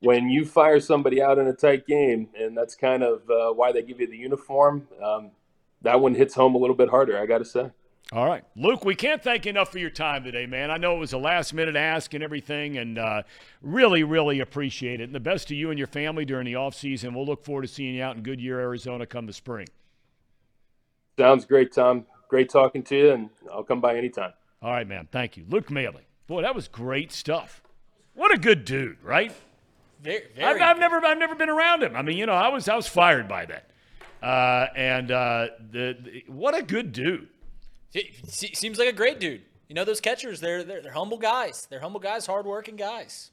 [0.00, 3.70] when you fire somebody out in a tight game, and that's kind of uh, why
[3.70, 5.30] they give you the uniform, um,
[5.82, 7.70] that one hits home a little bit harder, I got to say.
[8.12, 8.42] All right.
[8.56, 10.68] Luke, we can't thank you enough for your time today, man.
[10.72, 13.22] I know it was a last minute ask and everything, and uh,
[13.62, 15.04] really, really appreciate it.
[15.04, 17.14] And the best to you and your family during the off season.
[17.14, 19.68] We'll look forward to seeing you out in Goodyear, Arizona come the spring.
[21.16, 22.04] Sounds great, Thom.
[22.28, 24.32] Great talking to you, and I'll come by anytime.
[24.60, 25.06] All right, man.
[25.12, 25.44] Thank you.
[25.48, 25.94] Luke Maile.
[26.26, 27.62] Boy, that was great stuff.
[28.14, 29.32] What a good dude, right?
[30.02, 31.94] Very, I've, I've never, I've never been around him.
[31.94, 33.70] I mean, you know, I was, I was fired by that.
[34.20, 37.28] Uh, and uh, the, the what a good dude.
[37.92, 39.42] Se- Seems like a great dude.
[39.68, 41.66] You know those catchers, they're they're, they're humble guys.
[41.70, 43.30] They're humble guys, hardworking guys.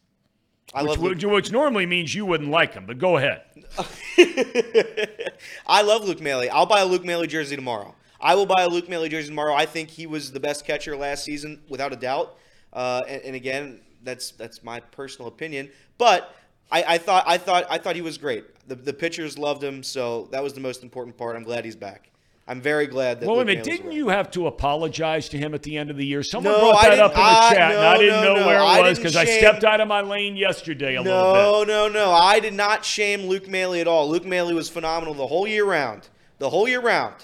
[0.74, 1.14] I which, love Luke.
[1.16, 3.42] which, which normally means you wouldn't like him, but go ahead.
[5.68, 6.50] I love Luke Maile.
[6.52, 7.96] I'll buy a Luke Maile jersey tomorrow.
[8.20, 9.54] I will buy a Luke Maile jersey tomorrow.
[9.54, 12.38] I think he was the best catcher last season, without a doubt.
[12.74, 15.70] Uh, and, and again, that's that's my personal opinion.
[15.98, 16.36] But
[16.72, 18.46] I, I thought I thought I thought he was great.
[18.68, 21.36] The the pitchers loved him, so that was the most important part.
[21.36, 22.10] I'm glad he's back.
[22.50, 23.28] I'm very glad that.
[23.28, 23.64] Well, wait a minute.
[23.66, 23.96] Didn't back.
[23.96, 26.24] you have to apologize to him at the end of the year?
[26.24, 28.48] Someone No, brought that up in the I- chat, and I didn't no, know no.
[28.48, 31.34] where I it was because I shame- stepped out of my lane yesterday a little
[31.34, 31.42] bit.
[31.42, 32.12] No, no, no.
[32.12, 34.10] I did not shame Luke Maile at all.
[34.10, 36.08] Luke Maile was phenomenal the whole year round.
[36.40, 37.16] The whole year round.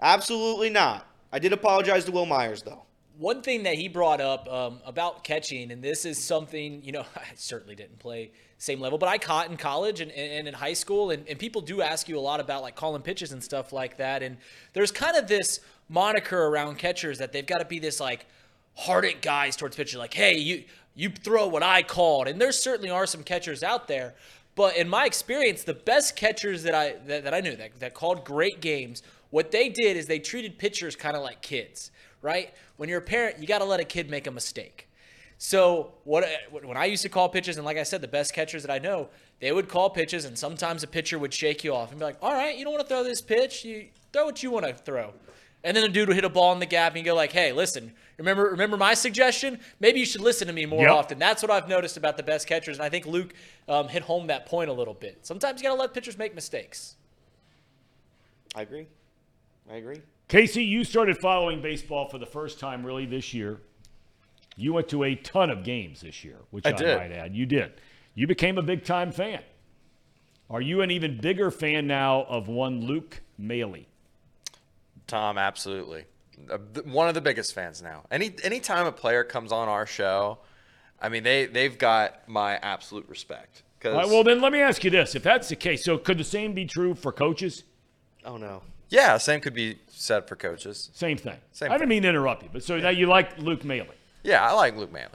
[0.00, 1.06] Absolutely not.
[1.32, 2.82] I did apologize to Wil Myers though.
[3.16, 7.04] One thing that he brought up um, about catching, and this is something, you know,
[7.16, 8.32] I certainly didn't play
[8.64, 11.60] same level, but I caught in college and, and in high school, and, and people
[11.60, 14.22] do ask you a lot about like calling pitches and stuff like that.
[14.22, 14.38] And
[14.72, 18.26] there's kind of this moniker around catchers that they've got to be this like
[18.74, 20.64] hardened guys towards pitchers, like, hey, you
[20.96, 22.28] you throw what I called.
[22.28, 24.14] And there certainly are some catchers out there.
[24.54, 27.94] But in my experience, the best catchers that I that, that I knew that, that
[27.94, 31.90] called great games, what they did is they treated pitchers kind of like kids,
[32.22, 32.54] right?
[32.76, 34.88] When you're a parent, you got to let a kid make a mistake.
[35.38, 38.62] So what when I used to call pitches, and like I said, the best catchers
[38.62, 39.08] that I know,
[39.40, 42.16] they would call pitches, and sometimes a pitcher would shake you off and be like,
[42.22, 44.74] "All right, you don't want to throw this pitch, you throw what you want to
[44.74, 45.12] throw."
[45.64, 47.32] And then the dude would hit a ball in the gap, and you go like,
[47.32, 49.60] "Hey, listen, remember remember my suggestion?
[49.80, 50.92] Maybe you should listen to me more Yep.
[50.92, 53.34] often." That's what I've noticed about the best catchers, and I think Luke
[53.68, 55.26] um, hit home that point a little bit.
[55.26, 56.96] Sometimes you got to let pitchers make mistakes.
[58.54, 58.86] I agree.
[59.70, 60.00] I agree.
[60.28, 63.60] Casey, you started following baseball for the first time really this year.
[64.56, 66.98] You went to a ton of games this year, which I I, did.
[66.98, 67.34] might add.
[67.34, 67.72] You did.
[68.14, 69.42] You became a big time fan.
[70.48, 73.84] Are you an even bigger fan now of one Luke Maile?
[75.06, 76.04] Thom, absolutely.
[76.50, 78.04] Uh, One of the biggest fans now.
[78.10, 80.38] Any anytime a player comes on our show,
[81.00, 83.62] I mean they they've got my absolute respect.
[83.84, 86.24] Right, well, then let me ask you this: If that's the case, so could the
[86.24, 87.64] same be true for coaches?
[88.24, 88.62] Oh no.
[88.88, 90.88] yeah, same could be said for coaches.
[90.94, 91.36] Same thing.
[91.52, 91.88] Same I didn't thing.
[91.90, 93.86] mean to interrupt you, but so now you like Luke Maile?
[94.24, 95.08] Yeah, I like Luke Maile.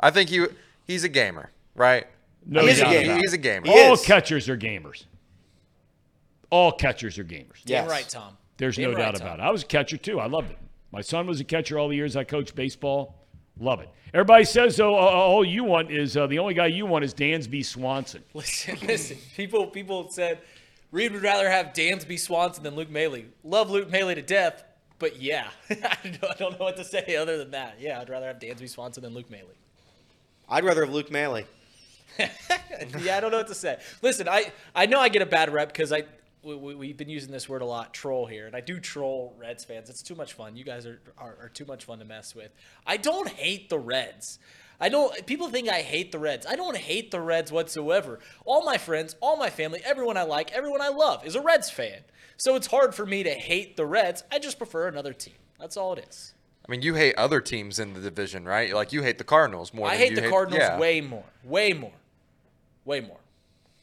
[0.00, 0.44] I think he
[0.86, 2.06] he's a gamer, right?
[2.46, 3.04] No I mean, He is a doubt gamer.
[3.04, 3.20] about it.
[3.20, 3.66] He's a gamer.
[3.66, 4.02] He All is.
[4.04, 5.04] catchers are gamers.
[6.50, 7.60] All catchers are gamers.
[7.64, 8.36] Yeah, right, Thom.
[8.56, 9.26] There's Damn no right, doubt Thom.
[9.26, 9.42] about it.
[9.42, 10.18] I was a catcher too.
[10.18, 10.58] I loved it.
[10.92, 13.14] My son was a catcher all the years I coached baseball.
[13.60, 13.88] Love it.
[14.12, 17.14] Everybody says though, uh, all you want is uh, the only guy you want is
[17.14, 18.24] Dansby Swanson.
[18.34, 19.18] Listen, listen.
[19.36, 20.38] People, people said
[20.90, 23.22] Reed would rather have Dansby Swanson than Luke Maile.
[23.44, 24.64] Love Luke Maile to death,
[25.00, 25.74] but yeah, I
[26.04, 27.76] don't- I don't know what to say other than that.
[27.80, 29.46] Yeah, I'd rather have Dansby Swanson than Luke Maile.
[30.48, 31.42] I'd rather have Luke Maile.
[32.18, 33.78] yeah, I don't know what to say.
[34.02, 36.04] Listen, I I know I get a bad rep because I
[36.42, 39.34] we, we, we've been using this word a lot, troll here, and I do troll
[39.38, 39.90] Reds fans.
[39.90, 40.56] It's too much fun.
[40.56, 42.50] You guys are, are are too much fun to mess with.
[42.86, 44.38] I don't hate the Reds.
[44.80, 45.26] I don't.
[45.26, 46.46] People think I hate the Reds.
[46.46, 48.18] I don't hate the Reds whatsoever.
[48.44, 51.70] All my friends, all my family, everyone I like, everyone I love is a Reds
[51.70, 52.00] fan.
[52.36, 54.24] So it's hard for me to hate the Reds.
[54.32, 55.34] I just prefer another team.
[55.58, 56.32] That's all it is.
[56.66, 58.72] I mean, you hate other teams in the division, right?
[58.72, 59.86] Like you hate the Cardinals more.
[59.86, 60.78] I than hate you the Cardinals yeah.
[60.78, 61.92] way more, way more,
[62.84, 63.18] way more.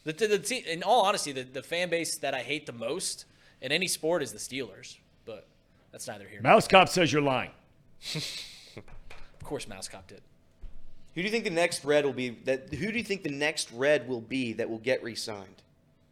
[0.03, 2.72] The, the, the te- in all honesty, the, the fan base that I hate the
[2.72, 3.26] most
[3.61, 4.98] in any sport is the Steelers.
[5.26, 5.45] But
[5.91, 6.40] that's neither here.
[6.41, 7.52] nor Mouse Cop says you're lying.
[9.40, 10.22] Of course, Mouse Cop did.
[11.18, 12.30] Who do you think the next red will be?
[12.45, 15.64] That who do you think the next red will be that will get re-signed?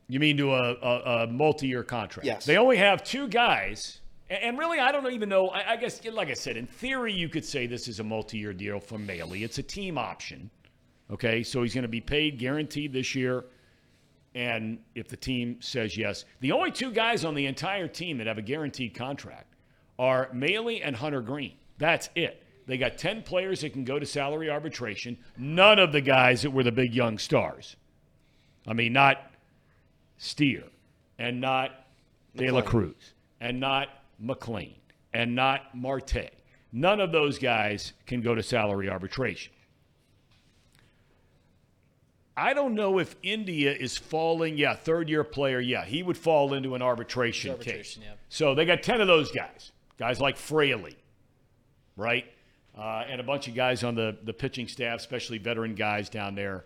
[0.08, 2.26] You mean to a, a, a multi-year contract?
[2.26, 2.44] Yes.
[2.44, 4.02] They only have two guys,
[4.32, 5.50] and really, I don't even know.
[5.50, 8.52] I, I guess, like I said, in theory, you could say this is a multi-year
[8.52, 9.34] deal for Maile.
[9.34, 10.50] It's a team option.
[11.12, 13.46] Okay, so he's going to be paid guaranteed this year,
[14.34, 18.26] and if the team says yes, the only two guys on the entire team that
[18.26, 19.54] have a guaranteed contract
[20.00, 21.58] are Maile and Hunter Greene.
[21.78, 22.42] That's it.
[22.68, 25.18] They got 10 players that can go to salary arbitration.
[25.38, 27.76] None of the guys that were the big young stars.
[28.68, 29.32] I mean, not
[30.18, 30.64] Steer,
[31.20, 31.72] and not
[32.36, 33.90] De La Cruz, and not
[34.24, 34.76] McLain,
[35.14, 36.32] and not Marte.
[36.72, 39.54] None of those guys can go to salary arbitration.
[42.38, 44.58] I don't know if India is falling.
[44.58, 45.60] Yeah, third year player.
[45.60, 48.10] Yeah, he would fall into an arbitration, Arbitration, case.
[48.10, 48.16] yeah.
[48.28, 49.72] So they got 10 of those guys.
[49.98, 50.98] Guys like Fraley,
[51.96, 52.26] right?
[52.78, 56.36] Uh, and a bunch of guys on the, the pitching staff, especially veteran guys down
[56.36, 56.66] there.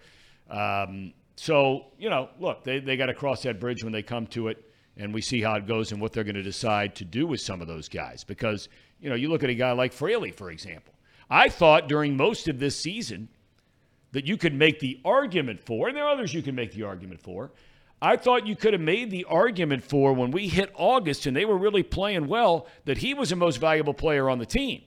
[0.49, 4.25] Um, so, you know, look, they, they got to cross that bridge when they come
[4.27, 4.65] to it,
[4.97, 7.39] and we see how it goes and what they're going to decide to do with
[7.41, 8.23] some of those guys.
[8.23, 8.69] Because,
[8.99, 10.93] you know, you look at a guy like Fraley, for example.
[11.29, 13.29] I thought during most of this season
[14.11, 16.83] that you could make the argument for, and there are others you can make the
[16.83, 17.51] argument for.
[18.01, 21.45] I thought you could have made the argument for when we hit August and they
[21.45, 24.81] were really playing well that he was the most valuable player on the team.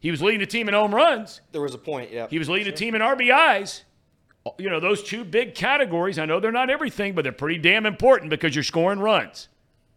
[0.00, 1.40] He was leading the team in home runs.
[1.52, 2.28] There was a point, yeah.
[2.28, 3.82] He was leading the team in RBIs.
[4.56, 7.84] You know, those two big categories, I know they're not everything, but they're pretty damn
[7.84, 9.48] important because you're scoring runs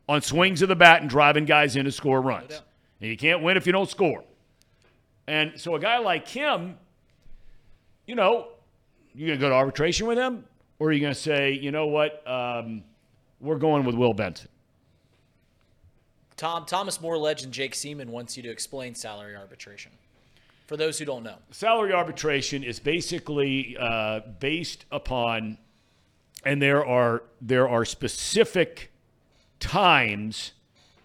[0.10, 2.62] on swings of the bat and driving guys in to score runs.
[3.00, 4.24] And you can't win if you don't score.
[5.28, 6.78] And so a guy like him,
[8.06, 8.48] you know,
[9.14, 10.44] you're going to go to arbitration with him?
[10.80, 12.84] Or are you going to say, you know what, um,
[13.40, 14.50] we're going with Will Benson?
[16.42, 19.92] Thom Thomas More legend Jake Seaman wants you to explain salary arbitration.
[20.66, 25.60] For those who don't know, salary arbitration is basically uh, based upon,
[26.44, 28.92] and there are there are specific
[29.60, 30.54] times,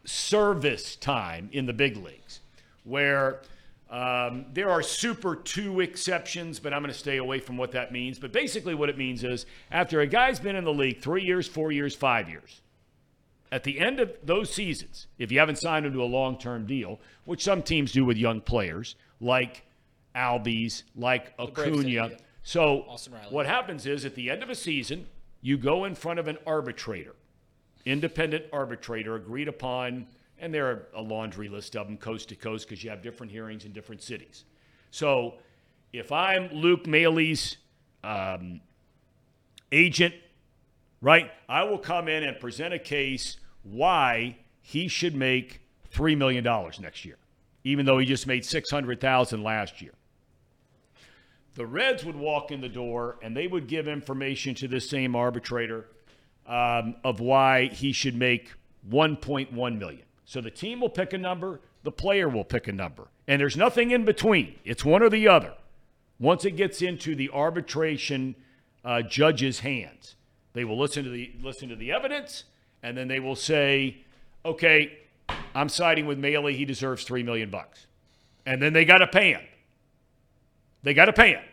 [0.07, 2.41] service time in the big leagues,
[2.85, 3.43] where
[3.91, 7.93] um, there are super two exceptions, but I'm going to stay away from what that
[7.93, 8.19] means.
[8.19, 11.47] But basically, what it means is after a guy's been in the league three years,
[11.47, 12.63] four years, five years,
[13.53, 16.67] at the end of those seasons, if you haven't signed him to a long term
[16.67, 19.65] deal, which some teams do with young players, like
[20.15, 22.11] Albies, like Acuna.
[22.43, 22.85] So
[23.31, 25.07] what happens is at the end of a season,
[25.43, 27.15] you go in front of an arbitrator,
[27.85, 30.07] independent arbitrator, agreed upon,
[30.39, 33.33] and there are a laundry list of them coast to coast because you have different
[33.33, 34.45] hearings in different cities.
[34.91, 35.35] So
[35.93, 37.57] if I'm Luke Maile's
[38.03, 38.61] um,
[39.73, 40.15] agent,
[41.07, 45.61] right, I will come in and present a case why he should make
[45.95, 46.43] $3 million
[46.81, 47.17] next year,
[47.63, 49.93] even though he just made 600000 last year.
[51.55, 55.15] The Reds would walk in the door and they would give information to this same
[55.15, 55.87] arbitrator
[56.45, 58.53] um, of why he should make
[58.91, 63.07] 1.1 million, So the team will pick a number, the player will pick a number.
[63.29, 64.57] And there's nothing in between.
[64.65, 65.55] It's one or the other.
[66.19, 68.35] Once it gets into the arbitration
[68.85, 70.17] uh, judge's hands,
[70.57, 72.45] they will listen to the listen to the evidence,
[72.83, 73.99] and then they will say,
[74.45, 74.99] "Okay,
[75.55, 76.47] I'm siding with Maile.
[76.47, 77.87] He deserves three million bucks,"
[78.45, 79.43] and then they got to pay him.
[80.83, 81.45] They got to pay him.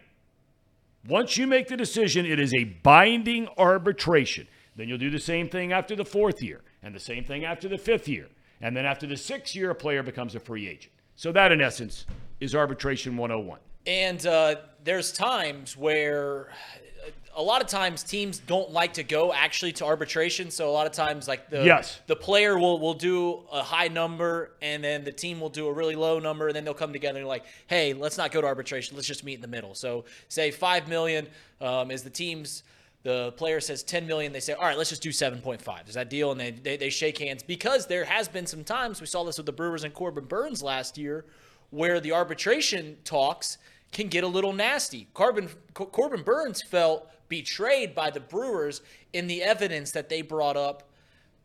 [1.08, 4.48] Once you make the decision, it is a binding arbitration.
[4.76, 7.68] Then you'll do the same thing after the fourth year, and the same thing after
[7.68, 8.28] the fifth year.
[8.62, 10.94] And then after the sixth year, a player becomes a free agent.
[11.16, 12.06] So that, in essence,
[12.40, 13.60] is arbitration 101.
[13.86, 16.54] And uh, there's times where
[17.36, 20.52] a lot of times teams don't like to go actually to arbitration.
[20.52, 22.00] So a lot of times, like the Yes.
[22.08, 25.74] the player will will do a high number, and then the team will do a
[25.74, 28.48] really low number, and then they'll come together and like, hey, let's not go to
[28.48, 28.96] arbitration.
[28.96, 29.74] Let's just meet in the middle.
[29.76, 31.28] So say five million
[31.62, 32.64] um, is the team's.
[33.04, 34.32] The player says 10 million.
[34.32, 35.90] They say, all right, let's just do 7.5.
[35.90, 36.32] Is that deal?
[36.32, 39.36] And they, they, they shake hands because there has been some times, we saw this
[39.36, 41.26] with the Brewers and Corbin Burnes last year,
[41.70, 43.58] where the arbitration talks
[43.92, 45.10] can get a little nasty.
[45.14, 48.82] Corbin, Corbin Burnes felt betrayed by the Brewers
[49.12, 50.84] in the evidence that they brought up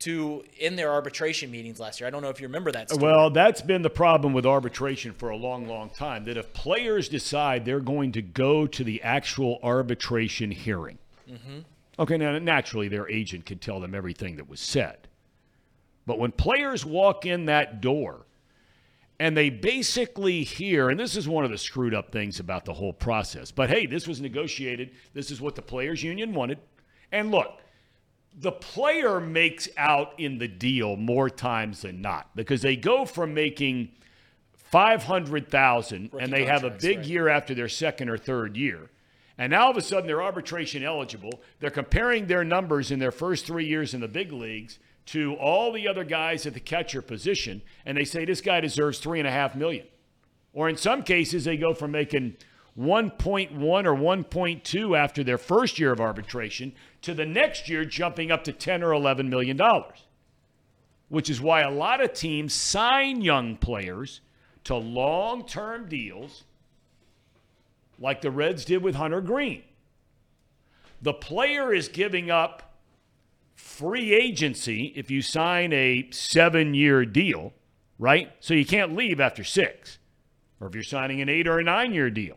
[0.01, 2.07] to in their arbitration meetings last year.
[2.07, 2.91] I don't know if you remember that.
[2.91, 3.03] Story.
[3.03, 6.27] Well, that's been the problem with arbitration for a long, long time.
[6.27, 11.65] That if players decide they're going to go to the actual arbitration hearing, Mhm.
[11.99, 15.09] okay, now naturally their agent can tell them everything that was said.
[16.05, 18.27] But when players walk in that door
[19.21, 22.75] and they basically hear, and this is one of the screwed up things about the
[22.75, 24.91] whole process, but hey, this was negotiated.
[25.13, 26.59] This is what the players' union wanted.
[27.11, 27.61] And look,
[28.41, 33.35] the player makes out in the deal more times than not because they go from
[33.35, 33.91] making
[34.53, 37.07] 500,000 and they have a big right.
[37.07, 38.91] year after their second or third year.
[39.37, 41.41] And now all of a sudden they're arbitration eligible.
[41.59, 44.79] They're comparing their numbers in their first 3 years in the big leagues
[45.09, 48.99] to all the other guys at the catcher position and they say this guy deserves
[48.99, 49.87] three and a half million.
[50.53, 52.37] Or in some cases they go from making
[52.79, 58.45] 1.1 or 1.2 after their first year of arbitration to the next year jumping up
[58.45, 60.05] to 10 or 11 million dollars.
[61.09, 64.21] Which is why a lot of teams sign young players
[64.65, 66.45] to long-term deals
[67.99, 69.63] like the Reds did with Hunter Greene.
[71.01, 72.68] The player is giving up
[73.79, 77.53] free agency if you sign a 7-year deal,
[77.99, 78.33] right?
[78.41, 79.99] So you can't leave after 6.
[80.61, 82.37] Or if you're signing an 8 or a 9-year deal.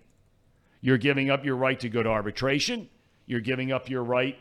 [0.82, 2.90] You're giving up your right to go to arbitration.
[3.26, 4.38] You're giving up your right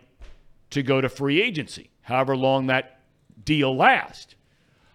[0.71, 3.01] to go to free agency, however long that
[3.43, 4.35] deal lasts.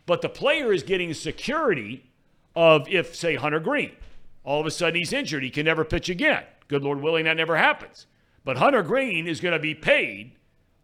[0.05, 2.11] But the player is getting security
[2.55, 3.95] of if, say, Hunter Greene,
[4.43, 6.43] all of a sudden he's injured, he can never pitch again.
[6.67, 8.05] Good Lord willing, that never happens.
[8.43, 10.33] But Hunter Greene is going to be paid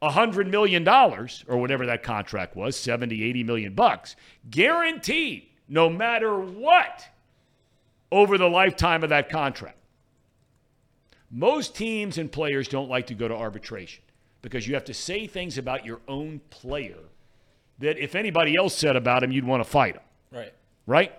[0.02, 4.16] $100 million or whatever that contract was, 70, 80 million bucks,
[4.50, 7.08] guaranteed no matter what
[8.12, 9.78] over the lifetime of that contract.
[11.30, 14.04] Most teams and players don't like to go to arbitration
[14.42, 16.98] because you have to say things about your own player
[17.80, 20.02] that if anybody else said about him, you'd want to fight him,
[20.32, 20.54] Right.
[20.86, 21.14] right?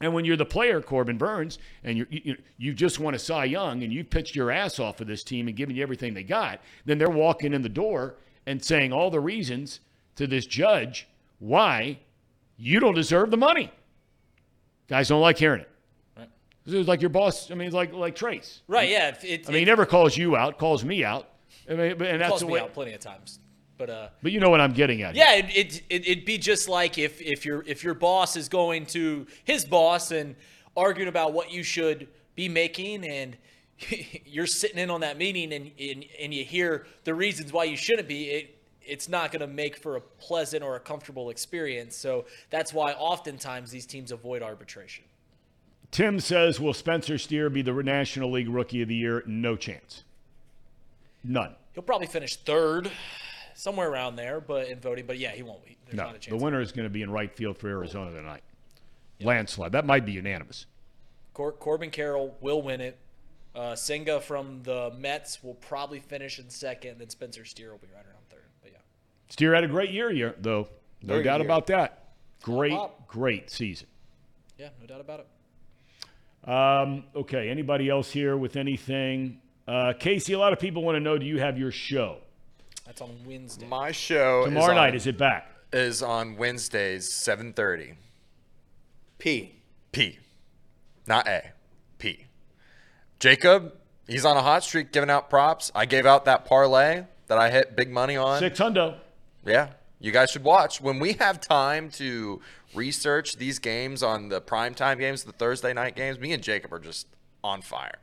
[0.00, 3.46] And when you're the player, Corbin Burnes, and you're, you, you just want to Cy
[3.46, 6.22] Young and you've pitched your ass off of this team and given you everything they
[6.22, 8.16] got, then they're walking in the door
[8.46, 9.80] and saying all the reasons
[10.16, 11.08] to this judge
[11.38, 11.98] why
[12.58, 13.70] you don't deserve the money.
[14.88, 15.70] Guys don't like hearing it.
[16.16, 16.28] Right.
[16.64, 17.50] This is like your boss.
[17.50, 18.62] I mean, it's like like Trace.
[18.68, 18.88] Right.
[18.88, 19.08] Yeah.
[19.08, 21.28] It, it, I mean, he never calls you out, calls me out.
[21.68, 23.40] I mean, and that's calls the me out plenty of times.
[23.78, 25.14] But uh, But you know what I'm getting at.
[25.14, 28.48] Yeah, it, it, it, it'd be just like if, if your if your boss is
[28.48, 30.34] going to his boss and
[30.76, 33.36] arguing about what you should be making, and
[34.24, 37.76] you're sitting in on that meeting and, and, and you hear the reasons why you
[37.76, 38.52] shouldn't be, it
[38.86, 41.96] it's not going to make for a pleasant or a comfortable experience.
[41.96, 45.04] So that's why oftentimes these teams avoid arbitration.
[45.90, 50.04] Tim says, "Will Spencer Steer be the National League Rookie of the Year?" No chance.
[51.24, 51.54] None.
[51.74, 52.90] He'll probably finish third,
[53.56, 55.06] somewhere around there, but in voting.
[55.06, 55.76] But yeah, he won't be.
[55.86, 58.12] There's no, not a the winner is going to be in right field for Arizona
[58.12, 58.42] tonight.
[59.20, 59.72] Landslide.
[59.72, 60.66] That might be unanimous.
[61.32, 62.98] Cor- Corbin Carroll will win it.
[63.54, 66.98] Uh, Senga from the Mets will probably finish in second.
[66.98, 68.44] Then Spencer Steer will be right around third.
[68.62, 68.78] But yeah,
[69.30, 70.68] Steer had a great year, year though.
[71.02, 71.46] No Very doubt year.
[71.46, 72.02] about that.
[72.42, 72.78] Great,
[73.08, 73.88] great season.
[74.58, 76.48] yeah, no doubt about it.
[76.48, 79.40] Um, okay, anybody else here with anything?
[79.66, 82.18] Uh, Casey, a lot of people want to know: Do you have your show
[82.86, 83.66] That's on Wednesday.
[83.66, 84.88] My show tomorrow is night?
[84.90, 85.50] on- Is it back?
[85.72, 87.94] Is on Wednesdays, seven thirty.
[89.18, 89.56] P.
[89.92, 90.18] P.
[91.06, 91.52] Not A.
[91.98, 92.26] P.
[93.18, 93.74] Jacob,
[94.06, 95.72] he's on a hot streak giving out props.
[95.74, 98.38] I gave out that parlay that I hit big money on.
[98.38, 98.98] Six hundo.
[99.44, 99.70] Yeah.
[99.98, 102.40] You guys should watch when we have time to
[102.74, 106.18] research these games on the primetime games, the Thursday night games.
[106.20, 107.06] Me and Jacob are just
[107.42, 107.96] on fire.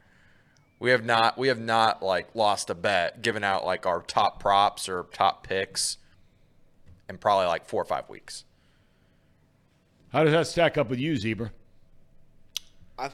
[0.84, 4.42] We have not we have not like lost a bet, given out like our top
[4.42, 5.96] props or top picks
[7.08, 8.44] in probably like four or five weeks.
[10.12, 11.52] How does that stack up with you, Zebra?
[13.00, 13.12] I,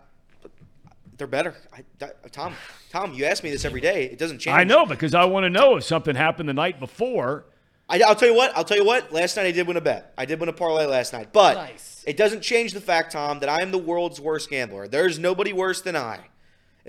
[1.19, 1.53] they're better.
[1.71, 2.55] I, that- Thom,
[2.89, 4.05] Thom, you ask me this every day.
[4.05, 4.57] It doesn't change.
[4.57, 7.45] I know because I want to know if something happened the night before.
[7.87, 8.51] I, I'll tell you what.
[8.57, 9.13] I'll tell you what.
[9.13, 10.11] Last night I did win a bet.
[10.17, 12.03] I did win a parlay last night, but Nice.
[12.07, 14.87] it doesn't change the fact, Thom, that I am the world's worst gambler.
[14.87, 16.21] There's nobody worse than I.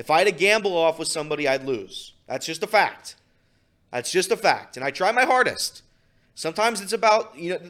[0.00, 2.14] If I had to gamble off with somebody, I'd lose.
[2.26, 3.16] That's just a fact.
[3.92, 5.82] That's just a fact, and I try my hardest.
[6.34, 7.60] Sometimes it's about you know.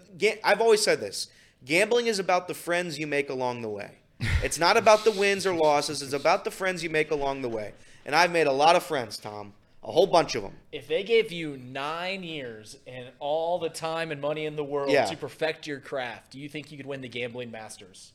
[0.44, 1.26] I've always said this:
[1.64, 3.96] gambling is about the friends you make along the way.
[4.44, 6.02] It's not about the wins or losses.
[6.02, 7.72] It's about the friends you make along the way.
[8.06, 9.54] And I've made a lot of friends, Thom.
[9.82, 10.52] A whole bunch of them.
[10.70, 14.90] If they gave you nine years and all the time and money in the world
[14.92, 15.06] Yeah.
[15.06, 18.12] to perfect your craft, do you think you could win the gambling masters?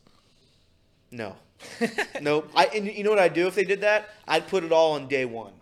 [1.12, 1.36] No.
[2.22, 2.50] nope.
[2.56, 4.10] I and you know what I'd do if they did that?
[4.28, 5.54] I'd put it all on day one.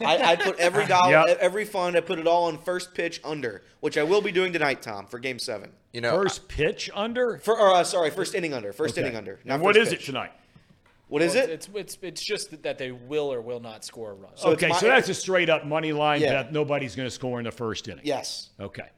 [0.00, 1.38] I, I'd put every dollar, Yep.
[1.40, 1.96] every fund.
[1.96, 5.06] I put it all on first pitch under, which I will be doing tonight, Thom,
[5.06, 5.70] for Game Seven.
[5.92, 7.38] You know, First pitch under.
[7.38, 9.02] For or, uh, sorry, first inning under, first Okay.
[9.06, 9.40] inning under.
[9.44, 10.06] Not What is what first it pitch.
[10.06, 10.32] tonight?
[11.08, 11.50] What is Well, it?
[11.50, 14.30] It's, it's it's just that they will or will not score a run.
[14.36, 16.44] So it's okay, my- so that's a straight up money line Yeah.
[16.44, 16.52] bet.
[16.52, 18.04] Nobody's going to score in the first inning.
[18.06, 18.48] yes.
[18.58, 18.88] Okay.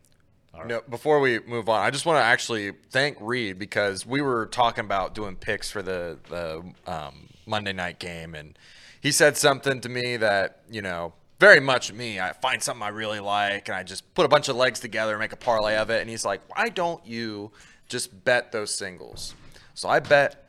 [0.66, 4.46] No, before we move on, I just want to actually thank Reed because we were
[4.46, 8.58] talking about doing picks for the the um, Monday night game, and
[9.00, 12.20] he said something to me that you know very much me.
[12.20, 15.12] I find something I really like, and I just put a bunch of legs together
[15.12, 16.00] and make a parlay of it.
[16.00, 17.50] And he's like, "Why don't you
[17.88, 19.34] just bet those singles?"
[19.74, 20.48] So I bet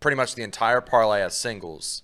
[0.00, 2.02] pretty much the entire parlay as singles,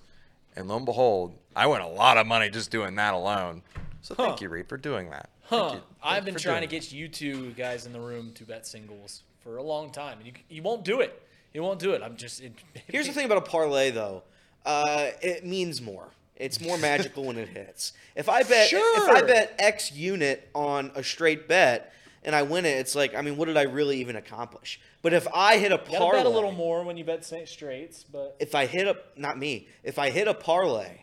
[0.54, 3.62] and lo and behold, I win a lot of money just doing that alone.
[4.02, 5.30] So thank you, Reed, for doing that.
[5.48, 5.74] Thank Huh.
[5.74, 5.82] you.
[6.02, 9.56] I've been trying to get you two guys in the room to bet singles for
[9.58, 10.18] a long time.
[10.18, 11.20] and You, you won't do it.
[11.52, 12.02] You won't do it.
[12.02, 12.42] I'm just.
[12.42, 12.52] It,
[12.88, 14.22] Here's the thing about a parlay, though.
[14.64, 16.08] Uh, it means more.
[16.36, 17.92] It's more magical when it hits.
[18.16, 21.92] If I bet, if I bet X unit on a straight bet
[22.24, 24.80] and I win it, it's like, I mean, what did I really even accomplish?
[25.02, 28.04] But if I hit a You parlay, bet a little more when you bet straights,
[28.10, 31.02] but if I hit a, not me, if I hit a parlay,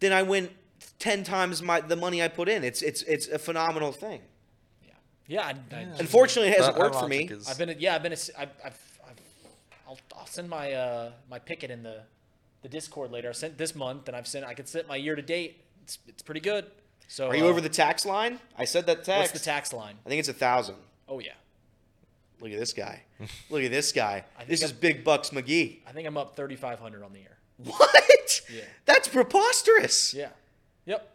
[0.00, 0.50] then I win
[0.98, 2.64] ten times my the money I put in.
[2.64, 4.20] It's it's it's a phenomenal thing.
[5.26, 5.46] yeah.
[5.46, 7.24] I, I, Unfortunately, it hasn't That- that worked for me.
[7.30, 7.70] is- I've been.
[7.70, 8.12] a- Yeah, I've been.
[8.12, 9.20] A, I've, I've, I've,
[9.88, 12.02] I'll, I'll send my uh my picket in the
[12.62, 13.28] the Discord later.
[13.30, 14.44] I sent this month, and I've sent.
[14.46, 15.62] I can send my year to date.
[15.84, 16.66] It's it's pretty good.
[17.08, 18.38] So Are you uh, over the tax line?
[18.56, 19.18] I said that tax.
[19.18, 19.96] What's the tax line?
[20.06, 20.76] I think it's a thousand.
[21.08, 21.32] Oh yeah.
[22.40, 23.02] Look at this guy.
[23.50, 24.24] Look at this guy.
[24.48, 25.78] This is I'm- Big Bucks McGee.
[25.86, 27.36] I think I'm up 3,500 on the year.
[27.58, 28.40] What?
[28.52, 28.62] Yeah.
[28.86, 30.12] That's preposterous.
[30.14, 30.30] Yeah.
[30.86, 31.08] Yep.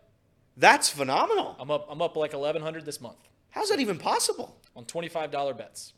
[0.58, 1.56] That's phenomenal.
[1.60, 1.88] I'm up.
[1.90, 3.18] I'm up like 1,100 this month
[3.52, 4.56] How's that even possible?
[4.76, 5.94] on $25 bets.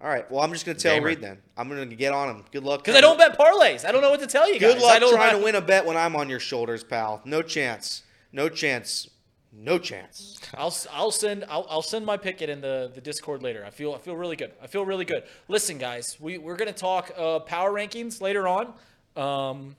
[0.00, 0.28] All right.
[0.30, 1.06] Well, I'm just going to tell Gamer.
[1.08, 1.38] Reed then.
[1.56, 2.44] I'm going to get on him.
[2.52, 2.80] Good luck.
[2.82, 3.84] Because I don't bet parlays.
[3.84, 4.82] I don't know what to tell you Good guys.
[4.82, 7.20] luck I don't trying have- to win a bet when I'm on your shoulders, pal.
[7.24, 8.02] No chance.
[8.32, 9.08] No chance.
[9.52, 10.38] No chance.
[10.54, 13.64] I'll s- I'll send I'll, I'll send my picket in the, the Discord later.
[13.64, 14.50] I feel I feel really good.
[14.60, 15.22] I feel really good.
[15.46, 18.72] Listen, guys, we we're gonna talk uh, power rankings later on.
[19.16, 19.76] Um,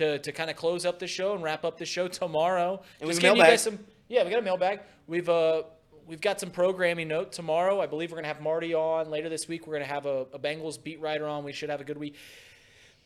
[0.00, 2.80] to, to kind of close up the show and wrap up the show tomorrow.
[3.00, 3.78] And we Just giving you guys some
[4.08, 4.80] yeah, we got a mailbag.
[5.06, 5.62] We've uh
[6.06, 7.80] we've got some programming note tomorrow.
[7.80, 9.66] I believe we're gonna have Marty on later this week.
[9.66, 11.44] We're gonna have a, a Bengals beat writer on.
[11.44, 12.16] We should have a good week.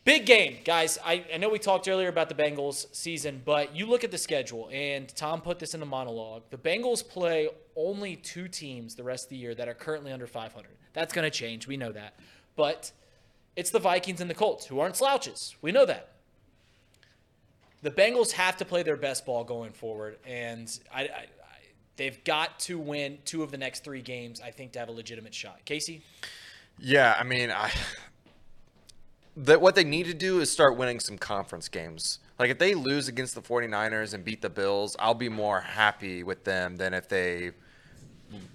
[0.05, 0.99] Big game, guys.
[1.03, 4.19] I, I know we talked earlier about the Bengals season, but you look at the
[4.19, 6.43] schedule, and Thom put this in the monologue.
[6.51, 10.27] The Bengals play only two teams the rest of the year that are currently under
[10.27, 10.69] 500.
[10.93, 11.67] That's going to change.
[11.67, 12.21] We know that.
[12.55, 12.93] But
[13.57, 15.57] it's the Vikings and the Colts, who aren't slouches.
[15.63, 16.14] We know that.
[17.85, 21.27] The Bengals have to play their best ball going forward, and I, I, I,
[21.97, 24.93] they've got to win two of the next three games, I think, to have a
[24.93, 25.61] legitimate shot.
[25.67, 26.01] Casey?
[26.79, 27.71] Yeah, I mean, I
[29.37, 32.21] that what they need to do is start winning some conference games.
[32.39, 36.23] Like if they lose against the 49ers and beat the Bills, I'll be more happy
[36.23, 37.51] with them than if they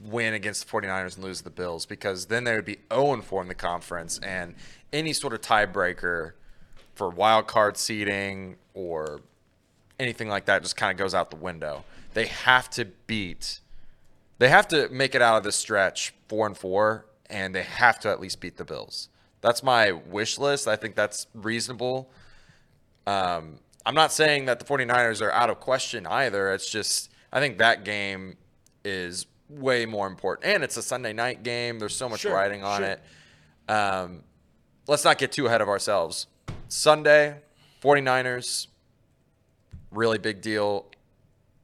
[0.04, 3.42] win against the 49ers and lose the Bills because then they would be 0 4
[3.44, 4.56] in the conference and
[4.92, 6.32] any sort of tiebreaker
[6.96, 9.22] for wild card seeding or
[10.00, 11.84] anything like that just kind of goes out the window.
[12.14, 13.60] They have to beat
[14.40, 18.00] they have to make it out of this stretch 4 and 4 and they have
[18.00, 19.10] to at least beat the Bills.
[19.42, 20.68] That's my wish list.
[20.68, 22.10] I think that's reasonable.
[23.06, 26.52] Um, I'm not saying that the 49ers are out of question either.
[26.54, 28.38] It's just, I think that game
[28.84, 30.54] is way more important.
[30.54, 31.78] And it's a Sunday night game.
[31.78, 32.90] There's so much Sure, riding on sure.
[32.90, 33.02] it.
[33.72, 34.24] Um,
[34.88, 36.28] let's not get too ahead of ourselves.
[36.70, 37.38] Sunday,
[37.82, 38.68] 49ers,
[39.92, 40.86] really big deal.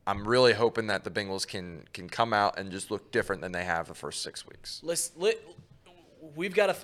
[0.08, 3.52] I'm really hoping that the Bengals can can come out and just look different than
[3.52, 4.82] they have the first six weeks.
[4.84, 5.38] Let's let,
[6.36, 6.76] we've got a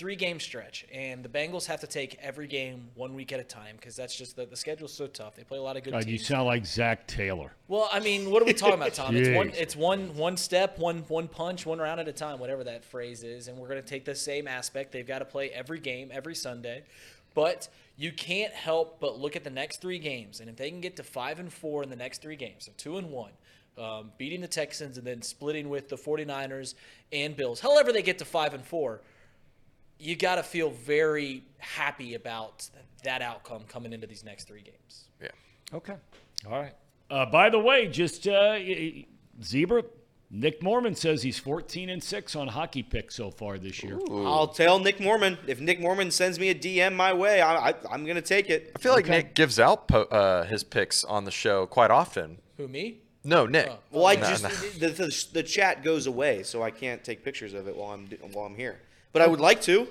[0.00, 3.44] three game stretch, and the Bengals have to take every game one week at a
[3.44, 5.36] time because that's just the, the schedule's so tough.
[5.36, 6.12] They play a lot of good God, teams.
[6.12, 7.52] you sound like Zac Taylor.
[7.68, 9.14] Well, I mean, what are we talking about, Thom?
[9.14, 12.64] It's one, it's one, one step, one, one punch, one round at a time, whatever
[12.64, 13.48] that phrase is.
[13.48, 14.90] And we're going to take the same aspect.
[14.90, 16.84] They've got to play every game, every Sunday,
[17.34, 17.68] but
[18.00, 20.40] you can't help but look at the next three games.
[20.40, 22.72] And if they can get to five and four in the next three games, so
[22.78, 23.32] two and one,
[23.76, 26.76] um, beating the Texans and then splitting with the 49ers
[27.12, 29.02] and Bills, however they get to five and four,
[29.98, 32.70] you got to feel very happy about
[33.04, 35.08] that outcome coming into these next three games.
[35.20, 35.28] Yeah.
[35.74, 35.96] Okay.
[36.46, 36.72] All right.
[37.10, 39.06] Uh, by the way, just uh, y- y-
[39.42, 39.82] Zebra,
[40.32, 43.98] Nick Mormon says he's 14 and 6 on hockey picks so far this year.
[44.08, 47.74] I'll tell Nick Mormon if Nick Mormon sends me a DM my way, I, I,
[47.90, 48.70] I'm gonna take it.
[48.76, 52.38] I feel like Nick gives out po- uh, his picks on the show quite often.
[52.58, 52.98] Who, me?
[53.24, 53.68] No, Nick.
[53.70, 53.78] Oh.
[53.90, 54.48] Well, I No, just no.
[54.48, 58.06] The, the the chat goes away, so I can't take pictures of it while I'm
[58.32, 58.78] while I'm here.
[59.12, 59.88] But I would like to.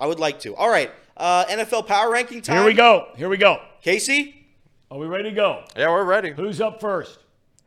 [0.00, 0.54] I would like to.
[0.56, 2.56] All right, uh, NFL power ranking time.
[2.58, 3.08] Here we go.
[3.16, 3.60] Here we go.
[3.82, 4.46] Casey,
[4.90, 5.64] Are we ready to go?
[5.76, 6.32] Yeah, we're ready.
[6.32, 7.20] Who's up first?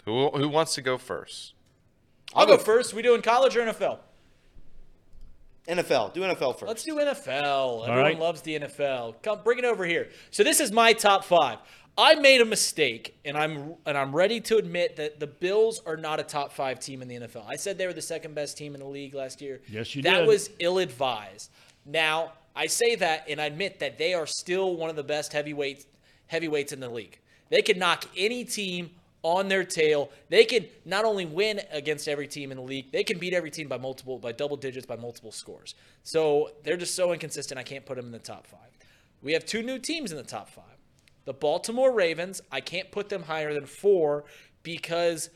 [0.05, 1.53] Who who wants to go first?
[2.33, 2.93] I'll go first.
[2.93, 3.99] We doing college or NFL?
[5.67, 6.13] NFL.
[6.13, 6.67] Do NFL first.
[6.67, 7.83] Let's do NFL.
[7.83, 8.19] Everyone right.
[8.19, 9.21] loves the NFL.
[9.21, 10.09] Come, bring it over here.
[10.31, 11.59] So this is my top five.
[11.97, 15.97] I made a mistake, and I'm and I'm ready to admit that the Bills are
[15.97, 17.45] not a top five team in the NFL.
[17.47, 19.61] I said they were the second best team in the league last year.
[19.69, 20.27] Yes, you that did.
[20.27, 21.51] was ill-advised.
[21.85, 25.33] Now I say that, and I admit that they are still one of the best
[25.33, 25.85] heavyweights
[26.27, 27.19] heavyweights in the league.
[27.49, 28.91] They can knock any team
[29.23, 30.09] on their tail.
[30.29, 33.51] They can not only win against every team in the league, they can beat every
[33.51, 35.75] team by multiple, by double digits, by multiple scores.
[36.03, 37.59] So they're just so inconsistent.
[37.59, 38.59] I can't put them in the top five.
[39.21, 40.65] We have two new teams in the top five.
[41.25, 44.25] The Baltimore Ravens, I can't put them higher than four
[44.63, 45.29] because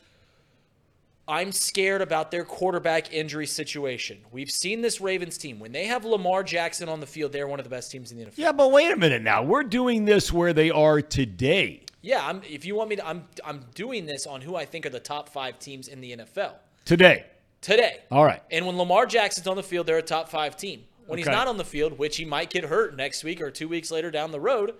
[1.28, 4.18] I'm scared about their quarterback injury situation.
[4.32, 5.60] We've seen this Ravens team.
[5.60, 8.18] When they have Lamar Jackson on the field, they're one of the best teams in
[8.18, 8.34] the NFL.
[8.36, 9.44] Yeah, but wait a minute now.
[9.44, 11.85] We're doing this where they are today.
[12.06, 14.86] Yeah, I'm, if you want me to, I'm I'm doing this on who I think
[14.86, 16.52] are the top five teams in the NFL
[16.84, 17.26] Today.
[17.60, 17.98] today.
[18.12, 18.40] All right.
[18.48, 20.84] And when Lamar Jackson's on the field, they're a top five team.
[21.08, 23.68] When he's not on the field, which he might get hurt next week or two
[23.68, 24.74] weeks later down the road,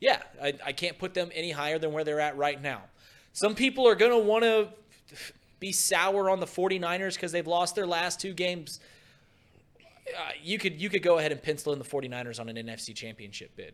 [0.00, 2.82] yeah, I, I can't put them any higher than where they're at right now.
[3.32, 4.68] Some people are going to want to
[5.60, 8.80] be sour on the 49ers because they've lost their last two games.
[10.08, 12.92] Uh, you could you could go ahead and pencil in the 49ers on an NFC
[12.92, 13.72] championship bid.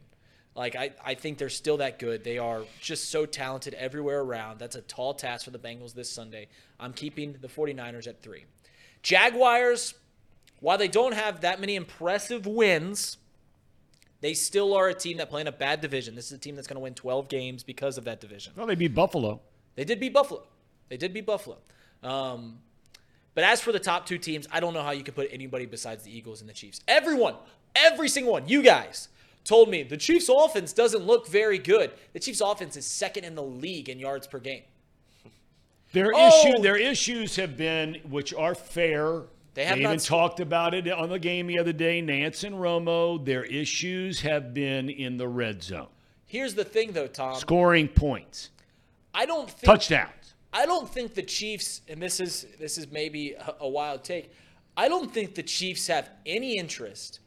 [0.58, 2.24] Like I, I think they're still that good.
[2.24, 4.58] They are just so talented everywhere around.
[4.58, 6.48] That's a tall task for the Bengals this Sunday.
[6.80, 8.44] I'm keeping the 49ers at 3.
[9.00, 9.94] Jaguars,
[10.58, 13.18] while they don't have that many impressive wins,
[14.20, 16.16] they still are a team that play in a bad division.
[16.16, 18.52] This is a team that's going to win 12 games because of that division.
[18.56, 19.40] Well, they beat Buffalo.
[19.76, 20.42] They did beat Buffalo.
[20.88, 21.58] They did beat Buffalo.
[22.02, 22.58] Um,
[23.36, 25.66] but as for the top two teams, I don't know how you could put anybody
[25.66, 26.80] besides the Eagles and the Chiefs.
[26.88, 27.36] Everyone,
[27.76, 29.08] every single one, you guys
[29.44, 31.90] told me the Chiefs' offense doesn't look very good.
[32.12, 34.62] The Chiefs' offense is second in the league in yards per game.
[35.92, 36.28] Their Oh!
[36.28, 39.22] issue, their issues have been, which are fair.
[39.54, 42.00] They have not even talked about it on the game the other day.
[42.00, 43.24] Nance and Romo.
[43.24, 45.88] Their issues have been in the red zone,
[46.26, 47.34] Here's the thing, though, Thom.
[47.36, 48.50] scoring points,
[49.14, 50.34] I don't think touchdowns.
[50.52, 54.30] I don't think the Chiefs, and this is this is maybe a, a wild take.
[54.76, 57.20] I don't think the Chiefs have any interest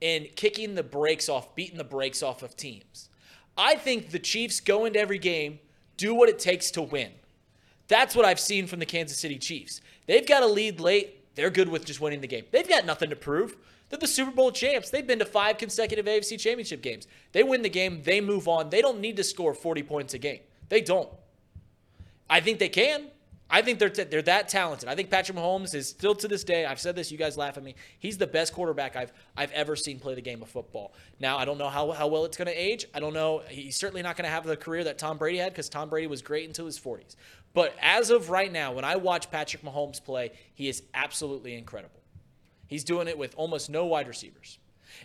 [0.00, 3.08] in kicking the brakes off, beating the brakes off of teams.
[3.56, 5.58] I think the Chiefs go into every game,
[5.96, 7.12] do what it takes to win.
[7.88, 9.80] That's what I've seen from the Kansas City Chiefs.
[10.06, 11.34] They've got a lead late.
[11.34, 12.44] They're good with just winning the game.
[12.50, 13.56] They've got nothing to prove.
[13.88, 14.90] They're the Super Bowl champs.
[14.90, 17.06] They've been to five consecutive AFC championship games.
[17.32, 18.70] They win the game, they move on.
[18.70, 20.40] They don't need to score 40 points a game.
[20.68, 21.08] They don't.
[22.28, 23.06] I think they can.
[23.50, 24.88] I think they're they're that talented.
[24.88, 26.64] I think Patrick Mahomes is still to this day.
[26.64, 27.10] I've said this.
[27.10, 27.74] You guys laugh at me.
[27.98, 30.92] He's the best quarterback I've I've ever seen play the game of football.
[31.18, 32.86] Now I don't know how how well it's going to age.
[32.94, 33.42] I don't know.
[33.48, 36.06] He's certainly not going to have the career that Tom Brady had because Tom Brady
[36.06, 37.16] was great until his 40s.
[37.52, 42.00] But as of right now, when I watch Patrick Mahomes play, he is absolutely incredible.
[42.68, 44.58] He's doing it with almost no wide receivers.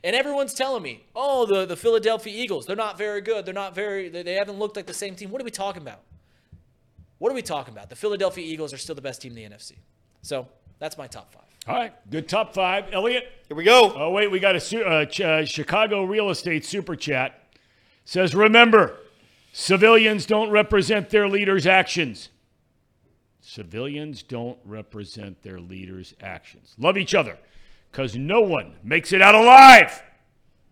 [0.04, 3.46] And everyone's telling me, oh, the, the Philadelphia Eagles, they're not very good.
[3.46, 5.32] They're not very, they, they haven't looked like the same team.
[5.32, 6.02] What are we talking about?
[7.26, 7.90] What are we talking about?
[7.90, 9.72] The Philadelphia Eagles are still the best team in the NFC.
[10.22, 10.48] So
[10.78, 11.42] that's my top five.
[11.68, 12.94] All right, good top five.
[12.94, 13.24] Elliot.
[13.48, 13.94] Here we go.
[13.96, 17.42] Oh wait, we got a uh, Ch- uh, Chicago real estate super chat.
[18.04, 19.00] Says remember,
[19.54, 22.30] civilians don't represent their leaders' actions.
[23.42, 26.76] Civilians don't represent their leaders' actions.
[26.78, 27.40] Love each other,
[27.92, 30.04] because no one makes it out alive.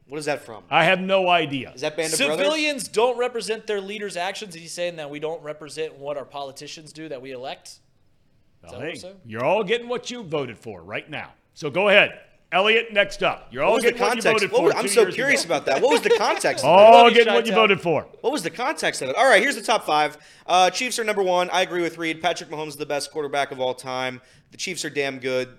[0.08, 0.64] What is that from?
[0.70, 1.72] I have no idea.
[1.74, 2.38] Is that Band of Brothers?
[2.38, 4.56] Civilians don't represent their leaders' actions.
[4.56, 7.68] Is he saying that we don't represent what our politicians do that we elect?
[7.70, 7.80] Is
[8.72, 11.32] Well, what hey, you're all getting what you voted for right now.
[11.54, 12.20] So go ahead.
[12.52, 13.48] Elliot, next up.
[13.50, 14.66] You're all What was the getting what you voted What for.
[14.66, 15.56] was- I'm so years curious ago.
[15.56, 15.82] about that.
[15.82, 16.64] What was the context?
[16.64, 16.94] of that?
[16.94, 18.08] All getting what you voted for.
[18.22, 19.16] What was the context of it?
[19.16, 20.18] All right, here's the top five.
[20.46, 21.50] Uh, Chiefs are number one.
[21.50, 22.22] I agree with Reed.
[22.22, 24.22] Patrick Mahomes is the best quarterback of all time.
[24.52, 25.50] The Chiefs are damn good.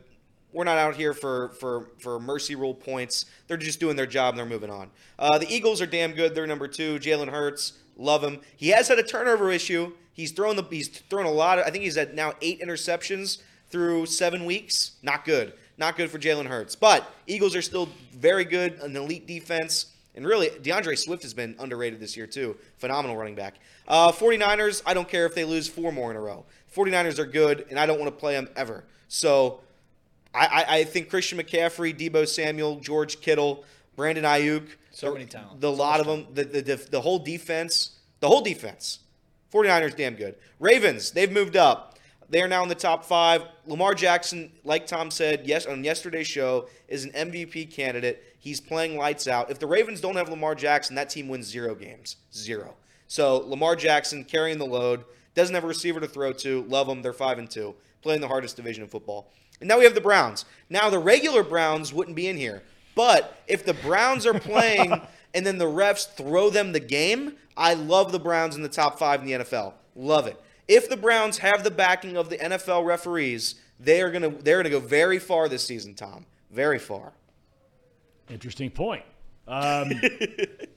[0.54, 3.26] We're not out here for for for mercy rule points.
[3.48, 4.90] They're just doing their job and they're moving on.
[5.18, 6.34] Uh, the Eagles are damn good.
[6.34, 6.98] They're number two.
[7.00, 8.40] Jalen Hurts, love him.
[8.56, 9.92] He has had a turnover issue.
[10.12, 11.58] He's thrown the he's thrown a lot.
[11.58, 14.92] Of, I think he's at now eight interceptions through seven weeks.
[15.02, 15.54] Not good.
[15.76, 16.76] Not good for Jalen Hurts.
[16.76, 19.86] But Eagles are still very good, an elite defense.
[20.14, 22.56] And really, D'Andre Swift has been underrated this year, too.
[22.78, 23.56] Phenomenal running back.
[23.88, 26.44] Uh, 49ers, I don't care if they lose four more in a row.
[26.72, 28.84] 49ers are good, and I don't want to play them ever.
[29.08, 29.60] So
[30.34, 33.64] I, I, think Christian McCaffrey, Deebo Samuel, George Kittle,
[33.96, 34.66] Brandon Aiyuk.
[34.90, 35.60] So the- many talents.
[35.60, 39.00] The lot of them, the, the, the, the whole defense, the whole defense.
[39.52, 40.34] 49ers damn good.
[40.58, 41.98] Ravens, they've moved up.
[42.28, 43.42] They are now in the top five.
[43.66, 48.24] Lamar Jackson, like Thom said yes on yesterday's show, is an MVP candidate.
[48.38, 49.50] He's playing lights out.
[49.50, 52.16] If the Ravens don't have Lamar Jackson, that team wins zero games.
[52.32, 52.74] Zero.
[53.06, 55.04] So Lamar Jackson carrying the load.
[55.34, 56.62] Doesn't have a receiver to throw to.
[56.64, 57.02] Love them.
[57.02, 57.74] They're five and two.
[58.02, 59.32] Playing the hardest division of football.
[59.64, 60.44] And now we have the Browns.
[60.68, 62.62] Now the regular Browns wouldn't be in here.
[62.94, 65.00] But if the Browns are playing
[65.34, 68.98] and then the refs throw them the game, I love the Browns in the top
[68.98, 69.72] five in the NFL.
[69.96, 70.38] Love it.
[70.68, 74.68] If the Browns have the backing of the NFL referees, they are gonna they're gonna
[74.68, 76.26] go very far this season, Thom.
[76.50, 77.14] Very far.
[78.28, 79.04] Interesting point.
[79.48, 79.92] Um,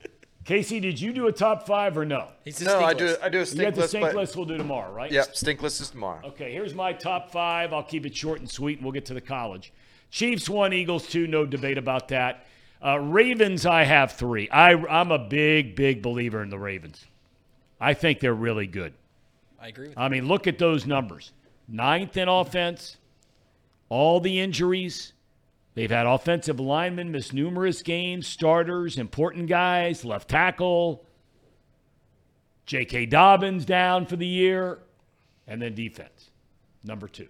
[0.47, 2.29] Casey, did you do a top five or no?
[2.45, 3.17] He's No, I do.
[3.21, 3.89] I do a You stink got the list.
[3.91, 5.11] stink but- list we'll do tomorrow, right?
[5.11, 6.21] Yep, stink list is tomorrow.
[6.23, 7.73] Okay, here's my top five.
[7.73, 9.73] I'll keep it short and sweet, and we'll get to the college.
[10.09, 11.27] Chiefs one, Eagles two.
[11.27, 12.45] No debate about that.
[12.81, 14.49] Uh, Ravens, I have three.
[14.49, 17.05] I, I'm a big, big believer in the Ravens.
[17.81, 18.93] I think they're really good.
[19.59, 21.33] I agree with I mean, look at those numbers.
[21.67, 22.95] Ninth in offense,
[23.89, 25.11] all the injuries.
[25.77, 31.05] They've had offensive linemen miss numerous games, starters, important guys, left tackle.
[32.65, 33.05] J.K.
[33.05, 34.79] Dobbins down for the year,
[35.45, 36.31] and then defense,
[36.83, 37.27] number two.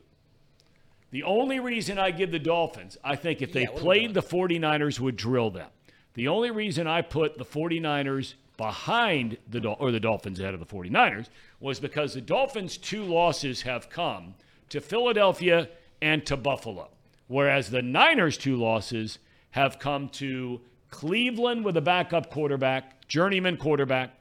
[1.12, 3.82] The only reason I give the Dolphins, I think if they Yeah, what are we
[3.82, 5.68] played the 49ers would drill them.
[6.14, 10.62] The only reason I put the 49ers behind the Dol- or the Dolphins ahead of
[10.62, 11.28] the 49ers
[11.60, 14.36] was because the Dolphins' two losses have come
[14.70, 15.68] to Philadelphia
[16.02, 16.92] and to Buffalo,
[17.28, 19.20] whereas the Niners' two losses
[19.52, 24.12] have come to Cleveland with a backup quarterback, journeyman quarterback,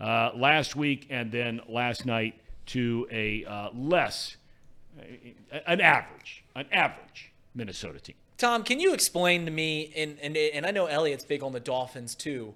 [0.00, 4.36] uh, last week, and then last night to a uh, less,
[5.66, 8.16] an average, an average Minnesota team.
[8.38, 11.60] Thom, can you explain to me, and, and and I know Elliot's big on the
[11.60, 12.54] Dolphins too.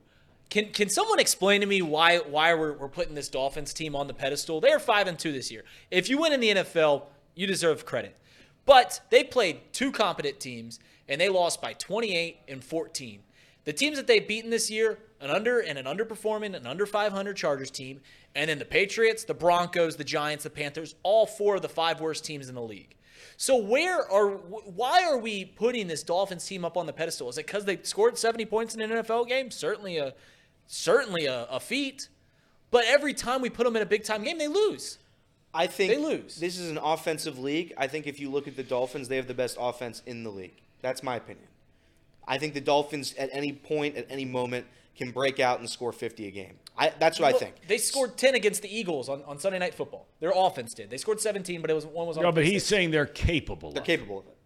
[0.48, 4.06] Can can someone explain to me why why we're, we're putting this Dolphins team on
[4.06, 4.60] the pedestal?
[4.60, 5.64] They're five and two this year.
[5.90, 7.02] If you win in the NFL,
[7.34, 8.16] you deserve credit.
[8.66, 13.20] But they played two competent teams and they lost by 28 and 14.
[13.64, 17.36] The teams that they've beaten this year, an under and an underperforming, an under 500
[17.36, 18.00] Chargers team,
[18.34, 22.00] and then the Patriots, the Broncos, the Giants, the Panthers, all four of the five
[22.00, 22.96] worst teams in the league.
[23.36, 27.28] So where are why are we putting this Dolphins team up on the pedestal?
[27.28, 29.50] Is it because they scored 70 points in an NFL game?
[29.50, 30.14] Certainly a
[30.66, 32.08] certainly a, a feat.
[32.70, 34.98] But every time we put them in a big time game, they lose.
[35.54, 36.36] I think They lose.
[36.36, 37.72] This is an offensive league.
[37.78, 40.30] I think if you look at the Dolphins, they have the best offense in the
[40.30, 40.60] league.
[40.82, 41.46] That's my opinion.
[42.26, 44.66] I think the Dolphins at any point, at any moment,
[44.96, 46.54] can break out and score 50 a game.
[46.76, 47.54] I, that's what I think.
[47.68, 50.08] They scored 10 against the Eagles on, on Sunday Night Football.
[50.20, 50.90] Their offense did.
[50.90, 52.24] They scored 17, but it was one was on.
[52.24, 52.66] No, a but he's six.
[52.66, 53.70] saying they're capable.
[53.70, 53.96] They're of it.
[53.96, 54.36] capable of it.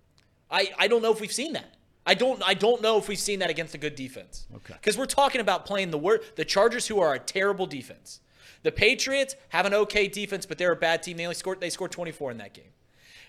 [0.50, 1.74] I, I don't know if we've seen that.
[2.06, 4.46] I don't I don't know if we've seen that against a good defense.
[4.54, 4.72] Okay.
[4.74, 8.20] Because we're talking about playing the wor- the Chargers, who are a terrible defense.
[8.62, 11.16] The Patriots have an okay defense, but they're a bad team.
[11.16, 12.72] They only scored they scored 24 in that game.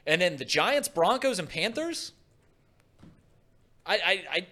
[0.05, 2.13] And then the Giants, Broncos, and Panthers.
[3.85, 4.47] I I I,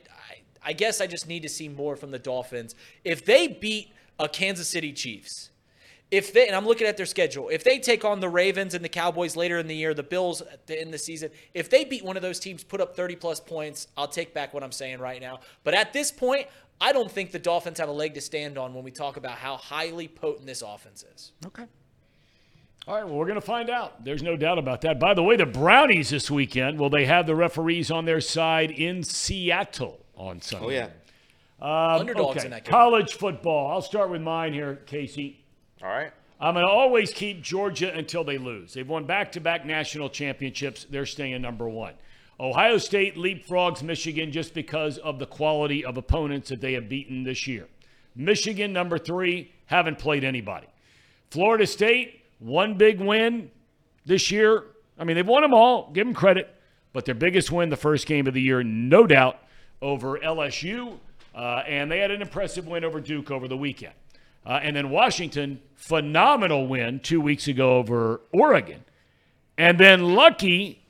[0.64, 2.76] I, guess I just need to see more from the Dolphins.
[3.04, 5.50] If they beat a Kansas City Chiefs,
[6.10, 8.84] if they and I'm looking at their schedule, if they take on the Ravens and
[8.84, 11.70] the Cowboys later in the year, the Bills at the end of the season, if
[11.70, 14.64] they beat one of those teams, put up 30 plus points, I'll take back what
[14.64, 15.42] I'm saying right now.
[15.64, 16.48] But at this point,
[16.80, 19.38] I don't think the Dolphins have a leg to stand on when we talk about
[19.38, 21.32] how highly potent this offense is.
[21.46, 21.66] Okay.
[22.88, 24.06] All right, well, we're going to find out.
[24.06, 24.98] There's no doubt about that.
[24.98, 28.72] By the way, the Brownies this weekend, will they have the referees on their side
[28.72, 30.66] in Seattle on Sunday?
[30.66, 30.90] Oh, yeah.
[31.60, 32.46] Um, Underdogs okay.
[32.46, 32.72] in that game.
[32.72, 33.72] College football.
[33.72, 35.44] I'll start with mine here, Casey.
[35.82, 36.12] All right.
[36.40, 38.74] I'm going to always keep Georgia until they lose.
[38.74, 40.86] They've won back to back national championships.
[40.90, 41.94] They're staying number one.
[42.40, 47.24] Ohio State leapfrogs Michigan just because of the quality of opponents that they have beaten
[47.24, 47.68] this year.
[48.16, 50.68] Michigan, number three, haven't played anybody.
[51.32, 53.50] Florida State, one big win
[54.06, 54.64] this year.
[55.00, 56.54] I mean, they've won them all, give them credit,
[56.94, 59.40] but their biggest win, the first game of the year, no doubt,
[59.82, 61.00] over LSU.
[61.36, 63.94] Uh, and they had an impressive win over Duke over the weekend.
[64.48, 68.86] Uh, and then Washington, phenomenal win two weeks ago over Oregon.
[69.58, 70.82] And then lucky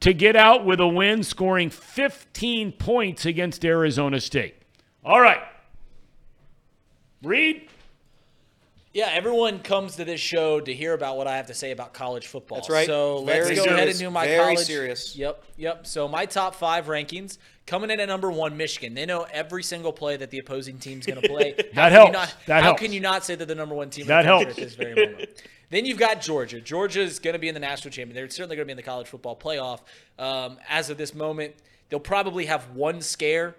[0.00, 4.56] to get out with a win, scoring 15 points against Arizona State.
[5.04, 5.42] All right.
[7.22, 7.68] Reed?
[8.92, 11.92] Yeah, everyone comes to this show to hear about what I have to say about
[11.92, 12.58] college football.
[12.58, 12.86] That's right.
[12.86, 14.66] So Very let's go ahead and do my Very college.
[14.66, 15.14] serious.
[15.14, 15.86] Yep, yep.
[15.86, 17.38] So my top five rankings
[17.68, 18.94] coming in at number one, Michigan.
[18.94, 21.54] They know every single play that the opposing team's going to play.
[21.74, 22.12] That How can helps.
[22.12, 22.82] not- That how helps.
[22.82, 24.46] can you not say that the number one team That helps.
[24.50, 25.30] at this very moment?
[25.70, 26.62] Then you've got Georgia.
[26.62, 28.14] Georgia is going to be in the national champion.
[28.14, 29.80] They're certainly going to be in the college football playoff.
[30.18, 31.56] Um, as of this moment,
[31.90, 33.54] they'll probably have one scare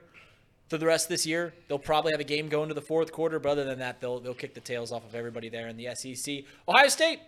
[0.69, 1.53] for the rest of this year.
[1.67, 4.19] They'll probably have a game going to the fourth quarter, but other than that, they'll
[4.19, 6.45] they'll kick the tails off of everybody there in the SEC.
[6.67, 7.19] Ohio State.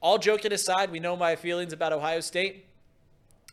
[0.00, 2.64] All joking aside, we know my feelings about Ohio State.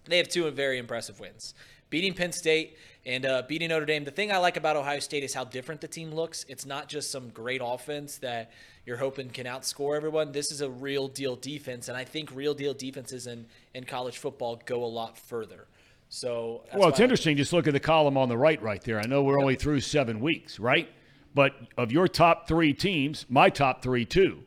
[0.06, 1.54] They have two very impressive wins.
[1.94, 2.76] Beating Penn State
[3.06, 4.04] and uh, beating Notre Dame.
[4.04, 6.44] The thing I like about Ohio State is how different the team looks.
[6.50, 8.52] It's not just some great offense that
[8.88, 10.32] you're hoping can outscore everyone.
[10.32, 13.46] This is a real deal defense, and I think real deal defenses in,
[13.76, 15.68] in college football go a lot further.
[16.10, 17.38] So Well, it's I- interesting.
[17.38, 19.00] Just look at the column on the right, right there.
[19.00, 20.90] I know we're only through seven weeks, right?
[21.36, 24.40] But of your top three teams, my top three, too,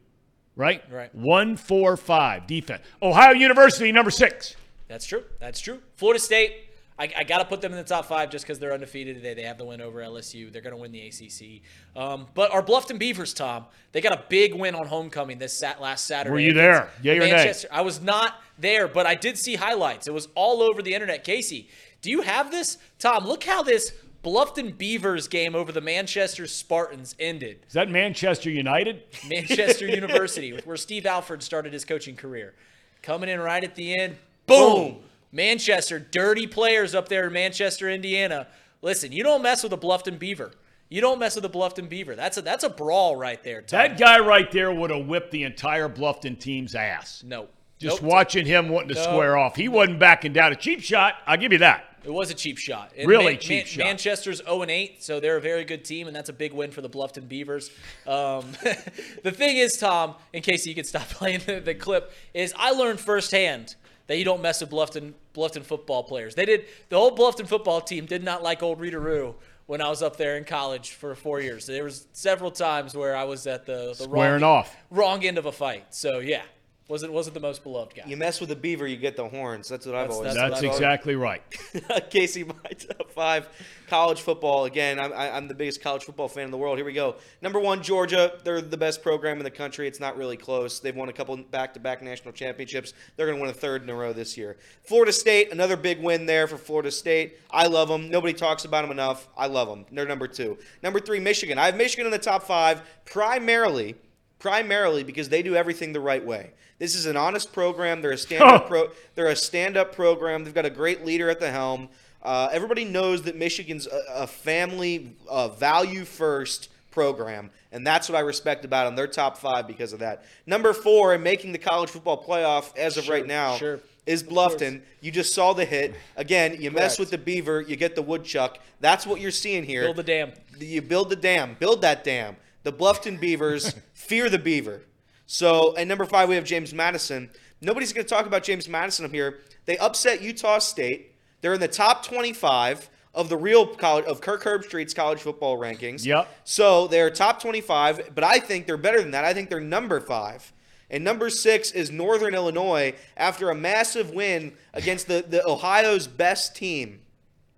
[0.57, 0.83] right?
[0.91, 1.15] Right.
[1.15, 2.83] One, four, five defense.
[3.01, 4.57] Ohio University, number six.
[4.89, 5.23] That's true.
[5.39, 5.81] That's true.
[5.95, 6.66] Florida State,
[6.99, 9.35] I, I got to put them in the top five just because they're undefeated today.
[9.35, 10.51] They have the win over LSU.
[10.51, 11.63] They're going to win the ACC.
[11.95, 15.81] Um, but our Bluffton Beavers, Thom, they got a big win on homecoming this sat-
[15.81, 16.33] last Saturday.
[16.33, 16.83] Were you there?
[16.83, 17.19] Or nay?
[17.19, 17.69] Manchester.
[17.71, 20.09] I was not there, but I did see highlights.
[20.09, 21.23] It was all over the internet.
[21.23, 21.69] Casey,
[22.01, 22.79] do you have this?
[22.99, 23.93] Thom, look how this
[24.25, 27.59] Bluffton Beavers game over the Manchester Spartans ended.
[27.69, 29.03] Is that Manchester United?
[29.29, 32.55] Manchester University, where Steve Alford started his coaching career.
[33.03, 34.17] Coming in right at the end,
[34.47, 34.97] boom!
[35.33, 38.47] Manchester, dirty players up there in Manchester, Indiana.
[38.83, 40.53] Listen, you don't mess with a Bluffton Beaver.
[40.89, 42.15] You don't mess with a Bluffton Beaver.
[42.15, 43.61] That's a that's a brawl right there.
[43.63, 43.79] Thom.
[43.79, 47.23] That guy right there would have whipped the entire Bluffton team's ass.
[47.27, 47.49] no,
[47.79, 48.11] Just Nope.
[48.13, 49.03] watching him wanting to No.
[49.03, 49.57] square off.
[49.57, 50.53] He wasn't backing down.
[50.53, 51.85] A cheap shot, I'll give you that.
[52.05, 52.93] It was a cheap shot.
[52.97, 53.85] And Really cheap shot.
[53.85, 56.71] Manchester's 0 and 8, so they're a very good team, and that's a big win
[56.71, 57.69] for the Bluffton Beavers.
[58.07, 58.53] Um,
[59.25, 62.71] the thing is, Thom, in case you could stop playing the, the clip, is I
[62.71, 63.75] learned firsthand
[64.07, 66.35] that you don't mess with Bluffton Bluffton football players.
[66.35, 69.35] They did the whole Bluffton football team did not like old Rita Roo
[69.67, 71.67] when I was up there in college for four years.
[71.67, 74.77] There was several times where I was at the, the Squaring wrong, off.
[74.91, 75.95] wrong end of a fight.
[75.95, 76.43] So yeah,
[76.89, 78.05] wasn't wasn't the most beloved guy.
[78.07, 79.69] You mess with a beaver, you get the horns.
[79.69, 80.35] That's what I've always.
[80.35, 81.43] that's That's what I- exactly right.
[82.11, 83.49] Casey, my top five
[83.89, 84.67] college football.
[84.67, 86.79] Again, I'm, I- I'm the biggest college football fan in the world.
[86.79, 87.17] Here we go.
[87.43, 88.35] Number one, Georgia.
[88.45, 89.89] They're the best program in the country.
[89.89, 90.79] It's not really close.
[90.79, 92.93] They've won a couple back-to-back national championships.
[93.17, 94.57] They're going to win a third in a row this year.
[94.85, 97.39] Florida State, another big win there for Florida State.
[97.51, 98.11] I love them.
[98.11, 99.29] Nobody talks about them enough.
[99.37, 99.87] I love them.
[99.91, 100.57] They're number two.
[100.85, 101.59] Number three, Michigan.
[101.59, 103.97] I have Michigan in the top five primarily
[104.39, 106.53] primarily because they do everything the right way.
[106.79, 108.03] This is an honest program.
[108.03, 108.89] They're a stand-up pro.
[109.15, 110.45] They're a stand-up program.
[110.45, 111.89] They've got a great leader at the helm.
[112.23, 118.21] Uh, everybody knows that Michigan's a, a family, uh, value-first program, and that's what I
[118.21, 118.97] respect about them.
[118.97, 120.25] They're top five because of that.
[120.47, 123.81] Number four, and making the college football playoff as of Sure, right now, sure.
[124.07, 124.81] is Bluffton.
[125.01, 125.95] You just saw the hit.
[126.17, 128.59] Again, you mess with the beaver, you get the woodchuck.
[128.81, 129.83] That's what you're seeing here.
[129.85, 130.33] Build the dam.
[130.59, 131.57] You build the dam.
[131.61, 132.37] Build that dam.
[132.65, 134.83] The Bluffton Beavers fear the beaver.
[135.27, 137.31] So, and number five, we have James Madison.
[137.61, 139.41] Nobody's going to talk about James Madison up here.
[139.65, 141.13] They upset Utah State.
[141.41, 146.05] They're in the top 25 of the real college of Kirk Herbstreit's college football rankings.
[146.05, 146.29] Yep.
[146.45, 149.25] So they're top 25, but I think they're better than that.
[149.25, 150.53] I think they're number five.
[150.91, 156.55] And number six is Northern Illinois after a massive win against the, the Ohio's best
[156.55, 157.01] team.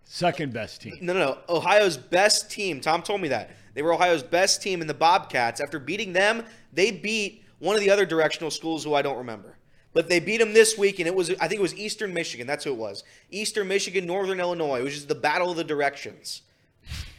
[0.05, 0.97] Second best team.
[1.03, 1.39] No, no, no.
[1.51, 2.81] Ohio's best team.
[2.81, 3.51] Thom told me that.
[3.75, 5.61] They were Ohio's best team in the Bobcats.
[5.61, 9.57] After beating them, they beat one of the other directional schools who I don't remember.
[9.95, 12.47] But they beat them this week, and it was I think it was Eastern Michigan.
[12.47, 13.05] That's who it was.
[13.31, 14.81] Eastern Michigan, Northern Illinois.
[14.81, 16.43] It was just the battle of the directions.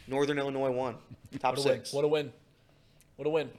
[0.06, 0.96] Northern Illinois won.
[1.40, 1.78] Top What a win!
[1.78, 1.92] six.
[1.92, 2.32] What a win!
[3.16, 3.50] What a win!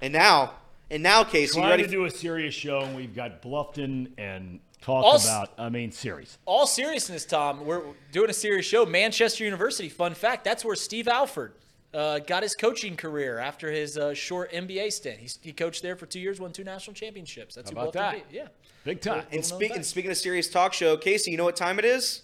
[0.00, 0.54] And now,
[0.90, 1.82] and now, Casey, you Trying ready?
[1.84, 5.90] to do a serious show, and we've got Bluffton and talk All about, I mean,
[5.90, 6.38] serious.
[6.46, 7.82] all seriousness, Thom, we're
[8.12, 8.86] doing a serious show.
[8.86, 11.52] Manchester University, fun fact, that's where Steve Alford
[11.94, 15.18] uh, got his coaching career after his uh, short NBA stint.
[15.18, 17.54] He's, he coached there for two years, won two national championships.
[17.54, 18.14] That's How who about that?
[18.14, 18.24] beat.
[18.30, 18.48] Yeah.
[18.84, 19.20] Big time.
[19.30, 19.86] And, Little speak, and fact.
[19.86, 22.22] speaking of serious talk show, Casey, you know what time it is?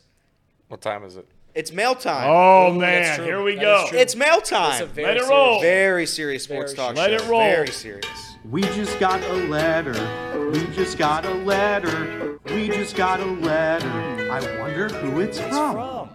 [0.69, 1.27] What time is it?
[1.55, 2.27] It's mail time.
[2.29, 3.87] Oh Ooh, man, here we That go.
[3.93, 4.89] It's mail It's a time.
[4.89, 5.61] very Let it serious- roll.
[5.61, 7.13] Very serious sports Very talk serious.
[7.13, 7.27] Let show.
[7.27, 7.41] it roll.
[7.41, 8.37] Very serious.
[8.51, 10.51] We just got a letter.
[10.51, 12.39] We just got a letter.
[12.47, 13.89] We just got a letter.
[14.31, 15.73] I wonder who it's from.
[15.75, 16.09] From.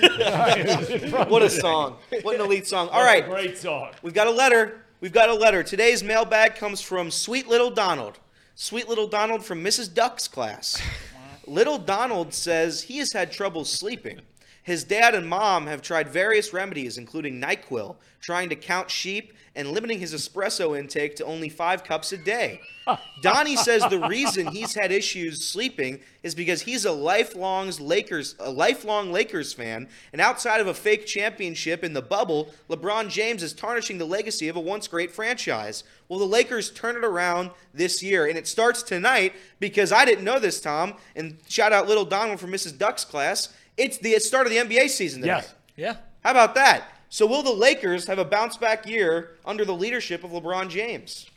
[1.28, 1.96] What a song.
[2.22, 2.88] What an elite song.
[2.90, 3.28] All right.
[3.28, 3.90] Great song.
[4.02, 4.82] We've got a letter.
[5.00, 5.62] We've got a letter.
[5.62, 8.18] Today's mailbag comes from Sweet Little Donald.
[8.54, 9.92] Sweet Little Donald from Mrs.
[9.92, 10.80] Duck's class.
[11.46, 14.20] Little Donald says he has had trouble sleeping.
[14.64, 19.70] His dad and mom have tried various remedies, including NyQuil, trying to count sheep, and
[19.70, 22.60] limiting his espresso intake to only five cups a day.
[23.22, 28.50] Donnie says the reason he's had issues sleeping is because he's a lifelong Lakers a
[28.50, 33.52] lifelong Lakers fan, and outside of a fake championship in the bubble, LeBron James is
[33.52, 35.84] tarnishing the legacy of a once great franchise.
[36.08, 40.24] Well, the Lakers turn it around this year, and it starts tonight because I didn't
[40.24, 40.94] know this, Thom.
[41.14, 42.76] And shout out little Donald from Mrs.
[42.76, 43.50] Duck's class.
[43.76, 45.36] It's the start of the NBA season tonight.
[45.36, 45.54] Yes.
[45.76, 45.96] Yeah.
[46.22, 46.84] How about that?
[47.08, 51.28] So will the Lakers have a bounce back year under the leadership of LeBron James?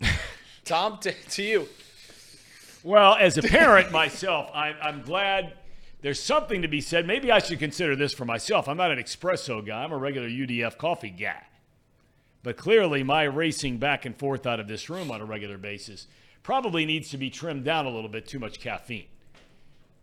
[0.64, 1.68] Thom, to, to you.
[2.82, 5.54] Well, as a parent myself, I'm, I'm glad
[6.02, 7.06] there's something to be said.
[7.06, 8.68] Maybe I should consider this for myself.
[8.68, 11.42] I'm not an espresso guy, I'm a regular UDF coffee guy.
[12.42, 16.06] But clearly, my racing back and forth out of this room on a regular basis
[16.44, 19.06] probably needs to be trimmed down a little bit, too much caffeine.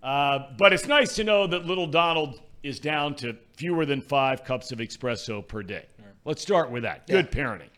[0.03, 4.43] Uh, but it's nice to know that little Donald is down to fewer than five
[4.43, 5.85] cups of espresso per day.
[6.25, 7.07] Let's start with that.
[7.07, 7.69] Good parenting.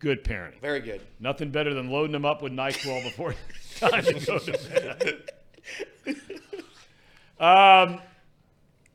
[0.00, 0.60] Good parenting.
[0.60, 1.00] Very good.
[1.20, 3.34] Nothing better than loading them up with NyQuil before
[3.76, 5.22] time to go to
[6.06, 6.26] bed.
[7.38, 8.00] um,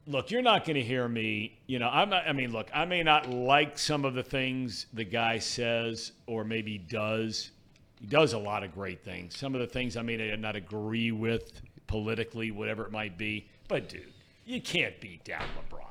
[0.07, 1.57] look, you're not going to hear me.
[1.67, 2.27] You know, I'm not.
[2.27, 6.43] I mean, look, I may not like some of the things the guy says or
[6.43, 7.51] maybe does.
[7.99, 9.37] He does a lot of great things.
[9.37, 13.47] Some of the things I may not agree with politically, whatever it might be.
[13.67, 14.13] But dude,
[14.45, 15.81] you can't beat down LeBron.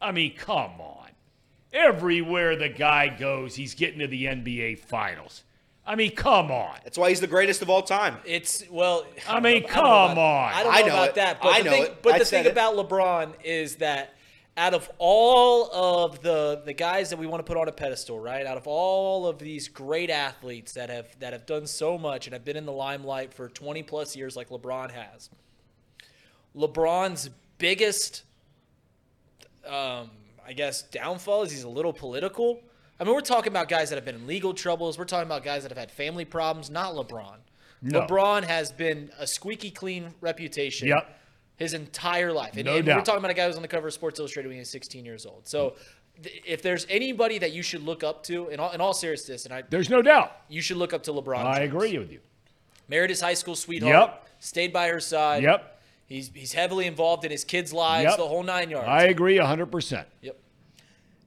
[0.00, 1.08] I mean, come on.
[1.72, 5.44] Everywhere the guy goes, he's getting to the NBA Finals.
[5.86, 6.74] I mean, come on.
[6.84, 8.16] That's why he's the greatest of all time.
[8.24, 9.06] It's well.
[9.28, 10.52] I don't mean, know- come don't about- on.
[10.52, 11.14] I don't know, I know about it.
[11.16, 12.02] that, but I the know thing, it.
[12.02, 12.50] But I the thing it.
[12.52, 14.14] about LeBron is that
[14.56, 18.18] out of all of the the guys that we want to put on a pedestal,
[18.18, 18.46] right?
[18.46, 22.34] Out of all of these great athletes that have that have done so much and
[22.34, 25.30] have been in the limelight for 20 plus years, like LeBron has,
[26.56, 28.24] LeBron's biggest,
[29.66, 30.10] um,
[30.46, 32.60] I guess, downfall is he's a little political.
[32.98, 34.98] I mean, we're talking about guys that have been in legal troubles.
[34.98, 36.68] We're talking about guys that have had family problems.
[36.68, 37.36] Not LeBron.
[37.82, 38.02] No.
[38.02, 41.19] LeBron has been a squeaky clean reputation Yep.
[41.60, 42.56] His entire life.
[42.56, 44.18] And, No and we're talking about a guy who was on the cover of Sports
[44.18, 45.46] Illustrated when he was 16 years old.
[45.46, 45.74] So
[46.22, 49.44] th- if there's anybody that you should look up to, in all, in all seriousness,
[49.44, 50.32] and I, There's no doubt.
[50.48, 51.36] you should look up to LeBron.
[51.44, 51.72] I James.
[51.74, 52.20] agree with you.
[52.88, 53.94] Married his high school sweetheart.
[53.94, 54.26] Yep.
[54.40, 55.42] Stayed by her side.
[55.44, 55.80] Yep.
[56.06, 58.16] He's he's heavily involved in his kids' lives, Yep.
[58.16, 58.88] the whole nine yards.
[58.88, 60.06] I agree 100%.
[60.22, 60.36] Yep.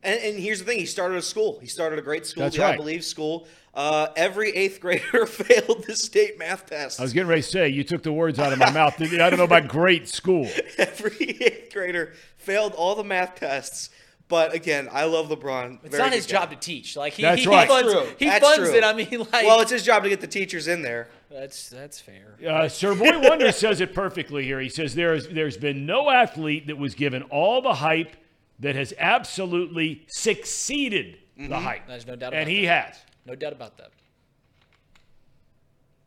[0.01, 1.59] And, and here's the thing: he started a school.
[1.61, 2.77] He started a great school, That's the I right.
[2.77, 3.47] believe school.
[3.73, 6.99] Uh, every eighth grader failed the state math test.
[6.99, 9.01] I was getting ready to say, you took the words out of my mouth.
[9.01, 10.47] I don't know about great school.
[10.77, 13.89] every eighth grader failed all the math tests.
[14.29, 15.79] But again, I love LeBron.
[15.83, 16.39] It's Very not his guy.
[16.39, 16.95] job to teach.
[16.95, 17.67] Like he, That's he, right.
[17.67, 18.15] funds, That's true.
[18.19, 18.77] he That's funds true.
[18.77, 18.83] it.
[18.83, 21.09] I mean, like well, it's his job to get the teachers in there.
[21.29, 22.37] that's that's fair.
[22.47, 24.59] Uh, Sir Boy Wonder says it perfectly here.
[24.61, 28.15] He says there's there's been no athlete that was given all the hype
[28.59, 32.85] that has absolutely succeeded the hype, There's no doubt and about he that.
[32.93, 32.99] has.
[33.25, 33.91] No doubt about that.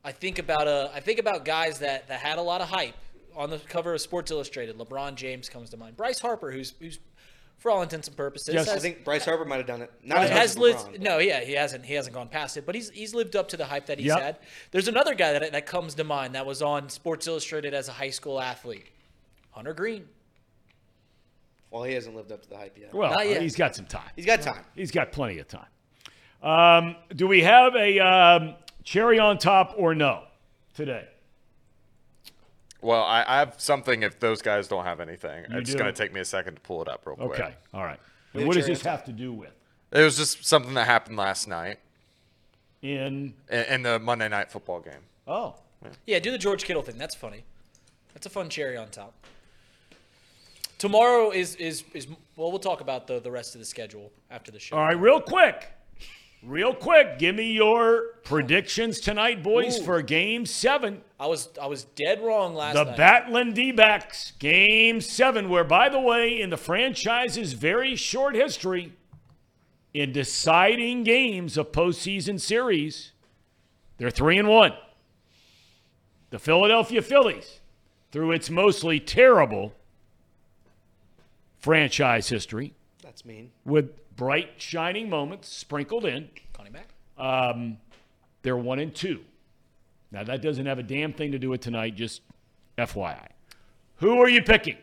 [0.04, 2.94] I think about uh, I think about guys that, that had a lot of hype
[3.34, 4.78] on the cover of Sports Illustrated.
[4.78, 5.96] LeBron James comes to mind.
[5.96, 6.98] Bryce Harper, who's who's
[7.58, 8.68] for all intents and purposes, Yes.
[8.68, 9.90] I think Bryce Harper might have done it.
[10.04, 10.78] Not as much has as lived.
[10.78, 11.00] LeBron.
[11.00, 11.84] No, yeah, he hasn't.
[11.84, 14.08] He hasn't gone past it, but he's he's lived up to the hype that he's
[14.08, 14.20] Yep.
[14.20, 14.36] had.
[14.70, 17.92] There's another guy that that comes to mind that was on Sports Illustrated as a
[17.92, 18.86] high school athlete,
[19.50, 20.06] Hunter Greene.
[21.70, 22.94] Well, he hasn't lived up to the hype yet.
[22.94, 23.42] Well, Not yet.
[23.42, 24.08] he's got some time.
[24.14, 24.64] He's got time.
[24.76, 25.66] He's got plenty of time.
[26.46, 28.54] Um, do we have a um,
[28.84, 30.22] cherry on top or no
[30.74, 31.08] today?
[32.80, 35.44] Well, I, I have something if those guys don't have anything.
[35.50, 35.78] You it's do?
[35.78, 37.40] going to take me a second to pull it up real quick.
[37.40, 37.98] Okay, all right.
[38.32, 39.50] And what does this have to do with?
[39.90, 41.78] It was just something that happened last night
[42.80, 45.02] In in, in the Monday night football game.
[45.26, 45.56] oh,
[46.06, 46.96] Yeah, do the George Kittle thing.
[46.98, 47.42] That's funny.
[48.14, 49.14] That's a fun cherry on top.
[50.78, 52.06] Tomorrow is is is
[52.36, 52.50] well.
[52.50, 54.76] We'll talk about the the rest of the schedule after the show.
[54.76, 55.00] all right.
[55.00, 55.70] Real quick,
[56.42, 59.82] Real quick, give me your predictions tonight, boys, Ooh.
[59.84, 61.02] for game seven.
[61.18, 62.96] I was I was dead wrong last The night.
[62.96, 68.34] The Batlin D backs, game seven, where, by the way, in the franchise's very short
[68.34, 68.92] history,
[69.92, 73.12] in deciding games of postseason series,
[73.98, 74.74] they're three and one.
[76.30, 77.60] The Philadelphia Phillies,
[78.12, 79.72] through its mostly terrible
[81.58, 83.50] franchise history, That's mean.
[83.64, 86.88] with bright, shining moments sprinkled in, Connie back.
[87.18, 87.78] um,
[88.42, 89.20] they're one and two.
[90.12, 91.94] Now that doesn't have a damn thing to do with tonight.
[91.96, 92.22] Just
[92.78, 93.28] FYI.
[93.96, 94.76] Who are you picking?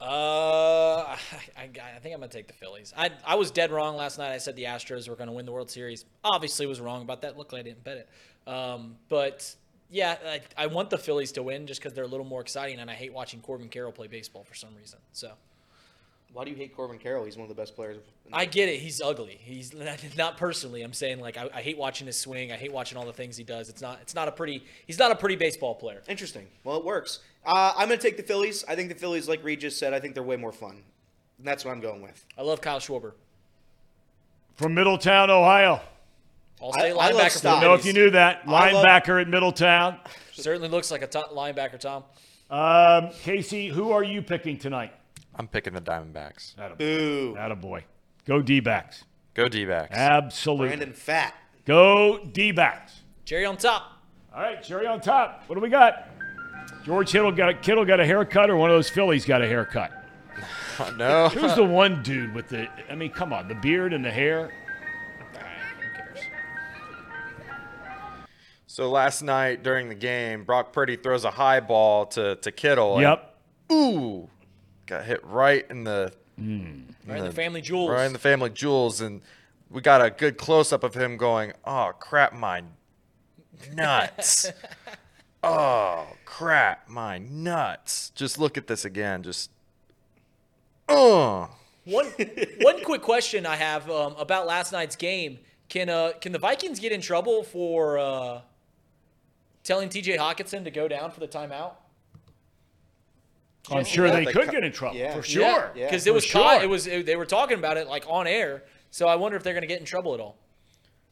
[0.00, 1.18] Uh, I,
[1.56, 1.62] I,
[1.96, 2.94] I think I'm gonna take the Phillies.
[2.96, 4.32] I I was dead wrong last night.
[4.32, 6.04] I said the Astros were gonna win the World Series.
[6.22, 7.36] Obviously, was wrong about that.
[7.36, 8.50] Luckily, I didn't bet it.
[8.50, 9.54] Um, but
[9.90, 12.78] yeah, I, I want the Phillies to win just because they're a little more exciting,
[12.78, 15.00] and I hate watching Corbin Carroll play baseball for some reason.
[15.12, 15.32] So
[16.32, 17.24] Why do you hate Corbin Carroll?
[17.24, 17.96] He's one of the best players.
[18.32, 18.80] I get it.
[18.80, 19.38] He's ugly.
[19.40, 19.72] He's
[20.16, 20.82] not personally.
[20.82, 22.52] I'm saying like I, I hate watching his swing.
[22.52, 23.68] I hate watching all the things he does.
[23.68, 23.98] It's not.
[24.02, 24.62] It's not a pretty.
[24.86, 26.02] He's not a pretty baseball player.
[26.08, 26.46] Interesting.
[26.64, 27.20] Well, it works.
[27.46, 28.64] Uh, I'm going to take the Phillies.
[28.68, 30.82] I think the Phillies, like Reed just said, I think they're way more fun.
[31.38, 32.24] And that's what I'm going with.
[32.36, 33.12] I love Kyle Schwarber.
[34.56, 35.80] From Middletown, Ohio.
[36.60, 37.30] All state I love linebacker.
[37.30, 37.42] Stotts.
[37.42, 38.42] Don't know if you knew that.
[38.46, 39.98] I love- Linebacker at Middletown.
[40.32, 42.04] Certainly looks like a top linebacker, Thom.
[42.50, 44.92] Um, Casey, who are you picking tonight?
[45.38, 46.54] I'm picking the Diamondbacks.
[46.78, 47.34] Boo.
[47.38, 47.82] Attaboy.
[48.26, 49.04] Go D backs.
[49.34, 49.96] Go D-backs.
[49.96, 50.66] Absolutely.
[50.68, 51.30] Brandon Pfaadt.
[51.64, 53.02] Go D backs.
[53.24, 53.92] Jerry on top.
[54.34, 55.44] All right, Jerry on top.
[55.46, 56.08] What do we got?
[56.84, 59.46] George Kittle got a, Kittle got a haircut, or one of those Phillies got a
[59.46, 59.92] haircut?
[60.80, 61.28] Oh, no.
[61.28, 62.68] Who's the one dude with the?
[62.88, 64.52] I mean, come on, the beard and the hair.
[68.66, 72.94] So last night during the game, Brock Purdy throws a high ball to, to Kittle.
[72.98, 73.34] and- Yep.
[73.72, 74.28] ooh,
[74.88, 77.90] got hit right in the Right in the family jewels.
[77.90, 79.22] right in the family jewels, and
[79.70, 82.62] we got a good close up of him going, "Oh crap, my
[83.74, 84.52] nuts!
[85.42, 89.24] oh crap, my nuts!" Just look at this again.
[89.24, 89.50] Just
[90.88, 91.50] oh.
[91.84, 92.06] One
[92.60, 96.78] one quick question I have um, about last night's game: Can uh can the Vikings
[96.78, 98.40] get in trouble for uh,
[99.64, 100.18] telling T.J.
[100.18, 101.72] Hockenson to go down for the timeout?
[103.70, 105.14] I'm sure Yeah, they they could cut- get in trouble yeah.
[105.14, 105.72] for sure.
[105.74, 105.86] Yeah.
[105.86, 106.40] because For it was sure.
[106.42, 108.64] caught, it was it, they were talking about it like on air.
[108.90, 110.36] So I wonder if they're going to get in trouble at all.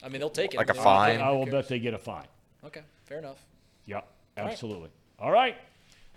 [0.02, 1.20] I mean, they'll take it Like a They're- fine?
[1.20, 2.26] I will bet they get a fine.
[2.64, 3.38] Okay, fair enough.
[3.86, 4.06] Yep,
[4.36, 4.46] right.
[4.46, 4.90] absolutely.
[5.18, 5.56] All right.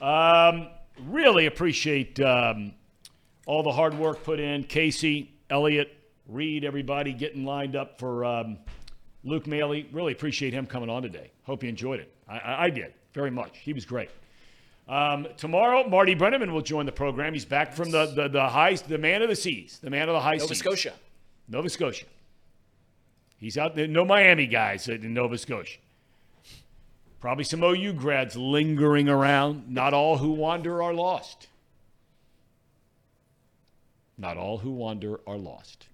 [0.02, 0.68] Um,
[1.08, 2.74] really appreciate um,
[3.46, 4.64] all the hard work put in.
[4.64, 5.96] Casey, Elliot,
[6.28, 8.58] Reed, everybody getting lined up for um,
[9.24, 9.84] Luke Maile.
[9.92, 11.32] Really appreciate him coming on today.
[11.44, 12.14] Hope you enjoyed it.
[12.28, 13.58] I, I, I did very much.
[13.60, 14.10] He was great.
[14.90, 17.34] Um, tomorrow, Marty Brennaman will join the program.
[17.34, 20.14] He's back from the the, the high, the man of the seas, the man of
[20.14, 20.66] the high Nova seas.
[20.66, 20.94] Nova Scotia.
[21.48, 22.06] Nova Scotia.
[23.38, 23.88] He's out there.
[23.88, 25.78] No Miami guys in Nova Scotia.
[27.20, 29.70] Probably some OU grads lingering around.
[29.70, 31.48] Not all who wander are lost.
[34.18, 35.88] Not all who wander are lost.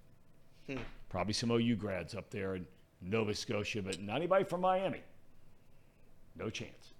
[0.66, 0.78] Hmm.
[1.10, 2.66] Probably some OU grads up there in
[3.02, 5.02] Nova Scotia, but not anybody from Miami.
[6.34, 6.92] No chance.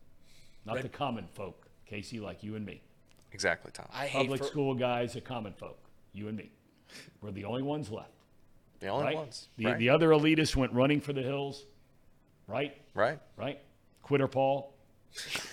[0.66, 2.83] Not the common folk, Casey, like you and me.
[3.33, 3.87] Exactly, Thom.
[3.93, 5.79] I hate Public for, school guys, the common folk,
[6.13, 6.51] you and me.
[7.21, 8.11] We're the only ones left.
[8.81, 9.17] The only right?
[9.17, 9.49] ones.
[9.57, 9.79] The, right.
[9.79, 11.65] the other elitists went running for the hills,
[12.47, 12.77] right?
[12.95, 13.19] right.
[13.37, 13.61] Right?
[14.03, 14.75] Quitter Paul,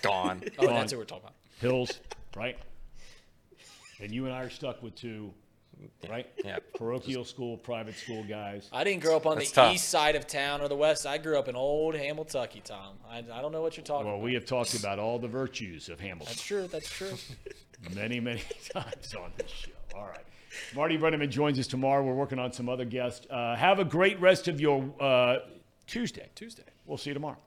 [0.02, 0.42] Gone.
[0.60, 0.76] Oh, Gone.
[0.76, 1.36] that's what we're talking about.
[1.60, 2.00] Hills,
[2.36, 2.58] right?
[4.02, 5.34] And you and I are stuck with two,
[6.10, 6.28] right?
[6.44, 6.58] Yeah.
[6.76, 8.70] Parochial school, private school guys.
[8.72, 9.76] I didn't grow up on That's the tough.
[9.76, 11.06] east side of town or the west.
[11.06, 12.98] I grew up in old Hamiltucky, Thom.
[13.10, 14.22] I, I don't know what you're talking Well, about.
[14.22, 16.68] Well, we have talked about all the virtues of Hamilton That's true.
[16.68, 17.14] That's true.
[17.96, 18.42] many, many
[18.74, 19.72] times on this show.
[19.96, 20.24] All right.
[20.76, 22.04] Marty Brennaman joins us tomorrow.
[22.04, 23.26] We're working on some other guests.
[23.30, 25.38] Uh, have a great rest of your uh,
[25.88, 26.30] Tuesday.
[26.36, 26.64] Tuesday.
[26.86, 27.38] We'll see you tomorrow.